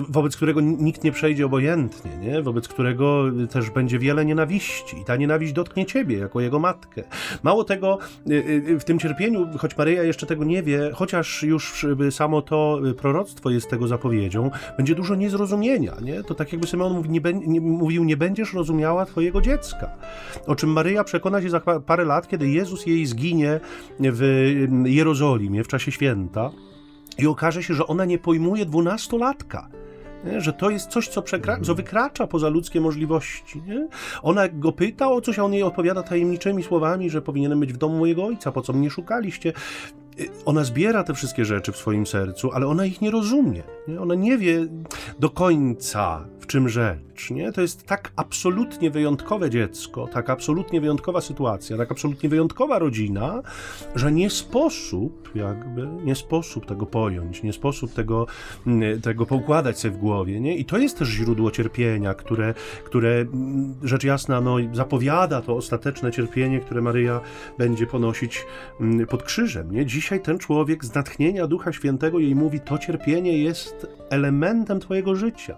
wobec 0.09 0.35
którego 0.35 0.61
nikt 0.61 1.03
nie 1.03 1.11
przejdzie 1.11 1.45
obojętnie, 1.45 2.17
nie? 2.17 2.41
wobec 2.41 2.67
którego 2.67 3.23
też 3.51 3.69
będzie 3.69 3.99
wiele 3.99 4.25
nienawiści 4.25 4.99
i 4.99 5.05
ta 5.05 5.15
nienawiść 5.15 5.53
dotknie 5.53 5.85
ciebie 5.85 6.17
jako 6.17 6.41
jego 6.41 6.59
matkę. 6.59 7.03
Mało 7.43 7.63
tego, 7.63 7.99
y, 8.29 8.33
y, 8.33 8.79
w 8.79 8.83
tym 8.83 8.99
cierpieniu, 8.99 9.47
choć 9.57 9.77
Maryja 9.77 10.03
jeszcze 10.03 10.25
tego 10.25 10.43
nie 10.43 10.63
wie, 10.63 10.91
chociaż 10.93 11.43
już 11.43 11.85
samo 12.11 12.41
to 12.41 12.79
proroctwo 12.97 13.49
jest 13.49 13.69
tego 13.69 13.87
zapowiedzią, 13.87 14.51
będzie 14.77 14.95
dużo 14.95 15.15
niezrozumienia. 15.15 15.93
Nie? 16.01 16.23
To 16.23 16.35
tak 16.35 16.51
jakby 16.51 16.67
Symeon 16.67 16.93
mówi, 16.93 17.09
nie, 17.09 17.21
nie, 17.33 17.61
mówił, 17.61 18.03
nie 18.03 18.17
będziesz 18.17 18.53
rozumiała 18.53 19.05
twojego 19.05 19.41
dziecka. 19.41 19.89
O 20.47 20.55
czym 20.55 20.69
Maryja 20.69 21.03
przekona 21.03 21.41
się 21.41 21.49
za 21.49 21.59
parę 21.59 22.05
lat, 22.05 22.27
kiedy 22.27 22.49
Jezus 22.49 22.85
jej 22.85 23.05
zginie 23.05 23.59
w 23.99 24.53
Jerozolimie 24.85 25.63
w 25.63 25.67
czasie 25.67 25.91
święta. 25.91 26.51
I 27.17 27.27
okaże 27.27 27.63
się, 27.63 27.73
że 27.73 27.87
ona 27.87 28.05
nie 28.05 28.17
pojmuje 28.17 28.65
dwunastolatka. 28.65 29.69
Nie? 30.25 30.41
Że 30.41 30.53
to 30.53 30.69
jest 30.69 30.89
coś, 30.89 31.07
co, 31.07 31.21
przekra- 31.21 31.65
co 31.65 31.75
wykracza 31.75 32.27
poza 32.27 32.49
ludzkie 32.49 32.81
możliwości. 32.81 33.61
Nie? 33.67 33.87
Ona 34.21 34.47
go 34.47 34.71
pyta 34.71 35.11
o 35.11 35.21
coś, 35.21 35.39
a 35.39 35.43
on 35.43 35.53
jej 35.53 35.63
odpowiada 35.63 36.03
tajemniczymi 36.03 36.63
słowami, 36.63 37.09
że 37.09 37.21
powinienem 37.21 37.59
być 37.59 37.73
w 37.73 37.77
domu 37.77 37.97
mojego 37.97 38.25
ojca, 38.25 38.51
po 38.51 38.61
co 38.61 38.73
mnie 38.73 38.89
szukaliście. 38.89 39.53
Ona 40.45 40.63
zbiera 40.63 41.03
te 41.03 41.13
wszystkie 41.13 41.45
rzeczy 41.45 41.71
w 41.71 41.77
swoim 41.77 42.07
sercu, 42.07 42.51
ale 42.51 42.67
ona 42.67 42.85
ich 42.85 43.01
nie 43.01 43.11
rozumie. 43.11 43.63
Nie? 43.87 44.01
Ona 44.01 44.15
nie 44.15 44.37
wie 44.37 44.67
do 45.19 45.29
końca, 45.29 46.25
w 46.39 46.47
czym 46.47 46.69
rzecz. 46.69 47.31
Nie? 47.31 47.51
To 47.51 47.61
jest 47.61 47.83
tak 47.83 48.11
absolutnie 48.15 48.91
wyjątkowe 48.91 49.49
dziecko, 49.49 50.07
tak 50.13 50.29
absolutnie 50.29 50.81
wyjątkowa 50.81 51.21
sytuacja, 51.21 51.77
tak 51.77 51.91
absolutnie 51.91 52.29
wyjątkowa 52.29 52.79
rodzina, 52.79 53.41
że 53.95 54.11
nie 54.11 54.29
sposób, 54.29 55.31
jakby, 55.35 55.87
nie 55.87 56.15
sposób 56.15 56.65
tego 56.65 56.85
pojąć, 56.85 57.43
nie 57.43 57.53
sposób 57.53 57.93
tego, 57.93 58.27
mm, 58.67 59.01
tego 59.01 59.25
poukładać 59.25 59.79
sobie 59.79 59.93
w 59.93 59.97
głowie. 59.97 60.39
Nie? 60.39 60.57
I 60.57 60.65
to 60.65 60.77
jest 60.77 60.97
też 60.99 61.07
źródło 61.07 61.51
cierpienia, 61.51 62.13
które, 62.13 62.53
które 62.83 63.11
mm, 63.13 63.75
rzecz 63.83 64.03
jasna 64.03 64.41
no, 64.41 64.55
zapowiada 64.73 65.41
to 65.41 65.55
ostateczne 65.55 66.11
cierpienie, 66.11 66.59
które 66.59 66.81
Maryja 66.81 67.21
będzie 67.57 67.87
ponosić 67.87 68.45
mm, 68.81 69.07
pod 69.07 69.23
krzyżem. 69.23 69.71
Nie? 69.71 69.85
Dziś 69.85 70.06
dzisiaj 70.07 70.21
ten 70.21 70.39
człowiek 70.39 70.85
z 70.85 70.95
natchnienia 70.95 71.47
Ducha 71.47 71.71
Świętego 71.71 72.19
jej 72.19 72.35
mówi: 72.35 72.59
To 72.59 72.77
cierpienie 72.77 73.37
jest 73.37 73.87
elementem 74.09 74.79
Twojego 74.79 75.15
życia. 75.15 75.57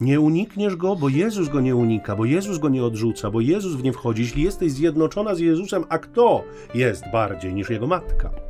Nie 0.00 0.20
unikniesz 0.20 0.76
go, 0.76 0.96
bo 0.96 1.08
Jezus 1.08 1.48
go 1.48 1.60
nie 1.60 1.76
unika, 1.76 2.16
bo 2.16 2.24
Jezus 2.24 2.58
go 2.58 2.68
nie 2.68 2.84
odrzuca, 2.84 3.30
bo 3.30 3.40
Jezus 3.40 3.76
w 3.76 3.82
nie 3.82 3.92
wchodzi. 3.92 4.22
Jeśli 4.22 4.42
jesteś 4.42 4.72
zjednoczona 4.72 5.34
z 5.34 5.40
Jezusem, 5.40 5.84
a 5.88 5.98
kto 5.98 6.44
jest 6.74 7.04
bardziej 7.12 7.54
niż 7.54 7.70
jego 7.70 7.86
matka? 7.86 8.47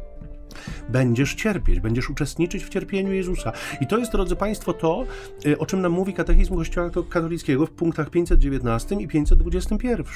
Będziesz 0.89 1.35
cierpieć, 1.35 1.81
będziesz 1.81 2.11
uczestniczyć 2.11 2.65
w 2.65 2.69
cierpieniu 2.69 3.13
Jezusa. 3.13 3.53
I 3.81 3.87
to 3.87 3.99
jest, 3.99 4.13
drodzy 4.13 4.37
Państwo, 4.37 4.73
to, 4.73 5.05
y, 5.47 5.59
o 5.59 5.67
czym 5.67 5.81
nam 5.81 5.93
mówi 5.93 6.13
katechizm 6.13 6.57
Kościoła 6.57 6.91
katolickiego 7.09 7.67
w 7.67 7.71
punktach 7.71 8.11
519 8.11 8.95
i 8.95 9.09
521, 9.09 10.07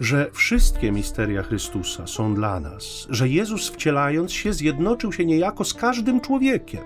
że 0.00 0.30
wszystkie 0.32 0.92
misteria 0.92 1.42
Chrystusa 1.42 2.06
są 2.06 2.34
dla 2.34 2.60
nas, 2.60 3.06
że 3.10 3.28
Jezus 3.28 3.70
wcielając 3.70 4.32
się 4.32 4.52
zjednoczył 4.52 5.12
się 5.12 5.24
niejako 5.24 5.64
z 5.64 5.74
każdym 5.74 6.20
człowiekiem. 6.20 6.82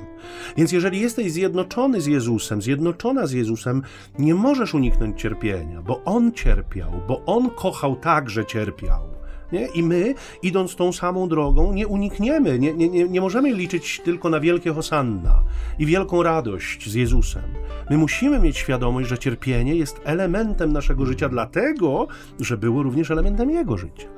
Więc 0.57 0.73
jeżeli 0.73 1.01
jesteś 1.01 1.33
zjednoczony 1.33 2.01
z 2.01 2.07
Jezusem, 2.07 2.63
zjednoczona 2.63 3.27
z 3.27 3.33
Jezusem, 3.33 3.83
nie 4.19 4.35
możesz 4.35 4.75
uniknąć 4.75 5.21
cierpienia, 5.21 5.83
bo 5.83 6.05
On 6.05 6.33
cierpiał, 6.33 6.91
bo 7.09 7.25
On 7.27 7.51
kochał 7.51 7.97
tak, 7.97 8.31
że 8.31 8.47
cierpiał. 8.47 9.16
Nie? 9.53 9.67
I 9.67 9.83
my, 9.83 10.15
idąc 10.43 10.77
tą 10.77 10.93
samą 10.93 11.29
drogą, 11.29 11.73
nie 11.73 11.87
unikniemy, 11.87 12.59
nie, 12.59 12.75
nie, 12.75 12.89
nie, 13.09 13.21
możemy 13.21 13.53
liczyć 13.55 14.01
tylko 14.05 14.31
na 14.31 14.41
wielkie 14.41 14.73
hosanna 14.73 15.43
i 15.79 15.87
wielką 15.87 16.23
radość 16.23 16.91
z 16.91 16.95
Jezusem. 16.95 17.43
My 17.91 17.99
musimy 17.99 18.39
mieć 18.39 18.59
świadomość, 18.59 19.09
że 19.09 19.19
cierpienie 19.19 19.75
jest 19.75 20.01
elementem 20.05 20.73
naszego 20.73 21.07
życia, 21.07 21.29
dlatego, 21.29 22.07
że 22.41 22.57
było 22.57 22.83
również 22.83 23.11
elementem 23.11 23.51
Jego 23.51 23.77
życia. 23.77 24.09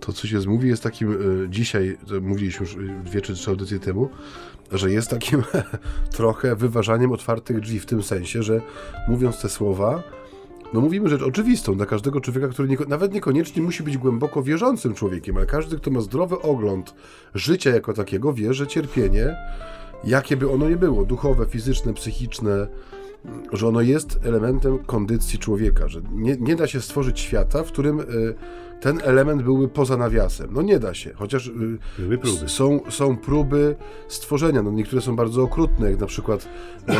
To, 0.00 0.12
co 0.12 0.26
się 0.26 0.38
mówi, 0.46 0.68
jest 0.68 0.82
takim 0.82 1.12
y, 1.44 1.48
dzisiaj, 1.48 1.98
mówiliśmy 2.22 2.66
już 2.66 2.76
dwie 3.04 3.20
czy 3.20 3.34
trzy 3.34 3.50
audycje 3.50 3.78
temu, 3.78 4.10
że 4.72 4.90
jest 4.90 5.10
takim 5.10 5.42
trochę 6.16 6.56
wyważaniem 6.56 7.12
otwartych 7.12 7.60
drzwi 7.60 7.80
w 7.80 7.86
tym 7.86 8.02
sensie, 8.02 8.42
że 8.42 8.60
mówiąc 9.08 9.42
te 9.42 9.48
słowa, 9.48 10.02
no 10.72 10.80
mówimy 10.80 11.08
rzecz 11.08 11.22
oczywistą 11.22 11.76
dla 11.76 11.86
każdego 11.86 12.20
człowieka, 12.20 12.48
który 12.48 12.68
nie, 12.68 12.76
nawet 12.88 13.14
niekoniecznie 13.14 13.62
musi 13.62 13.82
być 13.82 13.98
głęboko 13.98 14.42
wierzącym 14.42 14.94
człowiekiem, 14.94 15.36
ale 15.36 15.46
każdy, 15.46 15.76
kto 15.76 15.90
ma 15.90 16.00
zdrowy 16.00 16.40
ogląd 16.40 16.94
życia 17.34 17.70
jako 17.70 17.92
takiego, 17.92 18.32
wie, 18.32 18.54
że 18.54 18.66
cierpienie, 18.66 19.36
jakie 20.04 20.36
by 20.36 20.50
ono 20.50 20.68
nie 20.68 20.76
było, 20.76 21.04
duchowe, 21.04 21.46
fizyczne, 21.46 21.94
psychiczne, 21.94 22.66
że 23.52 23.68
ono 23.68 23.80
jest 23.80 24.18
elementem 24.24 24.78
kondycji 24.78 25.38
człowieka, 25.38 25.88
że 25.88 26.00
nie, 26.12 26.36
nie 26.36 26.56
da 26.56 26.66
się 26.66 26.80
stworzyć 26.80 27.20
świata, 27.20 27.64
w 27.64 27.66
którym 27.66 28.00
y, 28.00 28.04
ten 28.80 29.00
element 29.04 29.42
byłby 29.42 29.68
poza 29.68 29.96
nawiasem. 29.96 30.48
No 30.52 30.62
nie 30.62 30.78
da 30.78 30.94
się, 30.94 31.12
chociaż 31.14 31.46
y, 31.46 32.48
są, 32.48 32.80
są 32.88 33.16
próby 33.16 33.76
stworzenia. 34.08 34.62
No 34.62 34.70
niektóre 34.70 35.02
są 35.02 35.16
bardzo 35.16 35.42
okrutne, 35.42 35.90
jak 35.90 36.00
na 36.00 36.06
przykład 36.06 36.48
no, 36.88 36.94
y, 36.94 36.98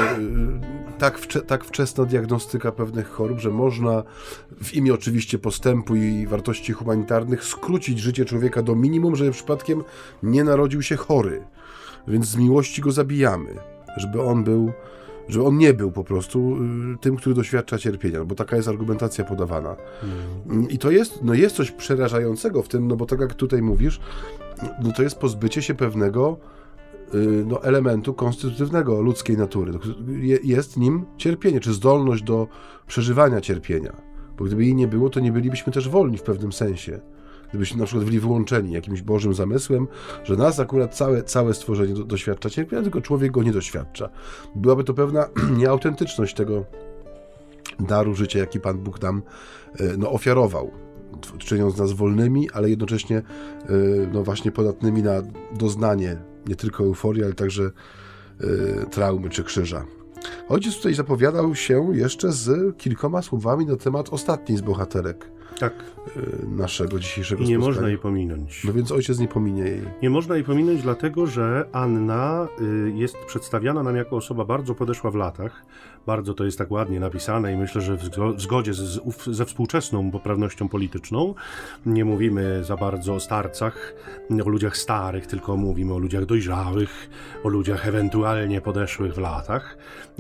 tak, 0.99 1.19
wcze, 1.19 1.41
tak 1.41 1.65
wczesna 1.65 2.05
diagnostyka 2.05 2.73
pewnych 2.73 3.09
chorób, 3.09 3.39
że 3.39 3.51
można 3.51 4.03
w 4.63 4.75
imię 4.75 4.95
oczywiście 4.95 5.39
postępu 5.39 5.97
i 5.97 6.27
wartości 6.27 6.73
humanitarnych 6.73 7.45
skrócić 7.45 7.99
życie 7.99 8.25
człowieka 8.25 8.63
do 8.63 8.75
minimum, 8.75 9.17
żeby 9.17 9.31
przypadkiem 9.31 9.85
nie 10.23 10.45
narodził 10.45 10.83
się 10.83 10.97
chory. 10.97 11.45
Więc 12.09 12.27
z 12.27 12.37
miłości 12.37 12.83
go 12.83 12.93
zabijamy, 12.93 13.55
żeby 13.97 14.23
on 14.23 14.45
był 14.45 14.73
że 15.33 15.45
on 15.45 15.59
nie 15.59 15.75
był 15.75 15.93
po 15.93 16.05
prostu 16.05 16.57
y, 16.95 16.99
tym, 16.99 17.17
który 17.17 17.35
doświadcza 17.35 17.79
cierpienia, 17.79 18.19
no 18.19 18.25
bo 18.25 18.35
taka 18.35 18.57
jest 18.57 18.69
argumentacja 18.69 19.25
podawana. 19.25 19.77
Mm. 20.49 20.71
I 20.71 20.79
to 20.79 20.91
jest, 20.91 21.23
no 21.23 21.35
jest 21.35 21.57
coś 21.57 21.71
przerażającego 21.71 22.63
w 22.63 22.69
tym, 22.69 22.89
no 22.89 22.97
bo 22.97 23.07
tak 23.07 23.21
jak 23.21 23.35
tutaj 23.35 23.63
mówisz, 23.63 24.01
no 24.83 24.93
to 24.93 25.03
jest 25.03 25.19
pozbycie 25.19 25.63
się 25.63 25.75
pewnego 25.75 26.37
y, 27.15 27.45
no, 27.47 27.63
elementu 27.63 28.15
konstytutywnego 28.15 29.01
ludzkiej 29.01 29.37
natury. 29.37 29.73
Jest 30.43 30.77
nim 30.77 31.05
cierpienie, 31.17 31.61
czy 31.61 31.73
zdolność 31.73 32.23
do 32.23 32.49
przeżywania 32.87 33.41
cierpienia. 33.41 33.93
Bo 34.39 34.45
gdyby 34.45 34.65
jej 34.65 34.75
nie 34.75 34.89
było, 34.89 35.11
to 35.11 35.21
nie 35.21 35.33
bylibyśmy 35.33 35.73
też 35.73 35.89
wolni 35.89 36.19
w 36.19 36.23
pewnym 36.23 36.53
sensie 36.53 37.01
gdybyśmy 37.51 37.79
na 37.79 37.85
przykład 37.85 38.05
byli 38.05 38.21
wyłączeni 38.21 38.73
jakimś 38.73 39.03
Bożym 39.03 39.35
zamysłem, 39.35 39.87
że 40.25 40.37
nas 40.37 40.61
akurat 40.61 40.95
całe, 40.95 41.23
całe 41.23 41.55
stworzenie 41.55 41.95
do, 41.95 42.05
doświadcza 42.05 42.51
cierpienia, 42.51 42.83
tylko 42.83 43.01
człowiek 43.01 43.33
go 43.33 43.43
nie 43.43 43.53
doświadcza. 43.53 44.09
Byłaby 44.55 44.85
to 44.85 44.95
pewna 44.95 45.29
nieautentyczność 45.59 46.35
tego 46.35 46.65
daru 47.81 48.15
życia, 48.15 48.39
jaki 48.39 48.61
Pan 48.61 48.79
Bóg 48.79 49.03
nam 49.03 49.23
e, 49.79 49.97
no, 49.99 50.11
ofiarował, 50.11 50.71
czyniąc 51.39 51.77
nas 51.77 51.93
wolnymi, 51.93 52.51
ale 52.51 52.71
jednocześnie 52.71 53.17
e, 53.17 53.23
no, 54.13 54.23
właśnie 54.23 54.53
podatnymi 54.53 55.03
na 55.03 55.23
doznanie 55.59 56.17
nie 56.47 56.57
tylko 56.57 56.85
euforii, 56.85 57.25
ale 57.25 57.33
także 57.33 57.71
e, 58.41 58.87
traumy 58.87 59.31
czy 59.31 59.45
krzyża. 59.45 59.85
Ojciec 60.49 60.77
tutaj 60.77 60.95
zapowiadał 60.95 61.55
się 61.55 61.91
jeszcze 61.93 62.33
z 62.33 62.77
kilkoma 62.77 63.23
słowami 63.23 63.67
na 63.67 63.77
temat 63.77 64.09
ostatniej 64.09 64.59
z 64.59 64.61
bohaterek 64.61 65.31
tak. 65.61 65.73
Y, 66.17 66.47
naszego 66.47 66.99
dzisiejszego 66.99 67.41
nie 67.41 67.47
spotkania. 67.47 67.67
można 67.67 67.89
jej 67.89 67.99
pominąć. 67.99 68.65
No 68.65 68.73
więc 68.73 68.93
ojciec 68.93 69.19
nie 69.19 69.29
pominie 69.29 69.63
jej. 69.63 69.83
Nie 70.03 70.11
można 70.11 70.35
jej 70.35 70.45
pominąć, 70.45 70.83
dlatego 70.83 71.27
że 71.27 71.65
Anna 71.73 72.49
y, 72.61 72.93
jest 72.95 73.17
przedstawiana 73.27 73.83
nam 73.83 73.97
jako 73.97 74.17
osoba 74.17 74.45
bardzo 74.45 74.75
podeszła 74.75 75.11
w 75.11 75.15
latach. 75.15 75.65
Bardzo 76.07 76.35
to 76.35 76.45
jest 76.45 76.59
tak 76.59 76.71
ładnie 76.71 77.01
napisane 77.01 77.53
i 77.53 77.57
myślę, 77.57 77.81
że 77.81 77.97
w 77.97 78.41
zgodzie 78.41 78.75
z, 78.75 79.01
ze 79.27 79.45
współczesną 79.45 80.11
poprawnością 80.11 80.69
polityczną. 80.69 81.35
Nie 81.87 82.05
mówimy 82.05 82.65
za 82.65 82.77
bardzo 82.77 83.15
o 83.15 83.21
starcach, 83.21 83.95
o 84.45 84.49
ludziach 84.49 84.77
starych, 84.77 85.27
tylko 85.27 85.57
mówimy 85.57 85.95
o 85.95 85.99
ludziach 85.99 86.27
dojrzałych, 86.27 87.11
o 87.45 87.49
ludziach 87.49 87.89
ewentualnie 87.89 88.61
podeszłych 88.61 89.15
w 89.15 89.19
latach. 89.19 89.77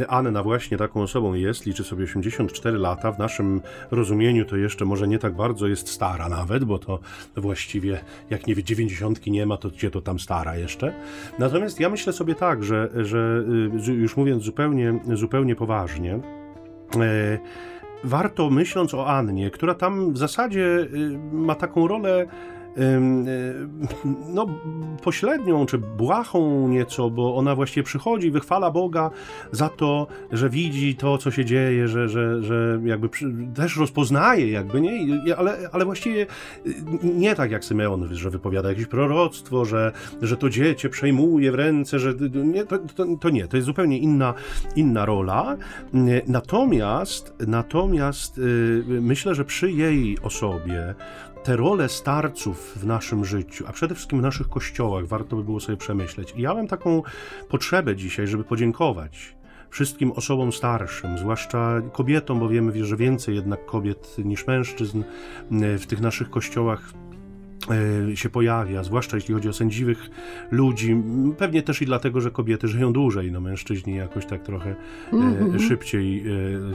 Anna 0.08 0.42
właśnie 0.42 0.76
taką 0.76 1.02
osobą 1.02 1.34
jest, 1.34 1.66
liczy 1.66 1.84
sobie 1.84 2.04
84 2.04 2.78
lata. 2.78 3.12
W 3.12 3.18
naszym 3.18 3.60
rozumieniu 3.90 4.44
to 4.44 4.56
jeszcze 4.56 4.84
może 4.84 5.08
nie 5.08 5.18
tak 5.18 5.29
bardzo 5.32 5.66
jest 5.66 5.88
stara 5.88 6.28
nawet, 6.28 6.64
bo 6.64 6.78
to 6.78 7.00
właściwie 7.36 8.00
jak 8.30 8.46
nie 8.46 8.54
wie, 8.54 8.64
90 8.64 9.26
nie 9.26 9.46
ma, 9.46 9.56
to 9.56 9.70
gdzie 9.70 9.90
to 9.90 10.00
tam 10.00 10.18
stara 10.18 10.56
jeszcze. 10.56 10.94
Natomiast 11.38 11.80
ja 11.80 11.90
myślę 11.90 12.12
sobie 12.12 12.34
tak, 12.34 12.64
że, 12.64 12.90
że 12.94 13.44
y, 13.88 13.92
już 13.92 14.16
mówiąc 14.16 14.42
zupełnie, 14.42 15.00
zupełnie 15.14 15.56
poważnie, 15.56 16.20
e, 16.96 17.38
warto 18.04 18.50
myśląc 18.50 18.94
o 18.94 19.06
Annie, 19.06 19.50
która 19.50 19.74
tam 19.74 20.12
w 20.12 20.18
zasadzie 20.18 20.60
y, 20.60 21.18
ma 21.32 21.54
taką 21.54 21.88
rolę 21.88 22.26
no, 24.28 24.46
pośrednią 25.02 25.66
czy 25.66 25.78
błahą 25.78 26.68
nieco, 26.68 27.10
bo 27.10 27.36
ona 27.36 27.54
właściwie 27.54 27.84
przychodzi, 27.84 28.30
wychwala 28.30 28.70
Boga 28.70 29.10
za 29.52 29.68
to, 29.68 30.06
że 30.32 30.50
widzi 30.50 30.94
to, 30.94 31.18
co 31.18 31.30
się 31.30 31.44
dzieje, 31.44 31.88
że, 31.88 32.08
że, 32.08 32.42
że 32.42 32.80
jakby 32.84 33.08
też 33.54 33.76
rozpoznaje, 33.76 34.50
jakby, 34.50 34.80
nie? 34.80 35.36
Ale, 35.36 35.58
ale 35.72 35.84
właściwie 35.84 36.26
y, 36.66 36.74
nie 37.02 37.34
tak 37.34 37.50
jak 37.50 37.64
Symeon, 37.64 38.08
że 38.14 38.30
wypowiada 38.30 38.68
jakieś 38.68 38.86
proroctwo, 38.86 39.64
że, 39.64 39.92
że 40.22 40.36
to 40.36 40.50
dziecię 40.50 40.88
przejmuje 40.88 41.52
w 41.52 41.54
ręce, 41.54 41.98
że 41.98 42.14
nie, 42.44 42.64
to, 42.64 42.78
to, 42.78 43.06
to 43.20 43.30
nie, 43.30 43.48
to 43.48 43.56
jest 43.56 43.66
zupełnie 43.66 43.98
inna, 43.98 44.34
inna 44.76 45.06
rola. 45.06 45.56
Natomiast, 46.26 47.34
natomiast 47.46 48.38
y, 48.38 48.82
myślę, 48.86 49.34
że 49.34 49.44
przy 49.44 49.72
jej 49.72 50.18
osobie 50.22 50.94
te 51.44 51.56
role 51.56 51.88
starców 51.88 52.72
w 52.76 52.86
naszym 52.86 53.24
życiu, 53.24 53.64
a 53.68 53.72
przede 53.72 53.94
wszystkim 53.94 54.18
w 54.18 54.22
naszych 54.22 54.48
kościołach, 54.48 55.06
warto 55.06 55.36
by 55.36 55.44
było 55.44 55.60
sobie 55.60 55.76
przemyśleć. 55.76 56.34
I 56.36 56.42
ja 56.42 56.54
mam 56.54 56.66
taką 56.66 57.02
potrzebę 57.48 57.96
dzisiaj, 57.96 58.26
żeby 58.26 58.44
podziękować 58.44 59.34
wszystkim 59.70 60.12
osobom 60.12 60.52
starszym, 60.52 61.18
zwłaszcza 61.18 61.82
kobietom, 61.92 62.40
bo 62.40 62.48
wiemy, 62.48 62.84
że 62.84 62.96
więcej 62.96 63.34
jednak 63.34 63.66
kobiet 63.66 64.16
niż 64.18 64.46
mężczyzn 64.46 65.02
w 65.50 65.86
tych 65.86 66.00
naszych 66.00 66.30
kościołach 66.30 66.92
się 68.14 68.30
pojawia, 68.30 68.84
zwłaszcza 68.84 69.16
jeśli 69.16 69.34
chodzi 69.34 69.48
o 69.48 69.52
sędziwych 69.52 70.10
ludzi. 70.50 71.02
Pewnie 71.38 71.62
też 71.62 71.82
i 71.82 71.86
dlatego, 71.86 72.20
że 72.20 72.30
kobiety 72.30 72.68
żyją 72.68 72.92
dłużej, 72.92 73.32
no 73.32 73.40
mężczyźni 73.40 73.96
jakoś 73.96 74.26
tak 74.26 74.42
trochę 74.42 74.74
mm 75.12 75.34
-hmm. 75.34 75.68
szybciej 75.68 76.24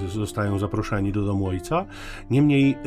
e, 0.06 0.10
zostają 0.10 0.60
zaproszeni 0.60 1.12
do 1.12 1.22
domu 1.22 1.48
ojca. 1.48 1.86
Niemniej 2.30 2.78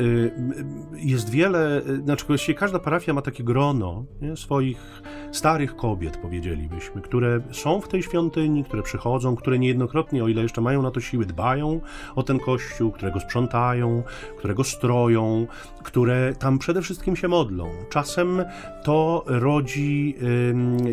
jest 0.93 1.29
wiele, 1.29 1.81
znaczy 2.03 2.25
właściwie 2.27 2.57
każda 2.57 2.79
parafia 2.79 3.13
ma 3.13 3.21
takie 3.21 3.43
grono 3.43 4.05
nie, 4.21 4.37
swoich 4.37 5.01
starych 5.31 5.75
kobiet, 5.75 6.17
powiedzielibyśmy, 6.17 7.01
które 7.01 7.41
są 7.51 7.81
w 7.81 7.87
tej 7.87 8.03
świątyni, 8.03 8.63
które 8.63 8.83
przychodzą, 8.83 9.35
które 9.35 9.59
niejednokrotnie, 9.59 10.23
o 10.23 10.27
ile 10.27 10.41
jeszcze 10.41 10.61
mają 10.61 10.81
na 10.81 10.91
to 10.91 11.01
siły, 11.01 11.25
dbają 11.25 11.81
o 12.15 12.23
ten 12.23 12.39
kościół, 12.39 12.91
którego 12.91 13.19
sprzątają, 13.19 14.03
którego 14.37 14.63
stroją, 14.63 15.47
które 15.83 16.33
tam 16.39 16.59
przede 16.59 16.81
wszystkim 16.81 17.15
się 17.15 17.27
modlą 17.27 17.69
czasem 17.89 18.45
to 18.83 19.23
rodzi 19.27 20.15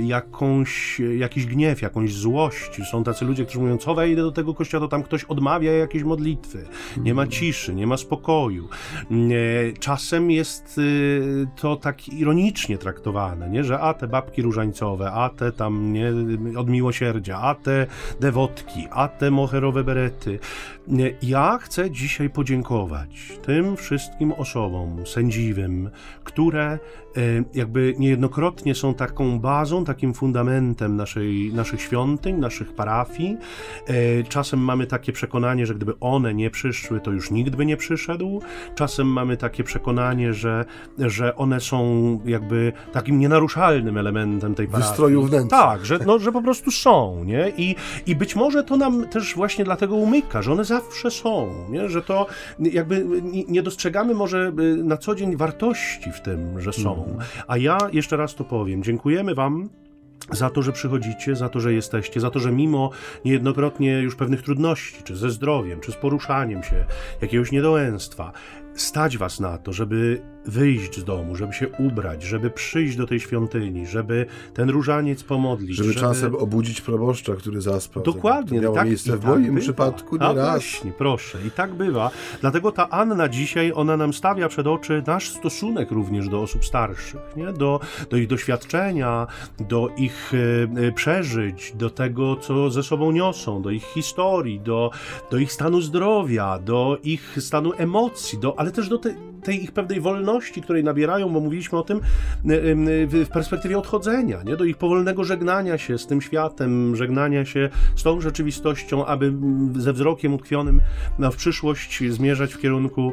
jakąś, 0.03 1.01
jakiś 1.19 1.47
gniew, 1.47 1.83
jakąś 1.83 2.15
złość. 2.15 2.81
Są 2.91 3.05
tacy 3.05 3.25
ludzie, 3.25 3.45
którzy 3.45 3.59
mówią, 3.59 3.79
co 3.79 3.95
wejdę 3.95 4.23
do 4.23 4.33
tego 4.33 4.55
kościoła, 4.55 4.81
to 4.81 4.89
tam 4.89 5.03
ktoś 5.03 5.25
odmawia 5.25 5.73
jakieś 5.73 6.03
modlitwy. 6.03 6.67
Nie 6.97 7.15
ma 7.15 7.27
ciszy, 7.27 7.75
nie 7.75 7.87
ma 7.87 7.97
spokoju. 7.97 8.69
Czasem 9.81 10.31
jest 10.31 10.79
y, 10.79 11.47
to 11.57 11.77
tak 11.77 12.09
ironicznie 12.09 12.79
traktowane, 12.79 13.51
nie? 13.51 13.65
że 13.65 13.81
a 13.81 13.95
te 13.95 14.09
babki 14.09 14.26
różańcowe, 14.39 15.13
a 15.13 15.29
te 15.29 15.53
tam 15.53 15.93
nie, 15.93 16.13
od 16.59 16.69
miłosierdzia, 16.69 17.39
a 17.39 17.55
te 17.55 17.87
dewotki, 18.21 18.87
a 18.91 19.09
te 19.09 19.31
moherowe 19.31 19.85
berety. 19.85 20.39
Ja 21.23 21.59
chcę 21.59 21.91
dzisiaj 21.91 22.31
podziękować 22.31 23.39
tym 23.43 23.77
wszystkim 23.77 24.33
osobom 24.33 25.07
sędziwym, 25.07 25.91
które 26.25 26.79
E, 27.17 27.45
jakby 27.55 27.95
niejednokrotnie 27.99 28.75
są 28.75 28.95
taką 28.95 29.39
bazą, 29.39 29.85
takim 29.85 30.15
fundamentem 30.15 30.97
naszej, 30.97 31.53
naszych 31.55 31.81
świątyń, 31.83 32.37
naszych 32.37 32.73
parafii. 32.73 33.37
E, 33.87 34.23
czasem 34.23 34.61
mamy 34.61 34.87
takie 34.87 35.13
przekonanie, 35.13 35.67
że 35.67 35.75
gdyby 35.75 35.99
one 36.01 36.35
nie 36.35 36.51
przyszły, 36.51 37.01
to 37.01 37.11
już 37.11 37.31
nikt 37.31 37.57
by 37.57 37.67
nie 37.67 37.77
przyszedł. 37.77 38.43
Czasem 38.75 39.07
mamy 39.07 39.37
takie 39.37 39.65
przekonanie, 39.65 40.35
że, 40.35 40.65
że 40.99 41.37
one 41.37 41.61
są 41.61 42.21
jakby 42.25 42.73
takim 42.93 43.19
nienaruszalnym 43.19 43.99
elementem 43.99 44.55
tej 44.55 44.67
parafii. 44.67 44.89
Wystroju 44.89 45.23
wnętrza. 45.23 45.57
Tak, 45.57 45.87
że, 45.87 45.99
no, 46.07 46.19
że 46.19 46.33
po 46.33 46.43
prostu 46.43 46.71
są, 46.71 47.25
nie? 47.25 47.53
I, 47.57 47.77
I 48.07 48.17
być 48.17 48.37
może 48.37 48.65
to 48.65 48.77
nam 48.77 49.09
też 49.09 49.35
właśnie 49.35 49.65
dlatego 49.65 49.97
umyka, 49.97 50.43
że 50.43 50.53
one 50.53 50.65
zawsze 50.81 51.11
są, 51.11 51.55
nie? 51.71 51.89
Że 51.89 52.03
to 52.03 52.27
jakby 52.59 53.23
nie 53.49 53.63
dostrzegamy 53.63 54.15
może 54.15 54.53
y, 54.61 54.85
na 54.85 54.97
co 54.97 55.15
dzień 55.15 55.37
wartości 55.37 56.13
w 56.13 56.21
tym, 56.21 56.61
że 56.61 56.73
są. 56.73 57.19
A 57.49 57.57
ja 57.57 57.79
jeszcze 57.93 58.17
raz 58.17 58.35
to 58.35 58.45
powiem. 58.45 58.83
Dziękujemy 58.83 59.35
Wam 59.35 59.69
za 60.33 60.51
to, 60.51 60.63
że 60.63 60.73
przychodzicie, 60.73 61.37
za 61.37 61.49
to, 61.49 61.61
że 61.61 61.73
jesteście, 61.73 62.21
za 62.21 62.31
to, 62.31 62.39
że 62.39 62.53
mimo 62.53 62.91
niejednokrotnie 63.25 64.01
już 64.01 64.17
pewnych 64.17 64.43
trudności, 64.43 65.03
czy 65.05 65.17
ze 65.17 65.31
zdrowiem, 65.31 65.81
czy 65.81 65.93
z 65.93 65.97
poruszaniem 65.97 66.63
się, 66.63 66.85
jakiegoś 67.21 67.53
niedołęstwa, 67.53 68.33
stać 68.77 69.19
was 69.19 69.41
na 69.41 69.59
to, 69.59 69.73
żeby 69.73 70.23
wyjść 70.47 71.01
z 71.01 71.05
domu, 71.05 71.37
żeby 71.37 71.53
się 71.53 71.69
ubrać, 71.69 72.23
żeby 72.23 72.51
przyjść 72.51 72.97
do 72.97 73.07
tej 73.07 73.21
świątyni, 73.21 73.87
żeby 73.87 74.27
ten 74.55 74.71
różaniec 74.71 75.23
pomodlić. 75.23 75.77
Żeby, 75.77 75.93
żeby... 75.93 76.01
czasem 76.01 76.35
obudzić 76.35 76.81
proboszcza, 76.81 77.35
który 77.35 77.61
zaspał. 77.61 78.03
Dokładnie. 78.03 78.59
To 78.59 78.63
miało 78.63 78.77
tak, 78.77 78.87
miejsce 78.87 79.17
w 79.17 79.21
tak 79.21 79.31
moim 79.31 79.45
bywa. 79.45 79.61
przypadku 79.61 80.17
nie 80.17 80.23
A 80.23 80.33
raz. 80.33 80.51
właśnie, 80.51 80.93
proszę. 80.93 81.39
I 81.47 81.51
tak 81.51 81.75
bywa. 81.75 82.11
Dlatego 82.41 82.73
ta 82.73 82.89
Anna 82.89 83.29
dzisiaj, 83.29 83.73
ona 83.75 83.97
nam 83.97 84.13
stawia 84.13 84.49
przed 84.49 84.67
oczy 84.67 85.03
nasz 85.07 85.29
stosunek 85.29 85.91
również 85.91 86.29
do 86.29 86.41
osób 86.43 86.65
starszych, 86.65 87.37
nie? 87.37 87.53
Do, 87.53 87.81
do 88.11 88.17
ich 88.17 88.27
doświadczenia, 88.27 89.27
do 89.69 89.89
ich 89.97 90.33
e, 90.87 90.93
przeżyć, 90.93 91.73
do 91.75 91.91
tego, 91.91 92.37
co 92.37 92.71
ze 92.71 92.83
sobą 92.83 93.13
niosą, 93.13 93.63
do 93.63 93.71
ich 93.71 93.85
historii, 93.85 94.61
do, 94.61 94.91
do 95.31 95.39
ich 95.39 95.53
stanu 95.53 95.81
zdrowia, 95.81 96.59
do 96.59 96.99
ich 97.05 97.37
stanu 97.41 97.73
emocji, 97.77 98.39
do, 98.39 98.59
ale 98.67 98.73
też 98.73 98.89
do 98.89 98.99
te, 98.99 99.15
tej 99.43 99.63
ich 99.65 99.73
pewnej 99.73 100.01
wolności, 100.01 100.63
której 100.63 100.85
nabierają, 100.85 101.29
bo 101.29 101.41
mówiliśmy 101.41 101.79
o 101.79 101.83
tym 101.83 102.01
w 102.45 103.29
perspektywie 103.33 103.79
odchodzenia, 103.79 104.43
nie? 104.43 104.57
do 104.57 104.65
ich 104.65 104.77
powolnego 104.77 105.25
żegnania 105.25 105.79
się 105.79 105.99
z 105.99 106.07
tym 106.07 106.21
światem, 106.21 106.97
żegnania 106.97 107.45
się 107.45 107.69
z 107.97 108.03
tą 108.03 108.21
rzeczywistością, 108.21 109.07
aby 109.07 109.33
ze 109.77 109.93
wzrokiem 109.93 110.35
utkwionym 110.35 110.81
w 111.19 111.37
przyszłość 111.37 112.03
zmierzać 112.09 112.55
w 112.55 112.59
kierunku, 112.59 113.13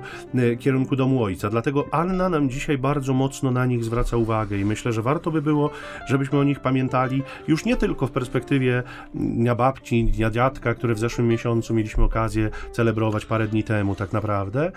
kierunku 0.59 0.95
domu 0.95 1.23
ojca. 1.23 1.49
Dlatego 1.49 1.85
Anna 1.91 2.29
nam 2.29 2.49
dzisiaj 2.49 2.77
bardzo 2.77 3.13
mocno 3.13 3.51
na 3.51 3.65
nich 3.65 3.83
zwraca 3.83 4.17
uwagę 4.17 4.57
i 4.57 4.65
myślę, 4.65 4.93
że 4.93 5.01
warto 5.01 5.31
by 5.31 5.41
było, 5.41 5.69
żebyśmy 6.07 6.39
o 6.39 6.43
nich 6.43 6.59
pamiętali 6.59 7.23
już 7.47 7.65
nie 7.65 7.75
tylko 7.75 8.07
w 8.07 8.11
perspektywie 8.11 8.83
Dnia 9.13 9.55
Babci, 9.55 10.05
Dnia 10.05 10.29
Dziadka, 10.29 10.73
które 10.73 10.93
w 10.93 10.99
zeszłym 10.99 11.27
miesiącu 11.27 11.73
mieliśmy 11.73 12.03
okazję 12.03 12.49
celebrować 12.71 13.25
parę 13.25 13.47
dni 13.47 13.63
temu 13.63 13.95
tak 13.95 14.13
naprawdę, 14.13 14.71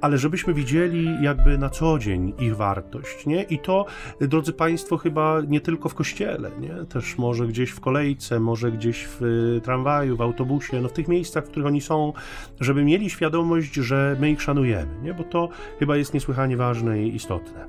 ale 0.00 0.13
żebyśmy 0.18 0.54
widzieli 0.54 1.22
jakby 1.22 1.58
na 1.58 1.70
co 1.70 1.98
dzień 1.98 2.32
ich 2.38 2.56
wartość, 2.56 3.26
nie? 3.26 3.42
I 3.42 3.58
to, 3.58 3.86
drodzy 4.20 4.52
Państwo, 4.52 4.96
chyba 4.96 5.40
nie 5.48 5.60
tylko 5.60 5.88
w 5.88 5.94
kościele, 5.94 6.50
nie? 6.60 6.74
Też 6.88 7.18
może 7.18 7.46
gdzieś 7.46 7.70
w 7.70 7.80
kolejce, 7.80 8.40
może 8.40 8.72
gdzieś 8.72 9.04
w 9.04 9.22
y, 9.22 9.60
tramwaju, 9.60 10.16
w 10.16 10.20
autobusie, 10.20 10.80
no 10.80 10.88
w 10.88 10.92
tych 10.92 11.08
miejscach, 11.08 11.44
w 11.44 11.48
których 11.48 11.66
oni 11.66 11.80
są, 11.80 12.12
żeby 12.60 12.84
mieli 12.84 13.10
świadomość, 13.10 13.74
że 13.74 14.16
my 14.20 14.30
ich 14.30 14.42
szanujemy, 14.42 14.92
nie? 15.02 15.14
Bo 15.14 15.24
to 15.24 15.48
chyba 15.78 15.96
jest 15.96 16.14
niesłychanie 16.14 16.56
ważne 16.56 17.02
i 17.02 17.14
istotne. 17.14 17.64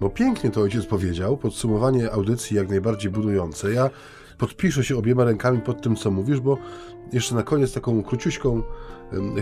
No 0.00 0.10
pięknie 0.10 0.50
to 0.50 0.60
ojciec 0.60 0.86
powiedział, 0.86 1.36
podsumowanie 1.36 2.12
audycji 2.12 2.56
jak 2.56 2.68
najbardziej 2.68 3.10
budujące. 3.10 3.72
Ja 3.72 3.90
podpiszę 4.38 4.84
się 4.84 4.96
obiema 4.96 5.24
rękami 5.24 5.60
pod 5.60 5.82
tym, 5.82 5.96
co 5.96 6.10
mówisz, 6.10 6.40
bo 6.40 6.58
jeszcze 7.12 7.34
na 7.34 7.42
koniec 7.42 7.72
taką 7.72 8.02
króciuśką 8.02 8.62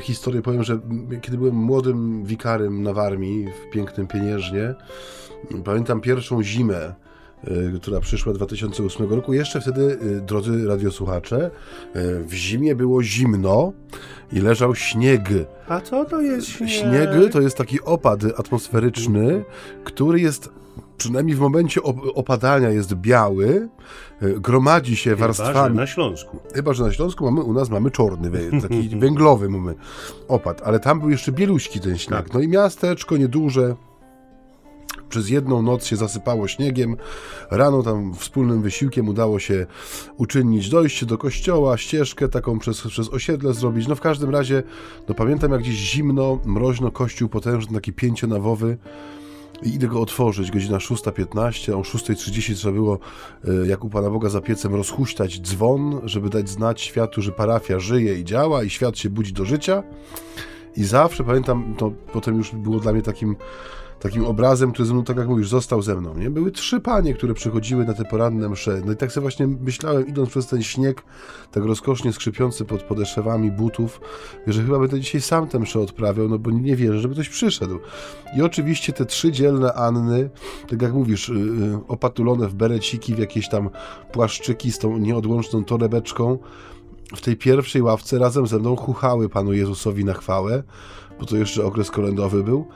historię 0.01 0.43
powiem, 0.43 0.63
że 0.63 0.81
kiedy 1.23 1.39
byłem 1.39 1.55
młodym 1.55 2.25
wikarym 2.25 2.83
na 2.83 2.93
Warmii 2.93 3.47
w 3.47 3.73
pięknym 3.73 4.07
Pieniężnie, 4.07 4.75
pamiętam 5.65 6.01
pierwszą 6.01 6.43
zimę 6.43 6.95
która 7.81 8.01
przyszła 8.01 8.33
2008 8.33 9.11
roku. 9.11 9.33
Jeszcze 9.33 9.61
wtedy, 9.61 9.99
drodzy 10.27 10.67
radiosłuchacze, 10.67 11.51
w 12.27 12.33
zimie 12.33 12.75
było 12.75 13.03
zimno 13.03 13.73
i 14.33 14.41
leżał 14.41 14.75
śnieg. 14.75 15.29
A 15.69 15.81
co 15.81 16.05
to 16.05 16.21
jest 16.21 16.49
śnieg? 16.49 16.71
Śnieg 16.71 17.11
to 17.33 17.41
jest 17.41 17.57
taki 17.57 17.81
opad 17.81 18.25
atmosferyczny, 18.37 19.45
który 19.85 20.21
jest 20.21 20.51
przynajmniej 20.99 21.37
w 21.37 21.41
momencie 21.41 21.83
opadania 22.15 22.71
jest 22.71 22.95
biały, 22.95 23.69
e, 24.21 24.29
gromadzi 24.41 24.97
się 24.97 25.11
Chyba, 25.11 25.27
warstwami. 25.27 25.75
Że 25.75 25.81
na 25.81 25.87
Śląsku. 25.87 26.39
Chyba, 26.55 26.73
że 26.73 26.85
na 26.85 26.93
Śląsku 26.93 27.25
mamy, 27.25 27.43
u 27.43 27.53
nas 27.53 27.71
mamy 27.71 27.91
czarny, 27.91 28.31
taki 28.63 28.89
węglowy 28.89 29.49
mamy 29.49 29.75
opad, 30.29 30.63
ale 30.65 30.81
tam 30.81 31.01
był 31.01 31.11
jeszcze 31.11 31.33
bieluśki 31.33 31.81
ten 31.81 31.99
śnieg. 31.99 32.23
Tak. 32.23 32.35
No 32.35 32.41
i 32.41 32.49
miasteczko 32.49 33.17
nieduże, 33.17 33.77
przez 35.09 35.31
jedną 35.31 35.63
noc 35.63 35.87
się 35.87 35.97
zasypało 35.97 36.49
śniegiem. 36.49 36.97
Rano 37.51 37.83
tam 37.83 38.15
wspólnym 38.15 38.63
wysiłkiem 38.63 39.09
udało 39.09 39.39
się 39.39 39.67
uczynić 40.17 40.71
dojście 40.71 41.07
do 41.07 41.19
kościoła, 41.19 41.77
ścieżkę 41.77 42.29
taką 42.29 42.59
przez, 42.59 42.81
przez 42.81 43.09
osiedle 43.09 43.55
zrobić. 43.55 43.89
No 43.89 43.95
w 43.95 44.01
każdym 44.01 44.31
razie, 44.31 44.63
no 45.09 45.15
pamiętam 45.15 45.53
jak 45.53 45.61
gdzieś 45.61 45.75
zimno, 45.75 46.39
mroźno, 46.45 46.91
kościół 46.91 47.29
potężny, 47.29 47.75
taki 47.75 47.93
pięcionawowy. 47.93 48.77
I 49.63 49.75
idę 49.75 49.87
go 49.87 50.01
otworzyć, 50.01 50.51
godzina 50.51 50.79
6.15, 50.79 51.73
a 51.73 51.77
o 51.77 51.81
6.30 51.81 52.55
trzeba 52.55 52.75
było, 52.75 52.99
e, 53.45 53.67
jak 53.67 53.85
u 53.85 53.91
Pana 53.91 54.11
Boga 54.11 54.29
za 54.29 54.41
piecem, 54.41 54.75
rozhuśtać 54.75 55.41
dzwon, 55.41 56.01
żeby 56.05 56.31
dać 56.31 56.49
znać 56.49 56.81
światu, 56.81 57.23
że 57.23 57.33
parafia 57.33 57.79
żyje 57.79 58.19
i 58.19 58.25
działa 58.25 58.63
i 58.63 58.71
świat 58.71 58.99
się 58.99 59.11
budzi 59.11 59.33
do 59.33 59.45
życia. 59.45 59.83
I 60.77 60.85
zawsze, 60.85 61.25
pamiętam, 61.25 61.75
to 61.79 61.93
potem 62.13 62.37
już 62.37 62.51
było 62.55 62.81
dla 62.81 62.93
mnie 62.93 63.03
takim 63.03 63.37
takim 64.01 64.25
obrazem, 64.25 64.73
który 64.73 64.89
ze 64.89 64.95
mną, 64.95 65.05
tak 65.05 65.17
jak 65.17 65.29
mówisz, 65.29 65.49
został 65.49 65.83
ze 65.83 65.97
mną. 65.97 66.15
Nie? 66.15 66.31
Były 66.31 66.51
trzy 66.51 66.81
panie, 66.81 67.15
które 67.15 67.35
przychodziły 67.35 67.85
na 67.85 67.95
te 67.95 68.05
poranne 68.05 68.49
msze. 68.49 68.83
No 68.87 68.93
i 68.93 68.97
tak 68.97 69.13
sobie 69.13 69.23
właśnie 69.23 69.47
myślałem, 69.47 70.07
idąc 70.07 70.29
przez 70.29 70.47
ten 70.47 70.63
śnieg, 70.63 71.03
tak 71.53 71.65
rozkosznie 71.65 72.13
skrzypiący 72.13 72.65
pod 72.65 72.83
podeszewami 72.83 73.51
butów, 73.51 74.01
że 74.47 74.63
chyba 74.63 74.79
będę 74.79 75.01
dzisiaj 75.01 75.21
sam 75.21 75.49
tę 75.49 75.59
mszę 75.59 75.81
odprawiał, 75.81 76.29
no 76.29 76.39
bo 76.39 76.51
nie 76.51 76.77
wierzę, 76.77 76.99
żeby 77.01 77.15
ktoś 77.15 77.29
przyszedł. 77.29 77.79
I 78.37 78.43
oczywiście 78.43 78.93
te 78.93 79.07
trzy 79.07 79.33
dzielne 79.33 79.75
Anny, 79.75 80.31
tak 80.69 80.83
jak 80.83 80.93
mówisz, 80.93 81.29
yy, 81.29 81.79
opatulone 81.89 82.49
w 82.49 82.55
bereciki, 82.55 83.15
w 83.15 83.19
jakieś 83.19 83.49
tam 83.49 83.71
płaszczyki 84.13 84.73
z 84.73 84.79
tą 84.79 84.99
nieodłączną 84.99 85.65
torebeczką, 85.65 86.39
w 87.17 87.21
tej 87.21 87.37
pierwszej 87.37 87.83
ławce 87.83 88.19
razem 88.19 88.47
ze 88.47 88.59
mną 88.59 88.77
chuchały 88.77 89.29
Panu 89.29 89.53
Jezusowi 89.53 90.05
na 90.05 90.15
chwałę, 90.15 90.63
bo 91.21 91.27
to 91.27 91.37
jeszcze 91.37 91.65
okres 91.65 91.91
kolędowy 91.91 92.43
był. 92.43 92.67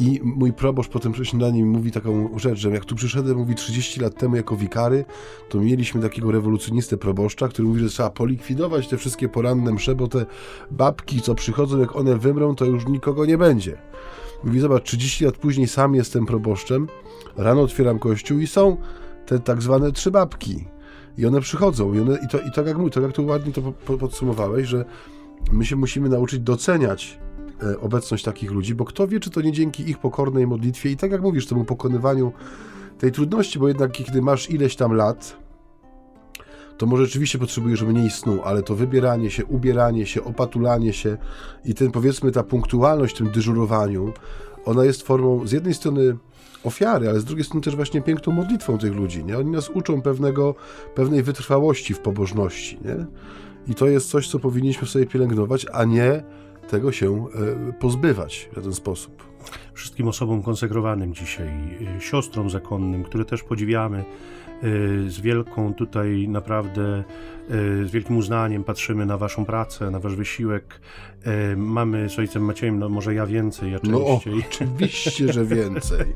I 0.00 0.20
mój 0.24 0.52
proboszcz 0.52 0.90
potem 0.90 1.12
na 1.34 1.50
nim 1.50 1.68
mówi 1.70 1.92
taką 1.92 2.38
rzecz, 2.38 2.58
że 2.58 2.70
jak 2.70 2.84
tu 2.84 2.94
przyszedłem, 2.94 3.38
mówi 3.38 3.54
30 3.54 4.00
lat 4.00 4.18
temu 4.18 4.36
jako 4.36 4.56
wikary, 4.56 5.04
to 5.48 5.60
mieliśmy 5.60 6.02
takiego 6.02 6.32
rewolucjonistę 6.32 6.96
proboszcza, 6.96 7.48
który 7.48 7.68
mówi, 7.68 7.80
że 7.80 7.88
trzeba 7.88 8.10
polikwidować 8.10 8.88
te 8.88 8.96
wszystkie 8.96 9.28
poranne 9.28 9.72
msze, 9.72 9.94
bo 9.94 10.08
te 10.08 10.26
babki, 10.70 11.20
co 11.20 11.34
przychodzą, 11.34 11.78
jak 11.78 11.96
one 11.96 12.18
wymrą, 12.18 12.54
to 12.54 12.64
już 12.64 12.86
nikogo 12.86 13.26
nie 13.26 13.38
będzie. 13.38 13.78
Mówi, 14.44 14.60
zobacz, 14.60 14.84
30 14.84 15.24
lat 15.24 15.36
później 15.36 15.68
sam 15.68 15.94
jestem 15.94 16.26
proboszczem, 16.26 16.86
rano 17.36 17.62
otwieram 17.62 17.98
kościół 17.98 18.38
i 18.38 18.46
są 18.46 18.76
te 19.26 19.38
tak 19.38 19.62
zwane 19.62 19.92
trzy 19.92 20.10
babki. 20.10 20.64
I 21.18 21.26
one 21.26 21.40
przychodzą. 21.40 21.94
I, 21.94 22.00
one, 22.00 22.18
i, 22.24 22.28
to, 22.28 22.40
i 22.40 22.50
tak 22.50 22.66
jak 22.66 22.78
mój, 22.78 22.90
tak 22.90 23.02
jak 23.02 23.12
tu 23.12 23.26
ładnie 23.26 23.52
to 23.52 23.72
podsumowałeś, 23.98 24.68
że 24.68 24.84
my 25.52 25.66
się 25.66 25.76
musimy 25.76 26.08
nauczyć 26.08 26.40
doceniać 26.40 27.18
obecność 27.80 28.24
takich 28.24 28.50
ludzi, 28.50 28.74
bo 28.74 28.84
kto 28.84 29.08
wie, 29.08 29.20
czy 29.20 29.30
to 29.30 29.40
nie 29.40 29.52
dzięki 29.52 29.90
ich 29.90 29.98
pokornej 29.98 30.46
modlitwie 30.46 30.90
i 30.90 30.96
tak 30.96 31.10
jak 31.10 31.22
mówisz, 31.22 31.46
temu 31.46 31.64
pokonywaniu 31.64 32.32
tej 32.98 33.12
trudności, 33.12 33.58
bo 33.58 33.68
jednak 33.68 33.92
kiedy 33.92 34.22
masz 34.22 34.50
ileś 34.50 34.76
tam 34.76 34.92
lat, 34.92 35.36
to 36.78 36.86
może 36.86 37.06
rzeczywiście 37.06 37.38
potrzebujesz 37.38 37.82
mniej 37.82 38.10
snu, 38.10 38.42
ale 38.44 38.62
to 38.62 38.74
wybieranie 38.74 39.30
się, 39.30 39.44
ubieranie 39.44 40.06
się, 40.06 40.24
opatulanie 40.24 40.92
się 40.92 41.16
i 41.64 41.74
ten 41.74 41.90
powiedzmy 41.90 42.32
ta 42.32 42.42
punktualność 42.42 43.14
w 43.14 43.18
tym 43.18 43.30
dyżurowaniu, 43.30 44.12
ona 44.64 44.84
jest 44.84 45.02
formą 45.02 45.46
z 45.46 45.52
jednej 45.52 45.74
strony 45.74 46.16
ofiary, 46.64 47.08
ale 47.08 47.20
z 47.20 47.24
drugiej 47.24 47.44
strony 47.44 47.62
też 47.62 47.76
właśnie 47.76 48.02
piękną 48.02 48.32
modlitwą 48.32 48.78
tych 48.78 48.94
ludzi, 48.94 49.24
nie? 49.24 49.38
Oni 49.38 49.50
nas 49.50 49.68
uczą 49.68 50.02
pewnego, 50.02 50.54
pewnej 50.94 51.22
wytrwałości 51.22 51.94
w 51.94 51.98
pobożności, 51.98 52.78
nie? 52.84 53.06
I 53.66 53.74
to 53.74 53.86
jest 53.86 54.10
coś, 54.10 54.28
co 54.28 54.38
powinniśmy 54.38 54.88
sobie 54.88 55.06
pielęgnować, 55.06 55.66
a 55.72 55.84
nie 55.84 56.22
tego 56.70 56.92
się 56.92 57.26
e, 57.68 57.72
pozbywać 57.72 58.48
w 58.56 58.62
ten 58.62 58.74
sposób. 58.74 59.28
Wszystkim 59.74 60.08
osobom 60.08 60.42
konsekrowanym 60.42 61.14
dzisiaj, 61.14 61.48
e, 61.96 62.00
siostrom 62.00 62.50
zakonnym, 62.50 63.04
które 63.04 63.24
też 63.24 63.42
podziwiamy, 63.42 63.98
e, 63.98 64.04
z 65.10 65.20
wielką 65.20 65.74
tutaj 65.74 66.28
naprawdę 66.28 67.04
z 67.84 67.90
wielkim 67.90 68.16
uznaniem 68.16 68.64
patrzymy 68.64 69.06
na 69.06 69.18
Waszą 69.18 69.44
pracę, 69.44 69.90
na 69.90 70.00
Wasz 70.00 70.14
wysiłek. 70.14 70.80
E, 71.24 71.56
mamy 71.56 72.08
z 72.08 72.18
ojcem 72.18 72.44
Maciejem, 72.44 72.78
no 72.78 72.88
może 72.88 73.14
ja 73.14 73.26
więcej, 73.26 73.72
ja 73.72 73.78
no, 73.82 73.98
częściej. 73.98 74.34
No, 74.34 74.42
oczywiście, 74.50 75.32
że 75.32 75.44
więcej. 75.56 76.06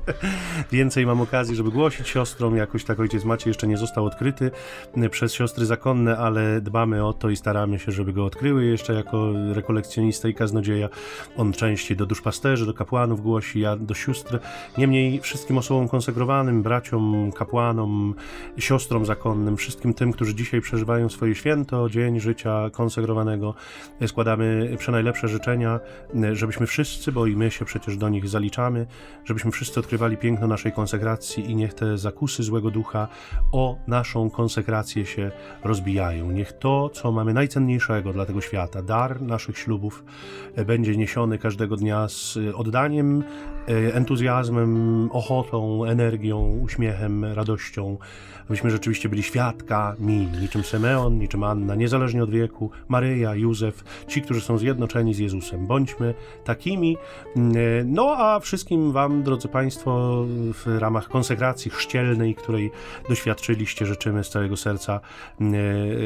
więcej 0.73 1.07
mam 1.07 1.21
okazji, 1.21 1.57
żeby 1.57 1.71
głosić 1.71 2.09
siostrom. 2.09 2.57
Jakoś 2.57 2.85
tak 2.85 3.01
ojciec 3.01 3.25
Maciej 3.25 3.51
jeszcze 3.51 3.67
nie 3.67 3.77
został 3.77 4.05
odkryty 4.05 4.51
e, 4.97 5.09
przez 5.09 5.35
siostry 5.35 5.67
zakonne, 5.67 6.19
ale 6.19 6.61
dbamy 6.61 7.05
o 7.05 7.13
to 7.13 7.31
i 7.31 7.37
staramy 7.37 7.79
się, 7.79 7.93
żeby 7.93 8.13
go 8.13 8.25
odkryły 8.25 8.65
jeszcze 8.65 8.93
jako 8.93 9.33
rekolekcjonista 9.53 10.29
i 10.29 10.35
kaznodzieja. 10.35 10.89
On 11.37 11.53
częściej 11.53 11.97
do 11.97 12.07
duszpasterzy, 12.07 12.67
do 12.67 12.75
kapłanów 12.75 13.23
głosi, 13.23 13.61
ja 13.61 13.77
do 13.77 13.95
sióstr. 13.95 14.39
Niemniej 14.79 15.21
wszystkim 15.21 15.59
osobom 15.59 15.89
konsekrowanym, 15.89 16.63
braciom, 16.63 17.33
kapłanom, 17.37 18.15
siostrom 18.59 19.07
zakonnym, 19.07 19.57
wszystkim 19.57 19.95
tym, 19.95 20.13
którzy 20.13 20.35
dzisiaj 20.35 20.61
przeżywają 20.61 21.09
swoje 21.09 21.22
swoje 21.23 21.35
święto, 21.35 21.89
dzień 21.89 22.21
życia 22.21 22.71
konsegrowanego. 22.73 23.55
Składamy 24.07 24.77
przenajlepsze 24.79 25.29
życzenia, 25.29 25.81
żebyśmy 26.33 26.67
wszyscy, 26.67 27.13
bo 27.13 27.27
i 27.27 27.37
my 27.37 27.51
się 27.51 27.65
przecież 27.65 27.97
do 27.97 28.09
nich 28.09 28.29
zaliczamy, 28.29 28.87
żebyśmy 29.25 29.51
wszyscy 29.51 29.81
odkrywali 29.81 30.17
piękno 30.17 30.47
naszej 30.47 30.73
konsekracji 30.73 31.51
i 31.51 31.57
niech 31.57 31.75
te 31.75 31.99
zakusy 31.99 32.43
złego 32.43 32.71
ducha 32.71 33.09
o 33.53 33.79
naszą 33.87 34.31
konsekrację 34.31 35.07
się 35.07 35.31
rozbijają. 35.65 36.31
Niech 36.31 36.53
to, 36.53 36.91
co 36.91 37.13
mamy 37.13 37.35
najcenniejszego 37.35 38.13
dla 38.13 38.27
tego 38.27 38.41
świata, 38.41 38.83
dar 38.83 39.23
naszych 39.23 39.59
ślubów, 39.59 40.05
będzie 40.67 40.97
niesiony 40.97 41.39
każdego 41.39 41.77
dnia 41.77 42.09
z 42.09 42.39
oddaniem, 42.55 43.25
entuzjazmem, 43.93 45.09
ochotą, 45.13 45.85
energią, 45.85 46.61
uśmiechem, 46.63 47.25
radością 47.25 47.99
abyśmy 48.49 48.71
rzeczywiście 48.71 49.09
byli 49.09 49.23
świadkami, 49.23 50.29
niczym 50.41 50.65
Semeon, 50.65 51.12
niczym 51.19 51.45
Anna, 51.45 51.75
niezależnie 51.75 52.23
od 52.23 52.31
wieku, 52.31 52.71
Maryja, 52.89 53.35
Józef, 53.35 53.85
ci, 54.09 54.23
którzy 54.23 54.41
są 54.41 54.59
zjednoczeni 54.59 55.15
z 55.15 55.19
Jezusem. 55.19 55.67
Bądźmy 55.67 56.15
takimi. 56.45 56.97
Mm, 57.37 57.55
no 57.87 58.17
a 58.19 58.41
wszystkim 58.41 58.93
Wam, 58.93 59.23
drodzy 59.23 59.49
Państwo, 59.49 60.25
w 60.53 60.79
ramach 60.79 61.09
konsekracji 61.09 61.71
chrzcielnej, 61.71 62.35
której 62.35 62.71
doświadczyliście, 63.09 63.87
życzymy 63.87 64.25
z 64.25 64.31
całego 64.31 64.57
serca 64.57 65.01
mm, 65.41 65.55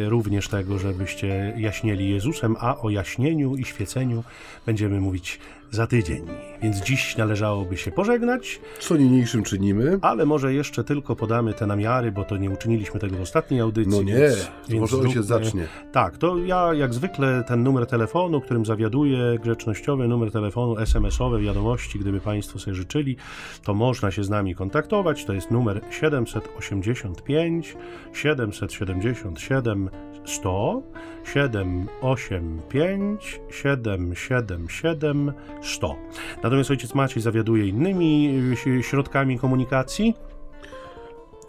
również 0.09 0.49
tego, 0.49 0.79
żebyście 0.79 1.55
jaśnieli 1.57 2.11
Jezusem, 2.11 2.57
a 2.61 2.77
o 2.77 2.91
jaśnieniu 2.91 3.57
i 3.57 3.65
świeceniu 3.65 4.25
będziemy 4.67 5.01
mówić 5.01 5.39
za 5.77 5.87
tydzień. 5.87 6.27
Więc 6.63 6.83
dziś 6.83 7.17
należałoby 7.17 7.77
się 7.77 7.91
pożegnać. 7.91 8.61
Co 8.79 8.97
niniejszym 8.97 9.43
czynimy. 9.43 9.99
Ale 10.03 10.27
może 10.27 10.55
jeszcze 10.55 10.85
tylko 10.85 11.17
podamy 11.17 11.55
te 11.55 11.67
namiary, 11.67 12.13
bo 12.13 12.25
to 12.25 12.37
nie 12.37 12.51
uczyniliśmy 12.51 13.01
tego 13.01 13.17
w 13.17 13.21
ostatniej 13.21 13.61
audycji. 13.61 13.93
No 13.93 14.03
nie, 14.03 14.15
więc, 14.15 14.51
więc 14.69 14.81
może 14.81 14.97
ojciec 14.97 15.27
zacznie. 15.27 15.67
Tak, 15.93 16.19
to 16.19 16.39
ja 16.39 16.75
jak 16.75 16.95
zwykle 16.95 17.45
ten 17.47 17.63
numer 17.63 17.87
telefonu, 17.87 18.41
którym 18.41 18.67
zawiaduję, 18.67 19.39
grzecznościowy 19.43 20.09
numer 20.09 20.33
telefonu 20.33 20.79
SMS-owe, 20.79 21.41
wiadomości, 21.41 21.99
gdyby 21.99 22.21
Państwo 22.21 22.59
sobie 22.59 22.75
życzyli, 22.75 23.17
to 23.63 23.75
można 23.75 24.11
się 24.11 24.25
z 24.25 24.31
nami 24.31 24.55
kontaktować. 24.55 25.25
To 25.25 25.33
jest 25.33 25.51
numer 25.51 25.81
785 25.91 27.77
777 28.13 29.91
100 30.27 30.83
785 31.25 33.41
777 33.51 35.33
100. 35.63 35.97
Natomiast 36.43 36.71
ojciec 36.71 36.95
Maciej 36.95 37.23
zawiaduje 37.23 37.67
innymi 37.67 38.41
środkami 38.83 39.39
komunikacji. 39.39 40.15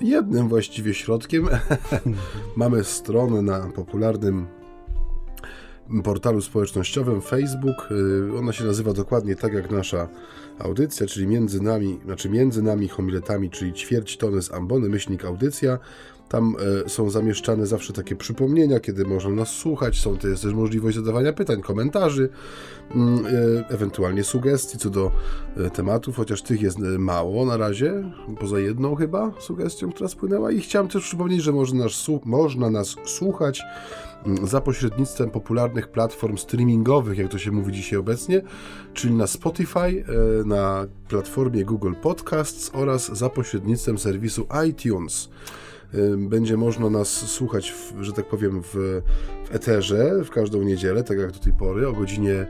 Jednym 0.02 0.50
właściwie 0.50 0.94
środkiem. 0.94 1.48
Mamy 2.56 2.84
stronę 2.84 3.42
na 3.42 3.60
popularnym 3.60 4.48
portalu 6.04 6.42
społecznościowym 6.42 7.22
Facebook. 7.22 7.92
Y, 7.92 8.38
ona 8.38 8.54
się 8.54 8.64
nazywa 8.64 8.94
dokładnie 8.94 9.36
tak 9.36 9.54
jak 9.54 9.72
nasza 9.72 10.08
audycja, 10.60 11.08
czyli 11.08 11.28
między 11.28 11.62
nami, 11.62 12.00
znaczy 12.06 12.30
między 12.30 12.62
nami 12.62 12.88
homiletami, 12.88 13.50
czyli 13.50 13.74
ćwierć 13.74 14.18
tony 14.18 14.42
z 14.42 14.52
ambony, 14.52 14.90
myślnik 14.90 15.26
audycja. 15.26 15.80
Tam 16.30 16.56
e, 16.86 16.90
są 16.90 17.10
zamieszczane 17.10 17.68
zawsze 17.68 17.94
takie 17.94 18.16
przypomnienia, 18.16 18.80
kiedy 18.80 19.06
można 19.06 19.30
nas 19.30 19.50
słuchać. 19.50 20.00
Są 20.00 20.18
to 20.18 20.28
jest 20.28 20.44
też 20.44 20.54
możliwość 20.54 20.98
zadawania 20.98 21.34
pytań, 21.34 21.62
komentarzy, 21.62 22.30
mm, 22.96 23.26
e, 23.26 23.30
ewentualnie 23.70 24.24
sugestii 24.24 24.78
co 24.78 24.90
do 24.90 25.12
e, 25.58 25.70
tematów, 25.70 26.16
chociaż 26.16 26.42
tych 26.42 26.62
jest 26.62 26.80
mało 26.80 27.46
na 27.46 27.58
razie, 27.58 28.12
poza 28.40 28.60
jedną 28.60 28.96
chyba 28.96 29.32
sugestią, 29.40 29.92
która 29.92 30.10
spłynęła. 30.10 30.52
I 30.52 30.62
chciałem 30.62 30.88
też 30.88 31.04
przypomnieć, 31.04 31.42
że 31.42 31.52
można 31.52 31.84
nas, 31.84 32.08
można 32.26 32.70
nas 32.70 32.96
słuchać 33.06 33.64
mm, 34.26 34.48
za 34.48 34.62
pośrednictwem 34.62 35.30
popularnych 35.30 35.88
platform 35.88 36.38
streamingowych, 36.38 37.18
jak 37.18 37.32
to 37.32 37.38
się 37.38 37.52
mówi 37.52 37.74
dzisiaj 37.74 38.00
obecnie, 38.00 38.42
czyli 38.94 39.14
na 39.14 39.28
Spotify, 39.28 40.04
na 40.46 40.86
platformie 41.08 41.66
Google 41.66 41.94
Podcasts 42.02 42.72
oraz 42.74 43.18
za 43.18 43.30
pośrednictwem 43.30 43.98
serwisu 43.98 44.48
iTunes 44.70 45.30
będzie 46.18 46.58
można 46.58 46.90
nas 46.90 47.10
słuchać, 47.10 47.72
w, 47.72 48.04
że 48.04 48.14
tak 48.14 48.28
powiem, 48.28 48.64
w, 48.64 48.74
w 48.74 49.02
eterze 49.52 50.24
w 50.24 50.30
każdą 50.30 50.62
niedzielę, 50.62 51.04
tak 51.04 51.18
jak 51.18 51.32
do 51.32 51.40
tej 51.40 51.54
pory, 51.54 51.88
o 51.88 51.94
godzinie 51.94 52.48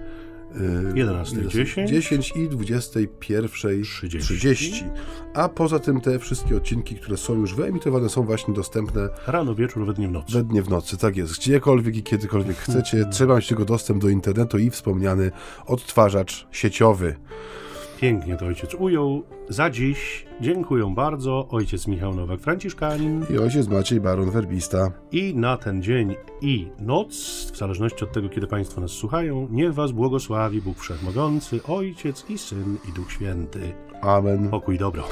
11.10 0.55 1.85
10 1.85 2.33
i 2.35 2.49
21.30. 2.49 4.89
A 5.33 5.49
poza 5.49 5.79
tym 5.79 6.01
te 6.01 6.19
wszystkie 6.19 6.57
odcinki, 6.57 6.95
które 6.95 7.17
są 7.17 7.33
już 7.33 7.55
wyemitowane, 7.55 8.09
są 8.09 8.23
właśnie 8.23 8.53
dostępne 8.53 9.09
rano, 9.27 9.55
wieczór, 9.55 9.85
we 9.85 9.93
dnie 9.93 10.07
w 10.07 10.11
nocy. 10.11 10.33
We 10.33 10.43
dnie 10.43 10.61
w 10.61 10.69
nocy, 10.69 10.97
tak 10.97 11.17
jest. 11.17 11.37
Gdziekolwiek 11.37 11.95
i 11.95 12.03
kiedykolwiek 12.03 12.57
chcecie, 12.57 13.05
trzeba 13.11 13.35
mieć 13.35 13.47
tylko 13.47 13.65
dostęp 13.65 14.01
do 14.01 14.09
internetu 14.09 14.57
i 14.57 14.69
wspomniany 14.69 15.31
odtwarzacz 15.65 16.47
sieciowy. 16.51 17.15
Pięknie 18.01 18.37
to 18.37 18.45
ojciec 18.45 18.73
ujął. 18.73 19.23
Za 19.49 19.69
dziś 19.69 20.25
dziękuję 20.41 20.93
bardzo 20.95 21.47
ojciec 21.49 21.87
Michał 21.87 22.13
Nowak-Franciszkanin 22.13 23.33
i 23.33 23.37
ojciec 23.37 23.67
Maciej 23.67 24.01
Baron-Werbista. 24.01 24.91
I 25.11 25.35
na 25.35 25.57
ten 25.57 25.83
dzień 25.83 26.15
i 26.41 26.67
noc, 26.79 27.13
w 27.53 27.57
zależności 27.57 28.03
od 28.03 28.11
tego, 28.11 28.29
kiedy 28.29 28.47
Państwo 28.47 28.81
nas 28.81 28.91
słuchają, 28.91 29.47
niech 29.51 29.73
Was 29.73 29.91
błogosławi 29.91 30.61
Bóg 30.61 30.79
Wszechmogący, 30.79 31.59
Ojciec 31.63 32.25
i 32.29 32.37
Syn 32.37 32.77
i 32.89 32.93
Duch 32.93 33.11
Święty. 33.11 33.73
Amen. 34.01 34.49
Pokój 34.49 34.77
dobro. 34.77 35.03